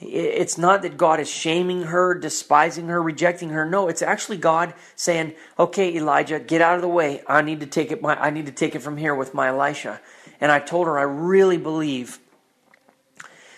it's 0.00 0.58
not 0.58 0.82
that 0.82 0.98
God 0.98 1.20
is 1.20 1.30
shaming 1.30 1.84
her, 1.84 2.14
despising 2.14 2.88
her, 2.88 3.02
rejecting 3.02 3.50
her. 3.50 3.64
No, 3.64 3.88
it's 3.88 4.02
actually 4.02 4.36
God 4.36 4.74
saying, 4.94 5.34
"Okay, 5.58 5.94
Elijah, 5.94 6.38
get 6.38 6.60
out 6.60 6.76
of 6.76 6.82
the 6.82 6.88
way. 6.88 7.22
I 7.26 7.40
need 7.40 7.60
to 7.60 7.66
take 7.66 7.90
it. 7.90 8.02
My, 8.02 8.14
I 8.20 8.30
need 8.30 8.46
to 8.46 8.52
take 8.52 8.74
it 8.74 8.82
from 8.82 8.98
here 8.98 9.14
with 9.14 9.32
my 9.32 9.48
Elisha." 9.48 10.00
And 10.38 10.52
I 10.52 10.58
told 10.58 10.86
her 10.86 10.98
I 10.98 11.02
really 11.02 11.56
believe 11.56 12.18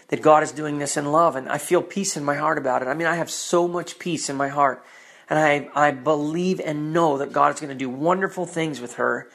that 0.08 0.22
God 0.22 0.42
is 0.42 0.52
doing 0.52 0.78
this 0.78 0.96
in 0.96 1.12
love, 1.12 1.36
and 1.36 1.48
I 1.48 1.58
feel 1.58 1.82
peace 1.82 2.16
in 2.16 2.24
my 2.24 2.36
heart 2.36 2.58
about 2.58 2.82
it. 2.82 2.88
I 2.88 2.94
mean, 2.94 3.06
I 3.06 3.16
have 3.16 3.30
so 3.30 3.68
much 3.68 3.98
peace 3.98 4.28
in 4.28 4.36
my 4.36 4.48
heart, 4.48 4.84
and 5.28 5.38
I 5.38 5.68
I 5.74 5.90
believe 5.90 6.60
and 6.60 6.92
know 6.92 7.18
that 7.18 7.32
God 7.32 7.54
is 7.54 7.60
going 7.60 7.70
to 7.70 7.74
do 7.74 7.90
wonderful 7.90 8.46
things 8.46 8.80
with 8.80 8.94
her 8.94 9.28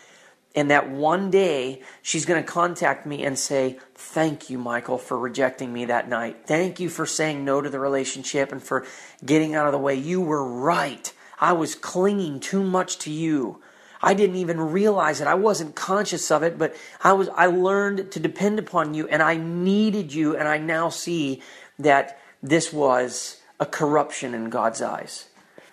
and 0.55 0.69
that 0.69 0.89
one 0.89 1.32
day 1.32 1.82
she's 2.01 2.26
going 2.26 2.43
to 2.43 2.49
contact 2.49 3.05
me 3.05 3.24
and 3.24 3.38
say, 3.38 3.80
Thank 3.95 4.49
you, 4.49 4.57
Michael, 4.57 4.97
for 4.97 5.17
rejecting 5.17 5.74
me 5.74 5.86
that 5.86 6.07
night. 6.09 6.45
Thank 6.45 6.80
you 6.80 6.89
for 6.89 7.05
saying 7.05 7.43
no 7.43 7.61
to 7.61 7.69
the 7.69 7.80
relationship 7.80 8.51
and 8.51 8.61
for 8.61 8.86
getting 9.26 9.55
out 9.55 9.65
of 9.65 9.71
the 9.71 9.80
way. 9.80 9.95
You 9.95 10.21
were 10.21 10.43
right. 10.43 11.11
I 11.39 11.53
was 11.53 11.76
clinging 11.76 12.39
too 12.39 12.63
much 12.63 12.99
to 12.99 13.11
you. 13.11 13.61
I 14.03 14.13
didn't 14.13 14.35
even 14.35 14.59
realize 14.59 15.21
it. 15.21 15.27
I 15.27 15.35
wasn't 15.35 15.75
conscious 15.75 16.29
of 16.29 16.43
it, 16.43 16.57
but 16.57 16.75
I 17.01 17.13
was 17.13 17.29
I 17.29 17.45
learned 17.47 18.11
to 18.11 18.19
depend 18.19 18.59
upon 18.59 18.93
you 18.93 19.07
and 19.07 19.23
I 19.23 19.37
needed 19.37 20.13
you 20.13 20.35
and 20.35 20.47
I 20.47 20.57
now 20.57 20.89
see 20.89 21.41
that 21.79 22.19
this 22.41 22.73
was 22.73 23.41
a 23.59 23.65
corruption 23.65 24.33
in 24.33 24.49
God's 24.49 24.81
eyes. 24.81 25.29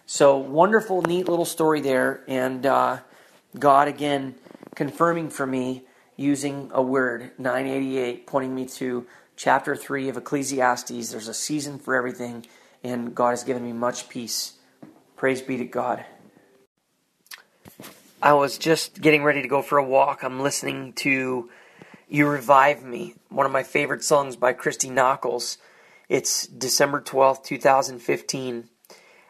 So 0.07 0.39
wonderful, 0.39 1.03
neat 1.03 1.29
little 1.29 1.45
story 1.45 1.81
there, 1.81 2.23
and 2.27 2.65
uh, 2.67 2.99
God 3.59 3.89
again 3.89 4.35
confirming 4.75 5.31
for 5.31 5.47
me 5.47 5.85
using 6.17 6.71
a 6.73 6.83
word, 6.83 7.31
988, 7.39 8.27
pointing 8.27 8.55
me 8.55 8.67
to 8.67 9.07
chapter 9.37 9.75
3 9.75 10.09
of 10.09 10.17
Ecclesiastes. 10.17 11.11
There's 11.11 11.29
a 11.29 11.35
season 11.35 11.79
for 11.79 11.95
everything, 11.95 12.47
and 12.85 13.15
God 13.15 13.31
has 13.31 13.45
given 13.45 13.65
me 13.65 13.73
much 13.73 14.09
peace. 14.09 14.55
Praise 15.17 15.43
be 15.43 15.57
to 15.57 15.65
God. 15.65 16.05
I 18.23 18.35
was 18.35 18.59
just 18.59 19.01
getting 19.01 19.25
ready 19.25 19.41
to 19.41 19.49
go 19.49 19.63
for 19.63 19.79
a 19.79 19.85
walk. 19.85 20.23
I'm 20.23 20.41
listening 20.41 20.93
to 20.95 21.49
You 22.07 22.29
Revive 22.29 22.85
Me, 22.85 23.15
one 23.31 23.47
of 23.47 23.53
my 23.53 23.63
favorite 23.63 24.05
songs 24.05 24.37
by 24.37 24.53
Christy 24.53 24.91
Nockels. 24.91 25.57
It's 26.07 26.47
December 26.47 27.01
12th, 27.01 27.45
2015, 27.45 28.69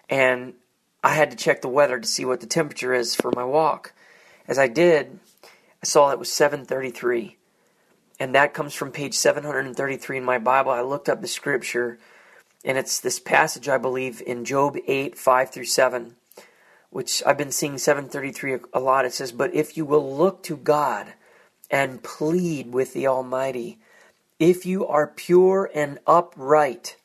and 0.09 0.55
I 1.05 1.15
had 1.15 1.31
to 1.31 1.37
check 1.37 1.63
the 1.63 1.69
weather 1.69 2.01
to 2.01 2.09
see 2.09 2.25
what 2.25 2.41
the 2.41 2.49
temperature 2.49 2.93
is 2.93 3.15
for 3.15 3.31
my 3.37 3.45
walk. 3.45 3.93
As 4.49 4.59
I 4.59 4.67
did, 4.67 5.21
I 5.45 5.87
saw 5.87 6.11
it 6.11 6.19
was 6.19 6.33
733. 6.33 7.37
And 8.19 8.35
that 8.35 8.55
comes 8.55 8.75
from 8.75 8.91
page 8.91 9.15
733 9.15 10.17
in 10.17 10.25
my 10.25 10.39
Bible. 10.39 10.73
I 10.73 10.81
looked 10.81 11.09
up 11.09 11.21
the 11.21 11.29
scripture, 11.29 12.01
and 12.65 12.77
it's 12.77 12.99
this 12.99 13.21
passage, 13.21 13.69
I 13.69 13.79
believe, 13.79 14.21
in 14.27 14.45
Job 14.45 14.77
8, 14.85 15.17
5 15.17 15.51
through 15.51 15.65
7, 15.67 16.17
which 16.91 17.23
I've 17.25 17.39
been 17.39 17.53
seeing 17.53 17.79
733 17.79 18.59
a 18.73 18.81
lot. 18.81 19.05
It 19.05 19.15
says, 19.15 19.33
But 19.33 19.55
if 19.55 19.77
you 19.77 19.85
will 19.85 20.17
look 20.17 20.43
to 20.45 20.57
God 20.57 21.15
and 21.71 22.03
plead 22.03 22.73
with 22.73 22.93
the 22.93 23.07
Almighty, 23.07 23.79
if 24.39 24.67
you 24.67 24.87
are 24.87 25.07
pure 25.07 25.71
and 25.75 25.99
upright, 26.07 26.97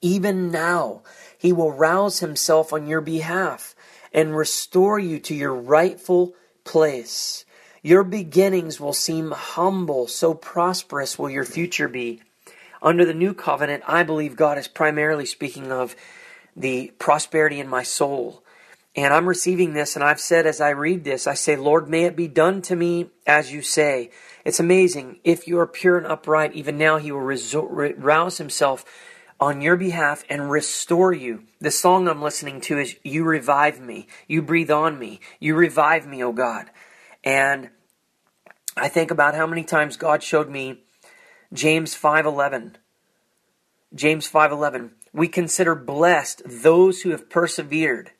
even 0.00 0.50
now 0.50 1.02
he 1.36 1.52
will 1.52 1.72
rouse 1.72 2.18
himself 2.20 2.72
on 2.72 2.86
your 2.86 3.00
behalf 3.00 3.74
and 4.12 4.36
restore 4.36 4.98
you 4.98 5.18
to 5.20 5.34
your 5.34 5.54
rightful 5.54 6.34
place. 6.64 7.44
Your 7.82 8.02
beginnings 8.02 8.80
will 8.80 8.92
seem 8.92 9.30
humble, 9.30 10.08
so 10.08 10.34
prosperous 10.34 11.18
will 11.18 11.30
your 11.30 11.44
future 11.44 11.88
be. 11.88 12.22
Under 12.82 13.04
the 13.04 13.14
new 13.14 13.34
covenant, 13.34 13.84
I 13.86 14.02
believe 14.02 14.36
God 14.36 14.58
is 14.58 14.68
primarily 14.68 15.26
speaking 15.26 15.70
of 15.70 15.94
the 16.56 16.92
prosperity 16.98 17.60
in 17.60 17.68
my 17.68 17.82
soul. 17.82 18.42
And 18.96 19.14
I'm 19.14 19.28
receiving 19.28 19.74
this, 19.74 19.94
and 19.94 20.04
I've 20.04 20.20
said 20.20 20.46
as 20.46 20.60
I 20.60 20.70
read 20.70 21.04
this, 21.04 21.26
I 21.26 21.34
say, 21.34 21.56
Lord, 21.56 21.88
may 21.88 22.04
it 22.04 22.16
be 22.16 22.26
done 22.26 22.62
to 22.62 22.74
me 22.74 23.10
as 23.26 23.52
you 23.52 23.62
say. 23.62 24.10
It's 24.44 24.58
amazing. 24.58 25.20
If 25.24 25.46
you 25.46 25.58
are 25.60 25.66
pure 25.66 25.98
and 25.98 26.06
upright, 26.06 26.54
even 26.54 26.78
now 26.78 26.96
He 26.96 27.12
will 27.12 27.20
rouse 27.20 28.38
Himself 28.38 28.84
on 29.40 29.60
your 29.60 29.76
behalf 29.76 30.24
and 30.28 30.50
restore 30.50 31.12
you. 31.12 31.44
The 31.60 31.70
song 31.70 32.08
I'm 32.08 32.22
listening 32.22 32.60
to 32.62 32.78
is 32.78 32.96
You 33.04 33.24
Revive 33.24 33.80
Me. 33.80 34.08
You 34.26 34.42
Breathe 34.42 34.70
on 34.70 34.98
Me. 34.98 35.20
You 35.38 35.54
Revive 35.54 36.06
Me, 36.06 36.24
O 36.24 36.32
God. 36.32 36.70
And 37.22 37.70
I 38.76 38.88
think 38.88 39.10
about 39.10 39.34
how 39.34 39.46
many 39.46 39.64
times 39.64 39.96
God 39.96 40.22
showed 40.22 40.48
me 40.48 40.82
James 41.52 41.94
5:11. 41.94 42.76
James 43.94 44.26
5:11. 44.26 44.92
We 45.12 45.28
consider 45.28 45.74
blessed 45.74 46.42
those 46.44 47.02
who 47.02 47.10
have 47.10 47.30
persevered. 47.30 48.12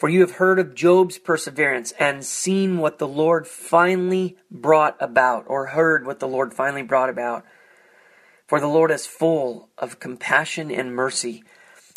For 0.00 0.08
you 0.08 0.22
have 0.22 0.36
heard 0.36 0.58
of 0.58 0.74
Job's 0.74 1.18
perseverance 1.18 1.92
and 1.98 2.24
seen 2.24 2.78
what 2.78 2.96
the 2.96 3.06
Lord 3.06 3.46
finally 3.46 4.38
brought 4.50 4.96
about 4.98 5.44
or 5.46 5.66
heard 5.66 6.06
what 6.06 6.20
the 6.20 6.26
Lord 6.26 6.54
finally 6.54 6.82
brought 6.82 7.10
about. 7.10 7.44
For 8.46 8.60
the 8.60 8.66
Lord 8.66 8.90
is 8.90 9.06
full 9.06 9.68
of 9.76 10.00
compassion 10.00 10.70
and 10.70 10.96
mercy. 10.96 11.44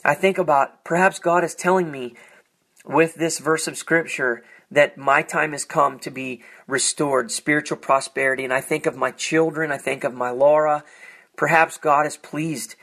I 0.04 0.16
think 0.16 0.38
about 0.38 0.84
perhaps 0.84 1.18
God 1.18 1.45
is 1.45 1.56
telling 1.56 1.93
me 1.93 2.14
with 2.84 3.16
this 3.16 3.39
verse 3.39 3.70
of 3.70 3.78
scripture 3.78 4.43
that 4.70 4.97
my 4.97 5.22
time 5.22 5.54
has 5.54 5.64
come 5.64 5.97
to 5.99 6.12
be 6.12 6.43
restored, 6.68 7.32
spiritual 7.32 7.78
prosperity. 7.78 8.43
And 8.43 8.51
I 8.51 8.60
think 8.60 8.86
of 8.86 8.97
my 8.97 9.12
children, 9.12 9.72
I 9.72 9.78
think 9.78 10.04
of 10.04 10.14
my 10.14 10.30
Laura. 10.30 10.84
Perhaps 11.38 11.78
God 11.78 12.06
is 12.06 12.18
pleased. 12.18 12.76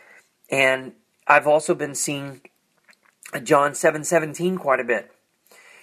And 0.49 0.93
I've 1.27 1.47
also 1.47 1.75
been 1.75 1.95
seeing 1.95 2.41
John 3.45 3.75
7 3.75 4.03
17 4.03 4.59
quite 4.59 4.81
a 4.81 4.85
bit. 4.85 5.10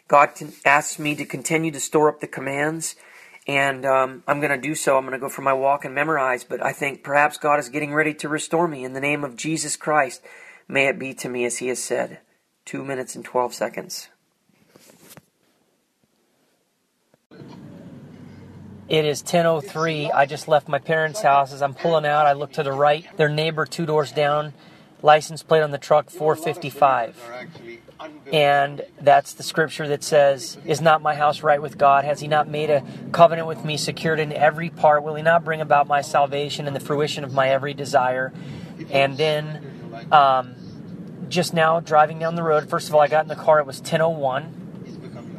God 0.08 0.30
asks 0.66 0.99
me 0.99 1.16
to 1.16 1.26
continue 1.26 1.72
to 1.72 1.80
store 1.80 2.10
up 2.10 2.22
the 2.22 2.28
commands, 2.28 2.95
and 3.45 3.86
um, 3.86 4.24
I'm 4.28 4.39
going 4.39 4.51
to 4.51 4.68
do 4.68 4.74
so. 4.74 4.97
I'm 4.97 5.03
going 5.03 5.14
to 5.14 5.20
go 5.20 5.30
for 5.30 5.41
my 5.41 5.53
walk 5.53 5.84
and 5.84 5.93
memorize, 5.93 6.43
but 6.43 6.64
I 6.64 6.72
think 6.72 7.03
perhaps 7.03 7.38
God 7.38 7.60
is 7.60 7.70
getting 7.70 7.93
ready 7.93 8.14
to 8.16 8.30
restore 8.30 8.68
me 8.68 8.84
in 8.86 8.93
the 8.93 9.01
name 9.01 9.24
of 9.24 9.36
Jesus 9.36 9.76
Christ. 9.76 10.22
May 10.68 10.88
it 10.88 10.97
be 10.97 11.14
to 11.16 11.30
me 11.30 11.45
as 11.45 11.58
He 11.58 11.68
has 11.68 11.84
said. 11.84 12.20
Two 12.66 12.84
minutes 12.84 13.16
and 13.16 13.24
12 13.24 13.53
seconds. 13.53 14.10
It 18.89 19.03
is 19.03 19.22
10:03. 19.22 20.10
I 20.14 20.26
just 20.26 20.47
left 20.47 20.70
my 20.70 20.80
parents' 20.80 21.22
house. 21.22 21.51
As 21.51 21.62
I'm 21.62 21.74
pulling 21.74 22.05
out, 22.05 22.26
I 22.26 22.32
look 22.32 22.53
to 22.53 22.64
the 22.64 22.72
right. 22.72 23.05
Their 23.18 23.28
neighbor 23.28 23.66
two 23.66 23.86
doors 23.86 24.14
down, 24.14 24.53
license 25.01 25.43
plate 25.43 25.62
on 25.62 25.72
the 25.72 25.78
truck 25.78 26.10
455. 26.10 27.18
And 28.32 28.82
that's 29.02 29.34
the 29.34 29.43
scripture 29.43 29.88
that 29.88 30.04
says, 30.04 30.58
Is 30.66 30.82
not 30.82 31.02
my 31.02 31.16
house 31.16 31.43
right 31.43 31.62
with 31.62 31.78
God? 31.78 32.06
Has 32.06 32.20
he 32.20 32.28
not 32.28 32.48
made 32.48 32.70
a 32.70 32.84
covenant 33.12 33.48
with 33.48 33.64
me, 33.66 33.78
secured 33.78 34.20
in 34.20 34.32
every 34.34 34.70
part? 34.70 35.04
Will 35.04 35.16
he 35.16 35.24
not 35.24 35.43
bring 35.43 35.62
about 35.62 35.88
my 35.88 36.02
salvation 36.02 36.68
and 36.68 36.76
the 36.76 36.80
fruition 36.80 37.24
of 37.24 37.34
my 37.34 37.50
every 37.50 37.74
desire? 37.74 38.34
And 38.91 39.18
then 39.18 40.08
um, 40.12 40.56
just 41.30 41.54
now 41.54 41.80
driving 41.80 42.20
down 42.20 42.36
the 42.36 42.43
road, 42.43 42.70
first 42.70 42.89
of 42.89 42.95
all, 42.95 43.02
I 43.02 43.08
got 43.08 43.26
in 43.26 43.30
the 43.30 43.36
car, 43.36 43.60
it 43.60 43.66
was 43.66 43.80
1001 43.80 44.58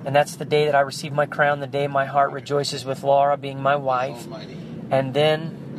and 0.09 0.16
that's 0.16 0.36
the 0.36 0.46
day 0.46 0.64
that 0.66 0.74
I 0.74 0.80
received 0.80 1.14
my 1.14 1.26
crown, 1.26 1.61
the 1.61 1.66
day 1.66 1.86
my 1.86 2.06
heart 2.06 2.32
rejoices 2.32 2.82
with 2.82 3.02
Laura 3.02 3.36
being 3.36 3.61
my 3.61 3.76
wife. 3.76 4.26
And 4.90 5.12
then 5.12 5.76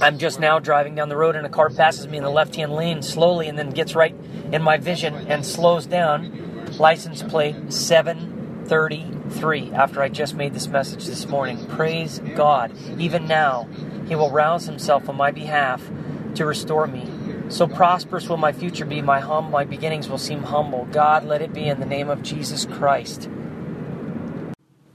I'm 0.00 0.18
just 0.18 0.40
now 0.40 0.58
driving 0.58 0.94
down 0.96 1.08
the 1.08 1.16
road, 1.16 1.36
and 1.36 1.46
a 1.46 1.48
car 1.48 1.70
passes 1.70 2.08
me 2.08 2.18
in 2.18 2.24
the 2.24 2.30
left 2.30 2.56
hand 2.56 2.72
lane 2.72 3.02
slowly 3.02 3.46
and 3.46 3.56
then 3.56 3.70
gets 3.70 3.94
right 3.94 4.14
in 4.52 4.62
my 4.62 4.76
vision 4.76 5.14
and 5.28 5.44
slows 5.44 5.86
down. 5.86 6.76
License 6.78 7.22
plate 7.22 7.72
733 7.72 9.72
after 9.72 10.02
I 10.02 10.08
just 10.08 10.34
made 10.34 10.54
this 10.54 10.68
message 10.68 11.06
this 11.06 11.26
morning. 11.26 11.66
Praise 11.66 12.20
God. 12.34 12.72
Even 12.98 13.26
now, 13.26 13.68
He 14.08 14.14
will 14.14 14.30
rouse 14.30 14.66
Himself 14.66 15.08
on 15.08 15.16
my 15.16 15.30
behalf 15.30 15.90
to 16.34 16.46
restore 16.46 16.86
me. 16.86 17.10
So 17.48 17.66
prosperous 17.66 18.28
will 18.28 18.38
my 18.38 18.52
future 18.52 18.86
be. 18.86 19.02
My 19.02 19.20
hum, 19.20 19.50
my 19.50 19.64
beginnings 19.64 20.08
will 20.08 20.18
seem 20.18 20.44
humble. 20.44 20.86
God, 20.92 21.24
let 21.24 21.42
it 21.42 21.52
be 21.52 21.68
in 21.68 21.80
the 21.80 21.86
name 21.86 22.08
of 22.08 22.22
Jesus 22.22 22.64
Christ. 22.64 23.28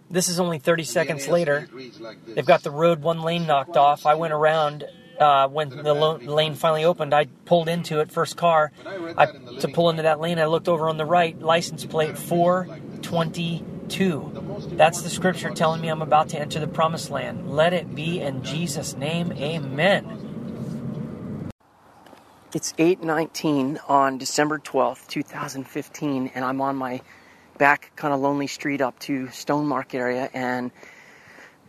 This 0.10 0.30
is 0.30 0.40
only 0.40 0.58
30 0.58 0.86
seconds 0.86 1.28
later. 1.28 1.68
They've 2.26 2.46
got 2.46 2.64
the 2.64 2.72
road 2.72 3.02
one 3.02 3.22
lane 3.22 3.46
knocked 3.46 3.76
off. 3.76 4.06
I 4.06 4.16
went 4.16 4.34
around 4.34 4.86
uh, 5.20 5.48
when 5.48 5.70
the 5.70 5.94
lo- 5.94 6.18
lane 6.18 6.56
finally 6.56 6.84
opened. 6.86 7.14
I 7.14 7.26
pulled 7.46 7.70
into 7.70 8.00
it, 8.00 8.12
first 8.12 8.36
car. 8.38 8.72
I, 8.86 9.28
to 9.60 9.68
pull 9.68 9.90
into 9.90 10.04
that 10.04 10.20
lane, 10.20 10.38
I 10.40 10.46
looked 10.46 10.68
over 10.68 10.88
on 10.90 10.98
the 10.98 11.06
right, 11.06 11.40
license 11.40 11.86
plate 11.86 12.18
422. 12.18 14.72
That's 14.74 15.02
the 15.02 15.10
scripture 15.10 15.52
telling 15.52 15.82
me 15.82 15.90
I'm 15.90 16.02
about 16.02 16.30
to 16.30 16.40
enter 16.40 16.60
the 16.60 16.68
promised 16.68 17.12
land. 17.12 17.52
Let 17.52 17.74
it 17.74 17.94
be 17.96 18.22
in 18.22 18.44
Jesus' 18.44 18.96
name. 18.96 19.34
Amen. 19.34 20.24
It's 22.54 22.74
8:19 22.78 23.78
on 23.90 24.18
December 24.18 24.58
12th, 24.58 25.06
2015, 25.08 26.32
and 26.34 26.46
I'm 26.46 26.62
on 26.62 26.78
my 26.78 27.02
back 27.58 27.92
kind 27.96 28.14
of 28.14 28.22
lonely 28.22 28.48
street 28.48 28.82
up 28.82 28.98
to 29.00 29.28
Stone 29.30 29.68
Market 29.68 29.98
area 29.98 30.30
and 30.34 30.72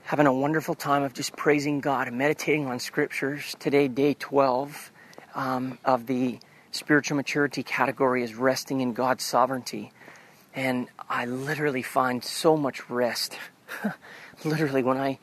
having 0.09 0.27
a 0.27 0.33
wonderful 0.33 0.75
time 0.75 1.03
of 1.03 1.13
just 1.13 1.37
praising 1.37 1.81
God 1.81 2.09
and 2.09 2.17
meditating 2.17 2.67
on 2.67 2.81
scriptures. 2.81 3.55
Today, 3.59 3.89
day 3.89 4.15
12 4.15 4.91
um, 5.35 5.79
of 5.85 6.07
the 6.07 6.39
spiritual 6.71 7.19
maturity 7.19 7.63
category 7.63 8.23
is 8.23 8.35
resting 8.35 8.81
in 8.81 8.95
God's 8.95 9.23
sovereignty. 9.23 9.93
And 10.55 10.89
I 11.11 11.27
literally 11.27 11.83
find 11.83 12.25
so 12.25 12.57
much 12.57 12.89
rest. 12.89 13.37
literally, 14.47 14.83
when 14.83 14.97
I, 14.97 15.19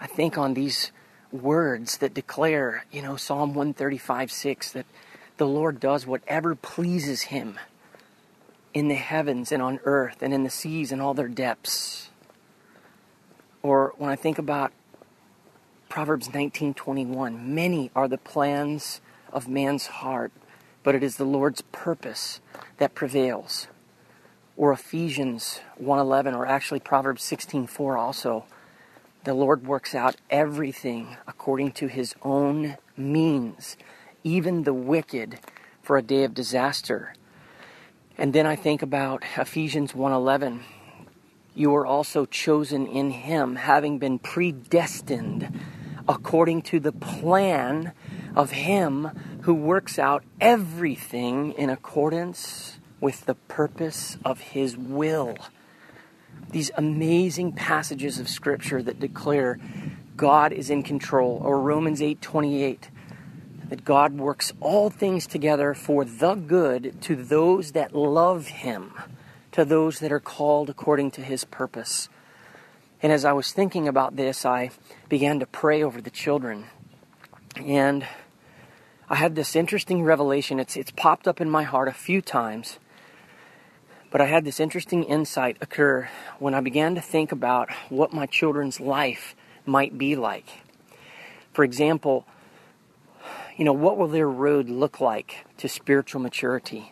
I 0.00 0.06
think 0.06 0.38
on 0.38 0.54
these 0.54 0.92
words 1.30 1.98
that 1.98 2.14
declare, 2.14 2.86
you 2.90 3.02
know, 3.02 3.16
Psalm 3.16 3.50
135 3.50 4.32
6, 4.32 4.72
that 4.72 4.86
the 5.36 5.46
Lord 5.46 5.78
does 5.78 6.06
whatever 6.06 6.54
pleases 6.54 7.20
Him 7.24 7.60
in 8.72 8.88
the 8.88 8.94
heavens 8.94 9.52
and 9.52 9.62
on 9.62 9.78
earth 9.84 10.22
and 10.22 10.32
in 10.32 10.42
the 10.42 10.48
seas 10.48 10.90
and 10.90 11.02
all 11.02 11.12
their 11.12 11.28
depths. 11.28 12.08
Or 13.62 13.94
when 13.96 14.10
I 14.10 14.16
think 14.16 14.38
about 14.38 14.72
Proverbs 15.88 16.28
19:21, 16.28 17.54
many 17.54 17.90
are 17.94 18.08
the 18.08 18.18
plans 18.18 19.00
of 19.32 19.48
man's 19.48 19.86
heart, 19.86 20.32
but 20.82 20.94
it 20.94 21.02
is 21.02 21.16
the 21.16 21.24
Lord's 21.24 21.60
purpose 21.72 22.40
that 22.78 22.94
prevails. 22.94 23.68
Or 24.56 24.72
Ephesians 24.72 25.60
1:11 25.78 26.34
or 26.34 26.46
actually 26.46 26.80
Proverbs 26.80 27.22
16:4 27.22 27.96
also. 27.96 28.44
The 29.24 29.34
Lord 29.34 29.66
works 29.66 29.94
out 29.94 30.16
everything 30.30 31.16
according 31.26 31.72
to 31.72 31.86
his 31.86 32.14
own 32.22 32.76
means, 32.96 33.76
even 34.24 34.64
the 34.64 34.74
wicked 34.74 35.38
for 35.82 35.96
a 35.96 36.02
day 36.02 36.24
of 36.24 36.34
disaster 36.34 37.14
and 38.18 38.32
then 38.32 38.46
I 38.46 38.56
think 38.56 38.82
about 38.82 39.24
Ephesians 39.36 39.94
1:11. 39.94 40.60
You 41.54 41.74
are 41.76 41.86
also 41.86 42.24
chosen 42.24 42.86
in 42.86 43.10
him, 43.10 43.56
having 43.56 43.98
been 43.98 44.18
predestined 44.18 45.60
according 46.08 46.62
to 46.62 46.80
the 46.80 46.92
plan 46.92 47.92
of 48.34 48.50
him 48.52 49.10
who 49.42 49.54
works 49.54 49.98
out 49.98 50.24
everything 50.40 51.52
in 51.52 51.70
accordance 51.70 52.78
with 53.00 53.26
the 53.26 53.34
purpose 53.34 54.16
of 54.24 54.40
his 54.40 54.76
will. 54.76 55.36
These 56.50 56.70
amazing 56.76 57.52
passages 57.52 58.18
of 58.18 58.28
scripture 58.28 58.82
that 58.82 59.00
declare 59.00 59.58
God 60.16 60.52
is 60.52 60.70
in 60.70 60.82
control, 60.82 61.40
or 61.42 61.60
Romans 61.60 62.00
8:28 62.00 62.88
that 63.68 63.84
God 63.84 64.18
works 64.18 64.52
all 64.60 64.90
things 64.90 65.26
together 65.26 65.72
for 65.72 66.04
the 66.04 66.34
good 66.34 67.00
to 67.02 67.16
those 67.16 67.72
that 67.72 67.94
love 67.94 68.48
Him, 68.48 68.92
to 69.52 69.64
those 69.64 70.00
that 70.00 70.12
are 70.12 70.20
called 70.20 70.68
according 70.68 71.10
to 71.12 71.22
His 71.22 71.44
purpose. 71.44 72.08
And 73.02 73.12
as 73.12 73.24
I 73.24 73.32
was 73.32 73.52
thinking 73.52 73.88
about 73.88 74.16
this, 74.16 74.44
I 74.44 74.70
began 75.08 75.40
to 75.40 75.46
pray 75.46 75.82
over 75.82 76.00
the 76.00 76.10
children. 76.10 76.66
And 77.56 78.06
I 79.10 79.16
had 79.16 79.34
this 79.34 79.56
interesting 79.56 80.04
revelation. 80.04 80.60
It's, 80.60 80.76
it's 80.76 80.92
popped 80.92 81.28
up 81.28 81.40
in 81.40 81.50
my 81.50 81.64
heart 81.64 81.88
a 81.88 81.92
few 81.92 82.22
times. 82.22 82.78
But 84.10 84.20
I 84.20 84.26
had 84.26 84.44
this 84.44 84.60
interesting 84.60 85.04
insight 85.04 85.56
occur 85.60 86.08
when 86.38 86.54
I 86.54 86.60
began 86.60 86.94
to 86.94 87.00
think 87.00 87.32
about 87.32 87.70
what 87.88 88.12
my 88.12 88.26
children's 88.26 88.78
life 88.78 89.34
might 89.66 89.98
be 89.98 90.16
like. 90.16 90.46
For 91.52 91.64
example, 91.64 92.26
you 93.56 93.64
know, 93.64 93.72
what 93.72 93.98
will 93.98 94.08
their 94.08 94.28
road 94.28 94.68
look 94.68 95.00
like 95.00 95.44
to 95.58 95.68
spiritual 95.68 96.20
maturity? 96.20 96.91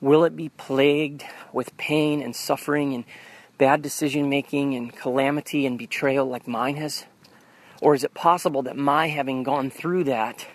Will 0.00 0.24
it 0.24 0.34
be 0.34 0.48
plagued 0.48 1.24
with 1.52 1.76
pain 1.76 2.22
and 2.22 2.34
suffering 2.34 2.94
and 2.94 3.04
bad 3.58 3.82
decision 3.82 4.30
making 4.30 4.74
and 4.74 4.94
calamity 4.96 5.66
and 5.66 5.78
betrayal 5.78 6.26
like 6.26 6.48
mine 6.48 6.76
has? 6.76 7.04
Or 7.82 7.94
is 7.94 8.02
it 8.02 8.14
possible 8.14 8.62
that 8.62 8.76
my 8.76 9.08
having 9.08 9.42
gone 9.42 9.70
through 9.70 10.04
that, 10.04 10.46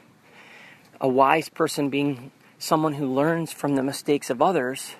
a 1.00 1.08
wise 1.08 1.50
person 1.50 1.89
being 1.89 2.32
someone 2.58 2.93
who 2.93 3.06
learns 3.06 3.52
from 3.52 3.76
the 3.76 3.84
mistakes 3.84 4.32
of 4.32 4.41
others, 4.41 4.96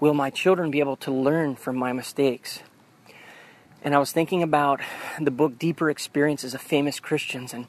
will 0.00 0.14
my 0.14 0.30
children 0.30 0.70
be 0.70 0.80
able 0.80 0.96
to 0.96 1.10
learn 1.10 1.54
from 1.56 1.76
my 1.76 1.92
mistakes? 1.92 2.60
And 3.82 3.94
I 3.94 3.98
was 3.98 4.10
thinking 4.10 4.42
about 4.42 4.80
the 5.20 5.30
book 5.30 5.58
Deeper 5.58 5.90
Experiences 5.90 6.54
of 6.54 6.62
Famous 6.62 6.98
Christians 6.98 7.52
and 7.52 7.66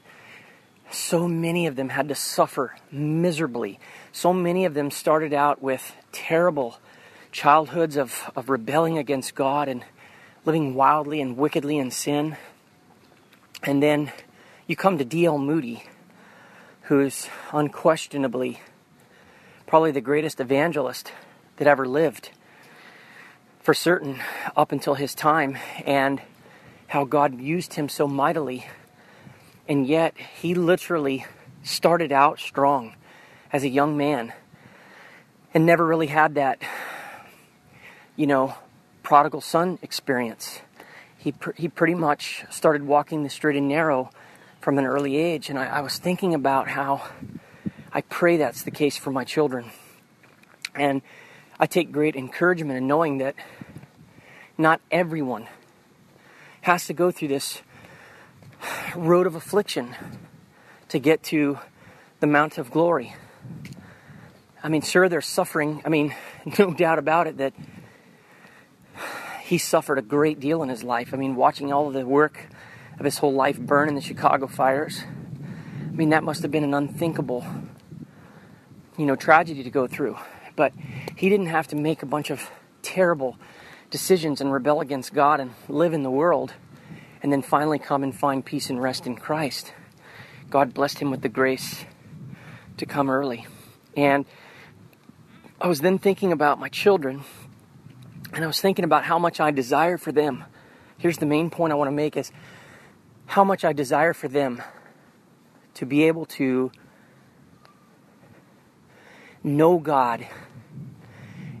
so 0.90 1.28
many 1.28 1.66
of 1.66 1.76
them 1.76 1.90
had 1.90 2.08
to 2.08 2.14
suffer 2.14 2.76
miserably. 2.90 3.78
So 4.12 4.32
many 4.32 4.64
of 4.64 4.74
them 4.74 4.90
started 4.90 5.32
out 5.32 5.62
with 5.62 5.94
terrible 6.12 6.78
childhoods 7.32 7.96
of, 7.96 8.30
of 8.34 8.48
rebelling 8.48 8.98
against 8.98 9.34
God 9.34 9.68
and 9.68 9.84
living 10.44 10.74
wildly 10.74 11.20
and 11.20 11.36
wickedly 11.36 11.78
in 11.78 11.90
sin. 11.90 12.36
And 13.62 13.82
then 13.82 14.12
you 14.66 14.74
come 14.76 14.98
to 14.98 15.04
D.L. 15.04 15.38
Moody, 15.38 15.84
who's 16.82 17.28
unquestionably 17.52 18.60
probably 19.70 19.92
the 19.92 20.00
greatest 20.00 20.40
evangelist 20.40 21.12
that 21.58 21.68
ever 21.68 21.86
lived, 21.86 22.30
for 23.60 23.72
certain, 23.72 24.18
up 24.56 24.72
until 24.72 24.94
his 24.94 25.14
time, 25.14 25.56
and 25.86 26.20
how 26.88 27.04
God 27.04 27.40
used 27.40 27.74
him 27.74 27.88
so 27.88 28.08
mightily 28.08 28.66
and 29.70 29.86
yet, 29.86 30.14
he 30.18 30.56
literally 30.56 31.24
started 31.62 32.10
out 32.10 32.40
strong 32.40 32.96
as 33.52 33.62
a 33.62 33.68
young 33.68 33.96
man. 33.96 34.32
and 35.54 35.64
never 35.64 35.86
really 35.86 36.08
had 36.08 36.34
that, 36.34 36.60
you 38.16 38.26
know, 38.26 38.54
prodigal 39.04 39.40
son 39.40 39.78
experience. 39.80 40.60
He, 41.16 41.30
pr- 41.30 41.52
he 41.56 41.68
pretty 41.68 41.94
much 41.94 42.44
started 42.50 42.84
walking 42.84 43.22
the 43.22 43.30
straight 43.30 43.54
and 43.54 43.68
narrow 43.68 44.10
from 44.60 44.76
an 44.76 44.84
early 44.84 45.16
age. 45.16 45.50
And 45.50 45.56
I, 45.56 45.66
I 45.66 45.80
was 45.82 45.98
thinking 45.98 46.34
about 46.34 46.66
how 46.66 47.08
I 47.92 48.00
pray 48.00 48.38
that's 48.38 48.64
the 48.64 48.72
case 48.72 48.96
for 48.96 49.12
my 49.12 49.22
children. 49.22 49.70
And 50.74 51.00
I 51.60 51.66
take 51.66 51.92
great 51.92 52.16
encouragement 52.16 52.76
in 52.76 52.88
knowing 52.88 53.18
that 53.18 53.36
not 54.58 54.80
everyone 54.90 55.46
has 56.62 56.86
to 56.88 56.92
go 56.92 57.12
through 57.12 57.28
this 57.28 57.62
road 58.96 59.26
of 59.26 59.34
affliction 59.34 59.94
to 60.88 60.98
get 60.98 61.22
to 61.24 61.58
the 62.20 62.26
Mount 62.26 62.58
of 62.58 62.70
Glory. 62.70 63.14
I 64.62 64.68
mean, 64.68 64.82
sure, 64.82 65.08
there's 65.08 65.26
suffering. 65.26 65.82
I 65.84 65.88
mean, 65.88 66.14
no 66.58 66.72
doubt 66.72 66.98
about 66.98 67.26
it 67.26 67.38
that 67.38 67.54
he 69.42 69.58
suffered 69.58 69.98
a 69.98 70.02
great 70.02 70.38
deal 70.38 70.62
in 70.62 70.68
his 70.68 70.84
life. 70.84 71.12
I 71.12 71.16
mean, 71.16 71.34
watching 71.34 71.72
all 71.72 71.90
the 71.90 72.06
work 72.06 72.46
of 72.98 73.04
his 73.04 73.18
whole 73.18 73.32
life 73.32 73.58
burn 73.58 73.88
in 73.88 73.94
the 73.94 74.00
Chicago 74.00 74.46
fires. 74.46 75.02
I 75.80 75.92
mean, 75.92 76.10
that 76.10 76.22
must 76.22 76.42
have 76.42 76.50
been 76.50 76.64
an 76.64 76.74
unthinkable, 76.74 77.44
you 78.96 79.06
know, 79.06 79.16
tragedy 79.16 79.62
to 79.62 79.70
go 79.70 79.86
through. 79.86 80.18
But 80.54 80.72
he 81.16 81.28
didn't 81.28 81.46
have 81.46 81.66
to 81.68 81.76
make 81.76 82.02
a 82.02 82.06
bunch 82.06 82.30
of 82.30 82.50
terrible 82.82 83.38
decisions 83.90 84.40
and 84.40 84.52
rebel 84.52 84.80
against 84.80 85.14
God 85.14 85.40
and 85.40 85.52
live 85.68 85.92
in 85.92 86.02
the 86.02 86.10
world 86.10 86.54
and 87.22 87.32
then 87.32 87.42
finally 87.42 87.78
come 87.78 88.02
and 88.02 88.14
find 88.14 88.44
peace 88.44 88.70
and 88.70 88.82
rest 88.82 89.06
in 89.06 89.16
Christ. 89.16 89.72
God 90.48 90.74
blessed 90.74 90.98
him 90.98 91.10
with 91.10 91.22
the 91.22 91.28
grace 91.28 91.84
to 92.76 92.86
come 92.86 93.10
early. 93.10 93.46
And 93.96 94.24
I 95.60 95.68
was 95.68 95.80
then 95.80 95.98
thinking 95.98 96.32
about 96.32 96.58
my 96.58 96.68
children 96.68 97.22
and 98.32 98.44
I 98.44 98.46
was 98.46 98.60
thinking 98.60 98.84
about 98.84 99.04
how 99.04 99.18
much 99.18 99.40
I 99.40 99.50
desire 99.50 99.98
for 99.98 100.12
them. 100.12 100.44
Here's 100.98 101.18
the 101.18 101.26
main 101.26 101.50
point 101.50 101.72
I 101.72 101.76
want 101.76 101.88
to 101.88 101.92
make 101.92 102.16
is 102.16 102.30
how 103.26 103.44
much 103.44 103.64
I 103.64 103.72
desire 103.72 104.12
for 104.12 104.28
them 104.28 104.62
to 105.74 105.86
be 105.86 106.04
able 106.04 106.26
to 106.26 106.70
know 109.42 109.78
God 109.78 110.26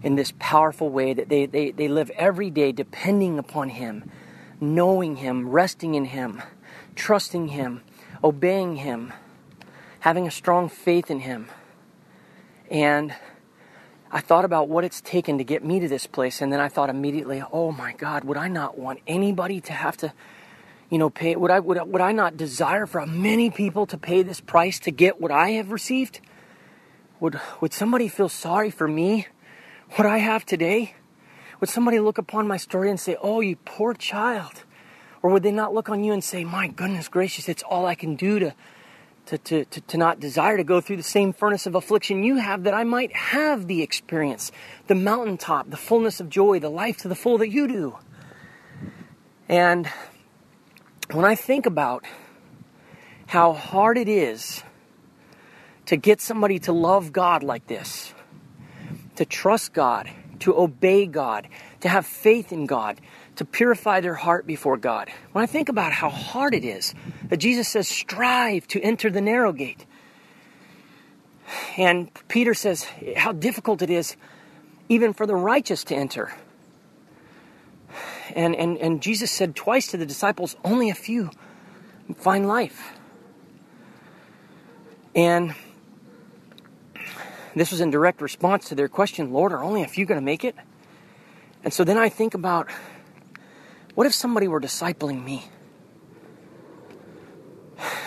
in 0.02 0.14
this 0.14 0.32
powerful 0.38 0.90
way 0.90 1.12
that 1.12 1.28
they, 1.28 1.46
they, 1.46 1.70
they 1.70 1.88
live 1.88 2.10
every 2.10 2.50
day 2.50 2.72
depending 2.72 3.38
upon 3.38 3.68
Him, 3.68 4.10
knowing 4.60 5.16
Him, 5.16 5.48
resting 5.48 5.94
in 5.94 6.04
Him, 6.04 6.42
trusting 6.94 7.48
Him, 7.48 7.82
obeying 8.22 8.76
Him, 8.76 9.12
having 10.00 10.26
a 10.26 10.30
strong 10.30 10.68
faith 10.68 11.10
in 11.10 11.20
Him. 11.20 11.48
And 12.70 13.14
I 14.12 14.20
thought 14.20 14.44
about 14.44 14.68
what 14.68 14.84
it's 14.84 15.00
taken 15.00 15.38
to 15.38 15.44
get 15.44 15.64
me 15.64 15.80
to 15.80 15.88
this 15.88 16.06
place, 16.06 16.40
and 16.40 16.52
then 16.52 16.60
I 16.60 16.68
thought 16.68 16.90
immediately, 16.90 17.42
oh 17.52 17.70
my 17.70 17.92
God, 17.92 18.24
would 18.24 18.36
I 18.36 18.48
not 18.48 18.76
want 18.76 19.00
anybody 19.06 19.60
to 19.62 19.72
have 19.72 19.96
to, 19.98 20.12
you 20.88 20.98
know, 20.98 21.10
pay? 21.10 21.36
Would 21.36 21.50
I 21.50 21.60
would, 21.60 21.78
I, 21.78 21.82
would 21.84 22.00
I 22.00 22.12
not 22.12 22.36
desire 22.36 22.86
for 22.86 23.06
many 23.06 23.50
people 23.50 23.86
to 23.86 23.96
pay 23.96 24.22
this 24.22 24.40
price 24.40 24.80
to 24.80 24.90
get 24.90 25.20
what 25.20 25.30
I 25.30 25.50
have 25.50 25.70
received? 25.70 26.20
Would 27.20 27.40
would 27.60 27.72
somebody 27.72 28.08
feel 28.08 28.28
sorry 28.28 28.70
for 28.70 28.88
me 28.88 29.28
what 29.90 30.06
I 30.06 30.18
have 30.18 30.44
today? 30.44 30.94
Would 31.60 31.68
somebody 31.68 32.00
look 32.00 32.16
upon 32.16 32.48
my 32.48 32.56
story 32.56 32.90
and 32.90 32.98
say, 32.98 33.16
Oh, 33.20 33.40
you 33.40 33.56
poor 33.56 33.92
child? 33.94 34.64
Or 35.22 35.30
would 35.30 35.42
they 35.42 35.52
not 35.52 35.74
look 35.74 35.90
on 35.90 36.02
you 36.02 36.12
and 36.12 36.24
say, 36.24 36.42
My 36.44 36.68
goodness 36.68 37.08
gracious, 37.08 37.48
it's 37.48 37.62
all 37.62 37.84
I 37.84 37.94
can 37.94 38.16
do 38.16 38.38
to, 38.38 38.54
to, 39.26 39.38
to, 39.38 39.64
to, 39.66 39.80
to 39.82 39.96
not 39.98 40.20
desire 40.20 40.56
to 40.56 40.64
go 40.64 40.80
through 40.80 40.96
the 40.96 41.02
same 41.02 41.34
furnace 41.34 41.66
of 41.66 41.74
affliction 41.74 42.24
you 42.24 42.36
have, 42.36 42.64
that 42.64 42.72
I 42.72 42.84
might 42.84 43.14
have 43.14 43.66
the 43.66 43.82
experience, 43.82 44.50
the 44.86 44.94
mountaintop, 44.94 45.68
the 45.68 45.76
fullness 45.76 46.18
of 46.18 46.30
joy, 46.30 46.58
the 46.58 46.70
life 46.70 46.96
to 46.98 47.08
the 47.08 47.14
full 47.14 47.36
that 47.38 47.50
you 47.50 47.68
do? 47.68 47.98
And 49.48 49.86
when 51.12 51.26
I 51.26 51.34
think 51.34 51.66
about 51.66 52.06
how 53.26 53.52
hard 53.52 53.98
it 53.98 54.08
is 54.08 54.62
to 55.86 55.96
get 55.96 56.20
somebody 56.20 56.58
to 56.60 56.72
love 56.72 57.12
God 57.12 57.42
like 57.42 57.66
this, 57.66 58.14
to 59.16 59.24
trust 59.26 59.72
God, 59.74 60.08
to 60.40 60.56
obey 60.58 61.06
God, 61.06 61.48
to 61.80 61.88
have 61.88 62.06
faith 62.06 62.52
in 62.52 62.66
God, 62.66 63.00
to 63.36 63.44
purify 63.44 64.00
their 64.00 64.14
heart 64.14 64.46
before 64.46 64.76
God. 64.76 65.08
When 65.32 65.42
I 65.42 65.46
think 65.46 65.68
about 65.68 65.92
how 65.92 66.10
hard 66.10 66.54
it 66.54 66.64
is 66.64 66.94
that 67.28 67.38
Jesus 67.38 67.68
says, 67.68 67.88
strive 67.88 68.66
to 68.68 68.80
enter 68.80 69.10
the 69.10 69.20
narrow 69.20 69.52
gate. 69.52 69.86
And 71.76 72.10
Peter 72.28 72.54
says 72.54 72.86
how 73.16 73.32
difficult 73.32 73.82
it 73.82 73.90
is 73.90 74.16
even 74.88 75.12
for 75.12 75.26
the 75.26 75.36
righteous 75.36 75.84
to 75.84 75.94
enter. 75.94 76.32
And, 78.34 78.54
and, 78.54 78.78
and 78.78 79.02
Jesus 79.02 79.30
said 79.30 79.56
twice 79.56 79.88
to 79.88 79.96
the 79.96 80.06
disciples, 80.06 80.56
only 80.64 80.90
a 80.90 80.94
few 80.94 81.30
find 82.16 82.46
life. 82.46 82.92
And 85.14 85.54
this 87.56 87.70
was 87.70 87.80
in 87.80 87.90
direct 87.90 88.20
response 88.20 88.68
to 88.68 88.74
their 88.74 88.88
question, 88.88 89.32
Lord, 89.32 89.52
are 89.52 89.62
only 89.62 89.82
a 89.82 89.88
few 89.88 90.06
going 90.06 90.20
to 90.20 90.24
make 90.24 90.44
it? 90.44 90.54
And 91.64 91.72
so 91.72 91.84
then 91.84 91.98
I 91.98 92.08
think 92.08 92.34
about 92.34 92.68
what 93.94 94.06
if 94.06 94.14
somebody 94.14 94.48
were 94.48 94.60
discipling 94.60 95.24
me? 95.24 95.44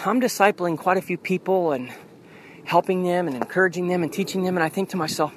I'm 0.06 0.22
discipling 0.22 0.78
quite 0.78 0.98
a 0.98 1.02
few 1.02 1.18
people 1.18 1.72
and 1.72 1.92
helping 2.66 3.04
them 3.04 3.28
and 3.28 3.36
encouraging 3.36 3.88
them 3.88 4.04
and 4.04 4.12
teaching 4.12 4.44
them, 4.44 4.56
and 4.56 4.64
I 4.64 4.70
think 4.70 4.90
to 4.90 4.98
myself, 4.98 5.34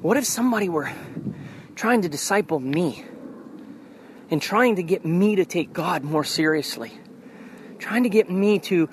what 0.00 0.16
if 0.16 0.24
somebody 0.24 0.68
were 0.68 0.90
trying 1.74 2.02
to 2.02 2.08
disciple 2.08 2.58
me 2.58 3.04
and 4.30 4.40
trying 4.40 4.76
to 4.76 4.82
get 4.82 5.04
me 5.04 5.36
to 5.36 5.44
take 5.44 5.72
God 5.72 6.02
more 6.02 6.24
seriously? 6.24 6.92
Trying 7.78 8.04
to 8.04 8.08
get 8.08 8.30
me 8.30 8.58
to 8.60 8.88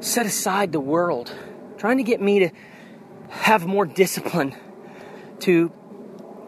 set 0.00 0.26
aside 0.26 0.72
the 0.72 0.80
world, 0.80 1.32
trying 1.78 1.98
to 1.98 2.02
get 2.02 2.20
me 2.20 2.40
to 2.40 2.50
have 3.30 3.66
more 3.66 3.86
discipline, 3.86 4.54
to 5.40 5.70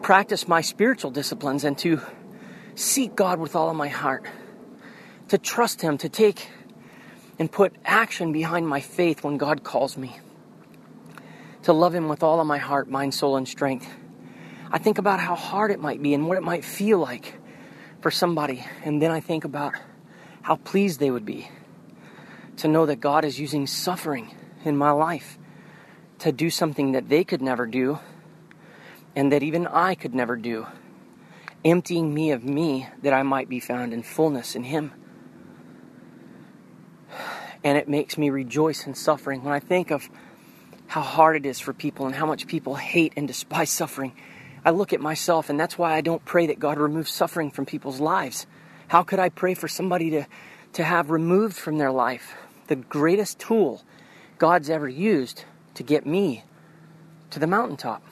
practice 0.01 0.47
my 0.47 0.61
spiritual 0.61 1.11
disciplines, 1.11 1.63
and 1.63 1.77
to 1.79 2.01
seek 2.75 3.15
God 3.15 3.39
with 3.39 3.55
all 3.55 3.69
of 3.69 3.75
my 3.75 3.87
heart, 3.87 4.25
to 5.29 5.37
trust 5.37 5.81
Him, 5.81 5.97
to 5.99 6.09
take 6.09 6.49
and 7.37 7.51
put 7.51 7.73
action 7.85 8.31
behind 8.31 8.67
my 8.67 8.81
faith 8.81 9.23
when 9.23 9.37
God 9.37 9.63
calls 9.63 9.97
me, 9.97 10.17
to 11.63 11.73
love 11.73 11.95
Him 11.95 12.09
with 12.09 12.23
all 12.23 12.39
of 12.39 12.47
my 12.47 12.57
heart, 12.57 12.89
mind, 12.89 13.13
soul, 13.13 13.37
and 13.37 13.47
strength. 13.47 13.87
I 14.71 14.77
think 14.77 14.97
about 14.97 15.19
how 15.19 15.35
hard 15.35 15.71
it 15.71 15.79
might 15.79 16.01
be 16.01 16.13
and 16.13 16.27
what 16.27 16.37
it 16.37 16.43
might 16.43 16.63
feel 16.63 16.99
like 16.99 17.33
for 18.01 18.11
somebody, 18.11 18.63
and 18.83 19.01
then 19.01 19.11
I 19.11 19.19
think 19.19 19.43
about 19.43 19.73
how 20.41 20.57
pleased 20.57 20.99
they 20.99 21.11
would 21.11 21.25
be 21.25 21.49
to 22.57 22.67
know 22.67 22.85
that 22.85 22.99
God 22.99 23.25
is 23.25 23.39
using 23.39 23.65
suffering 23.65 24.35
in 24.63 24.77
my 24.77 24.91
life 24.91 25.38
to 26.19 26.31
do 26.31 26.49
something 26.49 26.91
that 26.91 27.09
they 27.09 27.23
could 27.23 27.41
never 27.41 27.65
do 27.65 27.99
and 29.15 29.31
that 29.31 29.43
even 29.43 29.67
I 29.67 29.95
could 29.95 30.13
never 30.13 30.35
do, 30.35 30.67
emptying 31.65 32.13
me 32.13 32.31
of 32.31 32.43
me 32.43 32.87
that 33.01 33.13
I 33.13 33.23
might 33.23 33.49
be 33.49 33.59
found 33.59 33.93
in 33.93 34.03
fullness 34.03 34.55
in 34.55 34.63
Him. 34.63 34.93
And 37.63 37.77
it 37.77 37.89
makes 37.89 38.17
me 38.17 38.29
rejoice 38.29 38.85
in 38.85 38.93
suffering 38.93 39.43
when 39.43 39.53
I 39.53 39.59
think 39.59 39.91
of 39.91 40.09
how 40.87 41.01
hard 41.01 41.35
it 41.35 41.45
is 41.45 41.59
for 41.59 41.73
people 41.73 42.05
and 42.05 42.15
how 42.15 42.25
much 42.25 42.47
people 42.47 42.75
hate 42.75 43.13
and 43.17 43.27
despise 43.27 43.69
suffering. 43.69 44.13
I 44.63 44.71
look 44.71 44.93
at 44.93 45.01
myself, 45.01 45.49
and 45.49 45.59
that's 45.59 45.77
why 45.77 45.93
I 45.93 46.01
don't 46.01 46.23
pray 46.23 46.47
that 46.47 46.59
God 46.59 46.77
removes 46.77 47.11
suffering 47.11 47.51
from 47.51 47.65
people's 47.65 47.99
lives. 47.99 48.47
How 48.87 49.03
could 49.03 49.19
I 49.19 49.29
pray 49.29 49.53
for 49.53 49.67
somebody 49.67 50.09
to, 50.11 50.27
to 50.73 50.83
have 50.83 51.09
removed 51.09 51.57
from 51.57 51.77
their 51.77 51.91
life 51.91 52.35
the 52.67 52.75
greatest 52.75 53.39
tool 53.39 53.81
God's 54.37 54.69
ever 54.69 54.87
used 54.87 55.43
to 55.75 55.83
get 55.83 56.05
me 56.05 56.43
to 57.31 57.39
the 57.39 57.47
mountaintop. 57.47 58.03